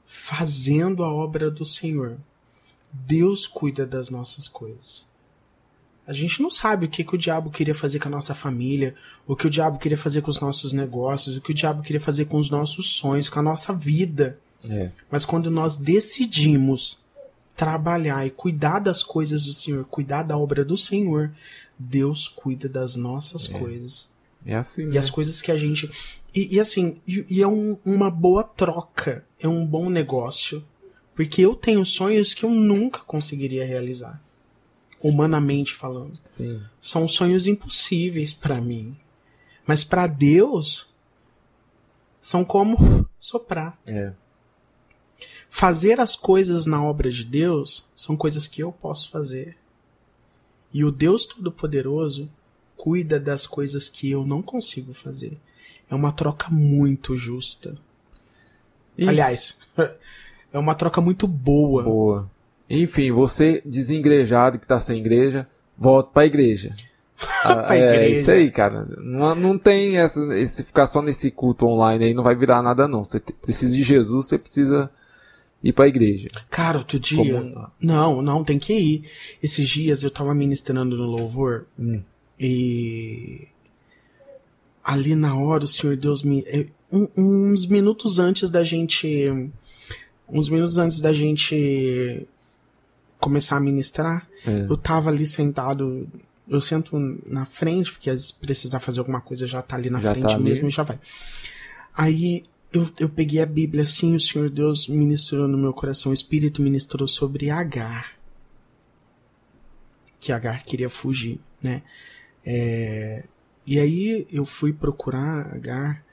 [0.05, 2.19] fazendo a obra do Senhor,
[2.93, 5.09] Deus cuida das nossas coisas.
[6.07, 8.95] A gente não sabe o que, que o diabo queria fazer com a nossa família,
[9.27, 12.01] o que o diabo queria fazer com os nossos negócios, o que o diabo queria
[12.01, 14.39] fazer com os nossos sonhos, com a nossa vida.
[14.69, 14.93] É.
[15.11, 16.99] Mas quando nós decidimos
[17.57, 21.33] trabalhar e cuidar das coisas do Senhor, cuidar da obra do Senhor,
[21.79, 23.59] Deus cuida das nossas É.
[23.59, 24.09] coisas.
[24.45, 24.99] É assim, E né?
[24.99, 25.91] as coisas que a gente.
[26.35, 30.65] E, e assim, e, e é um- uma boa troca, é um bom negócio.
[31.15, 34.23] Porque eu tenho sonhos que eu nunca conseguiria realizar.
[35.03, 36.13] Humanamente falando.
[36.23, 36.63] Sim.
[36.81, 38.97] São sonhos impossíveis pra mim.
[39.67, 40.95] Mas pra Deus,
[42.21, 43.79] são como soprar.
[43.87, 44.13] É.
[45.49, 49.57] Fazer as coisas na obra de Deus são coisas que eu posso fazer.
[50.77, 52.29] E o Deus Todo-Poderoso
[52.77, 55.39] cuida das coisas que eu não consigo fazer.
[55.91, 57.79] É uma troca muito justa.
[58.99, 59.59] E- Aliás,
[60.53, 61.83] é uma troca muito boa.
[61.83, 62.31] Boa.
[62.69, 65.49] Enfim, você desengrejado que tá sem igreja,
[65.79, 66.75] volta pra igreja.
[67.43, 68.21] Ah, Pra é igreja.
[68.21, 68.85] isso aí, cara.
[68.99, 72.87] Não, não tem essa, esse ficar só nesse culto online aí, não vai virar nada
[72.87, 73.05] não.
[73.05, 74.91] Você precisa de Jesus, você precisa
[75.69, 76.29] ir pra igreja.
[76.51, 77.41] Cara, outro dia.
[77.41, 79.05] Como- Não, não, tem que ir.
[79.43, 82.01] Esses dias eu tava ministrando no louvor Hum.
[82.39, 83.49] e.
[84.85, 86.45] Ali na hora o Senhor Deus me.
[86.93, 89.27] um- uns minutos antes da gente.
[90.29, 92.27] Uns minutos antes da gente
[93.19, 94.67] começar a ministrar, É.
[94.69, 96.09] eu tava ali sentado.
[96.49, 100.01] Eu sento na frente, porque às vezes precisar fazer alguma coisa já tá ali na
[100.01, 100.45] Já frente tá ali.
[100.45, 100.99] mesmo e já vai.
[101.97, 102.45] Aí
[102.77, 106.61] eu, eu peguei a Bíblia assim, o Senhor Deus ministrou no meu coração, o Espírito
[106.61, 108.13] ministrou sobre Agar.
[110.21, 111.83] Que Agar queria fugir, né?
[112.45, 113.25] É,
[113.67, 116.05] e aí eu fui procurar Agar,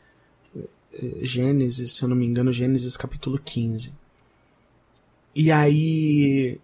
[0.56, 3.94] eh, Gênesis, se eu não me engano, Gênesis capítulo 15.
[5.36, 6.60] E aí.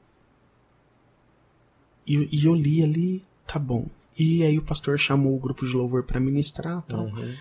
[2.08, 3.88] E, e eu li ali, tá bom.
[4.18, 7.06] E aí o pastor chamou o grupo de louvor pra ministrar tal.
[7.06, 7.36] Uhum.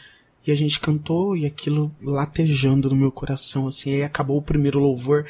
[0.48, 3.92] E a gente cantou e aquilo latejando no meu coração, assim.
[3.92, 5.26] Aí acabou o primeiro louvor.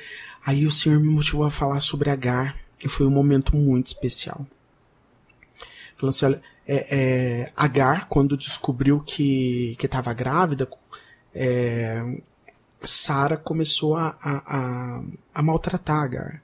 [0.46, 2.56] Aí o Senhor me motivou a falar sobre Agar.
[2.80, 4.46] E foi um momento muito especial.
[5.96, 10.68] Falando assim, olha, é, é, Agar, quando descobriu que estava grávida,
[11.34, 12.20] é,
[12.80, 15.02] Sara começou a, a, a,
[15.34, 16.42] a maltratar Agar.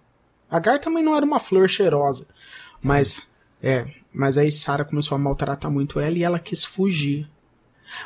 [0.51, 2.27] Agar também não era uma flor cheirosa,
[2.83, 3.23] mas
[3.63, 7.31] é, mas aí Sara começou a maltratar muito ela e ela quis fugir.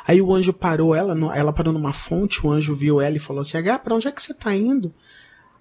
[0.07, 3.41] Aí o anjo parou ela, ela parou numa fonte, o anjo viu ela e falou
[3.41, 4.93] assim: Agar, pra onde é que você tá indo?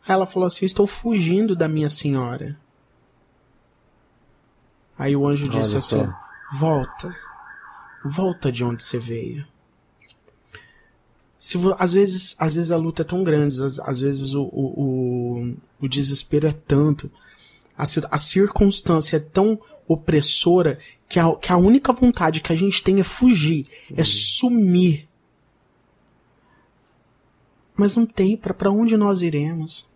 [0.06, 2.58] Aí ela falou assim: Estou fugindo da minha senhora.
[4.98, 6.14] Aí o anjo disse Olha assim: só.
[6.52, 7.16] Volta,
[8.04, 9.46] volta de onde você veio.
[11.38, 14.82] Se às vezes, às vezes a luta é tão grande, às, às vezes o, o,
[14.82, 17.10] o, o desespero é tanto,
[17.76, 20.78] a, a circunstância é tão opressora
[21.08, 23.66] que a, que a única vontade que a gente tem é fugir,
[23.96, 25.08] é sumir.
[27.76, 29.86] Mas não tem para pra onde nós iremos.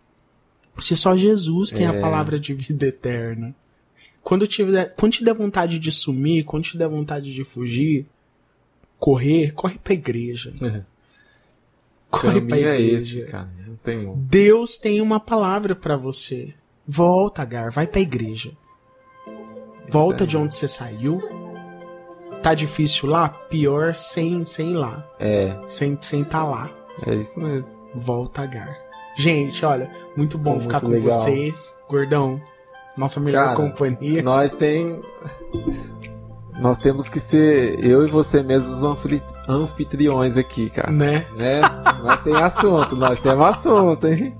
[0.79, 2.01] Se só Jesus tem a É.
[2.01, 3.53] palavra de vida eterna.
[4.23, 8.07] Quando tiver, quando te der vontade de sumir, quando te der vontade de fugir,
[8.97, 10.51] correr, corre pra igreja.
[10.51, 10.83] O
[12.09, 13.19] Corre pra caminho é igreja.
[13.19, 13.49] esse, cara.
[13.67, 14.13] Não tem.
[14.15, 16.53] Deus tem uma palavra pra você.
[16.87, 18.51] Volta, Agar, vai pra igreja.
[19.93, 21.21] Volta de onde você saiu.
[22.41, 23.29] Tá difícil lá?
[23.29, 25.07] Pior sem, sem lá.
[25.19, 26.69] É, Sem, sem tá lá.
[27.05, 27.77] é isso mesmo.
[27.93, 28.75] Volta, Agar.
[29.15, 31.21] Gente, olha, muito bom Pô, ficar muito com legal.
[31.21, 31.71] vocês.
[31.87, 32.41] Gordão,
[32.97, 34.23] nossa melhor Cara, companhia.
[34.23, 34.99] Nós tem.
[36.59, 40.91] Nós temos que ser eu e você mesmos os anfitriões aqui, cara.
[40.91, 41.27] Né?
[41.35, 41.61] Né?
[42.03, 44.35] nós tem assunto, nós temos assunto, hein?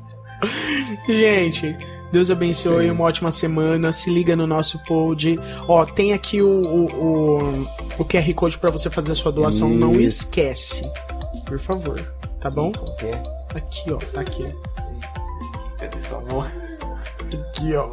[1.07, 1.77] Gente,
[2.13, 2.91] Deus abençoe, Sim.
[2.91, 3.91] uma ótima semana.
[3.91, 5.39] Se liga no nosso pod.
[5.67, 7.37] Ó, tem aqui o, o, o,
[7.97, 9.67] o QR Code pra você fazer a sua doação.
[9.67, 10.27] Não Isso.
[10.27, 10.87] esquece.
[11.43, 11.99] Por favor.
[12.39, 12.71] Tá bom?
[12.75, 13.29] Acontece.
[13.55, 13.97] Aqui, ó.
[13.97, 14.55] Tá aqui.
[15.79, 16.41] Cadê sua mão?
[16.43, 17.89] Aqui, ó.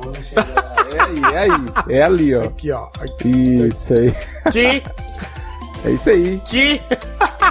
[0.93, 1.51] É aí, é aí.
[1.89, 2.43] É ali, ó.
[2.43, 2.89] Aqui, ó.
[3.01, 3.69] Aqui.
[3.69, 4.15] Isso aí.
[4.45, 4.83] Aqui.
[5.83, 6.35] É isso aí.
[6.45, 6.83] aqui.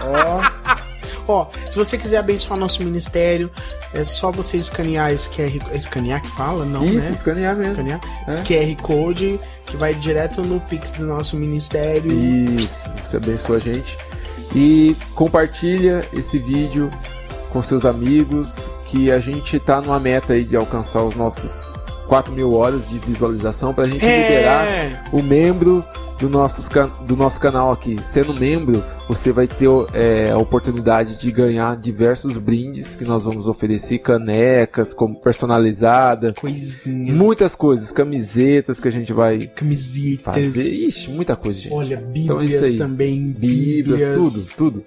[0.04, 0.86] Ó.
[1.30, 3.52] Ó, se você quiser abençoar nosso ministério,
[3.94, 6.66] é só você escanear esse QR Escanear que fala?
[6.66, 7.12] Não, Isso, né?
[7.12, 7.74] escanear mesmo.
[7.74, 8.00] Escanear.
[8.28, 8.32] É.
[8.32, 12.12] Esse QR Code que vai direto no Pix do nosso ministério.
[12.12, 13.96] Isso, você abençoa a gente.
[14.56, 16.90] E compartilha esse vídeo
[17.52, 21.72] com seus amigos, que a gente tá numa meta aí de alcançar os nossos
[22.08, 25.86] 4 mil horas de visualização pra gente liberar É, o membro
[26.20, 27.98] do, nossos, can- do nosso canal aqui.
[28.04, 33.48] Sendo membro, você vai ter é, a oportunidade de ganhar diversos brindes que nós vamos
[33.48, 37.16] oferecer, canecas como personalizada, coisinhas.
[37.16, 40.22] muitas coisas, camisetas que a gente vai camisetas.
[40.24, 40.70] fazer.
[40.88, 41.74] Ixi, muita coisa, gente.
[41.74, 42.78] Olha, bíblias Então é isso aí.
[42.78, 43.32] também.
[43.32, 44.84] Bíblias, tudo, tudo.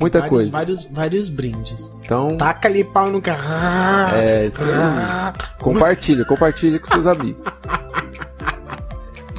[0.00, 0.50] Muita vários, coisa.
[0.50, 1.90] Vários, vários brindes.
[2.04, 4.14] Então, Taca ali pau no carro.
[4.14, 5.32] é isso aí.
[5.60, 7.42] Compartilha, compartilha com seus amigos.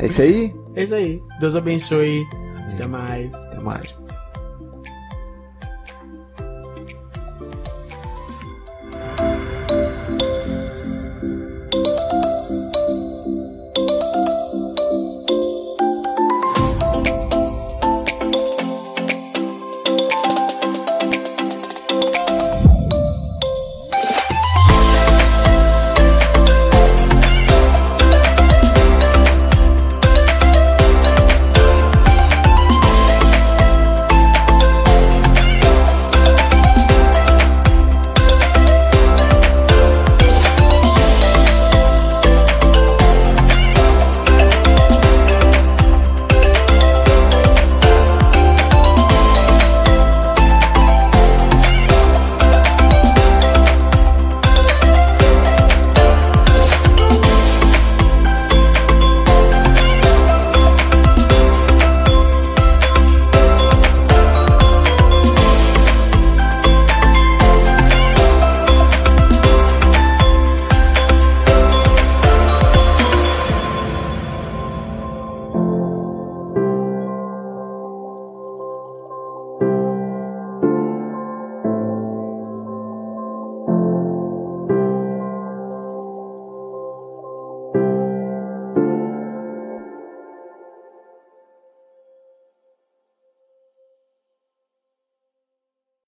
[0.01, 0.53] É isso aí?
[0.79, 1.21] É isso aí.
[1.39, 2.25] Deus abençoe.
[2.73, 3.33] Até mais.
[3.33, 4.08] Até mais.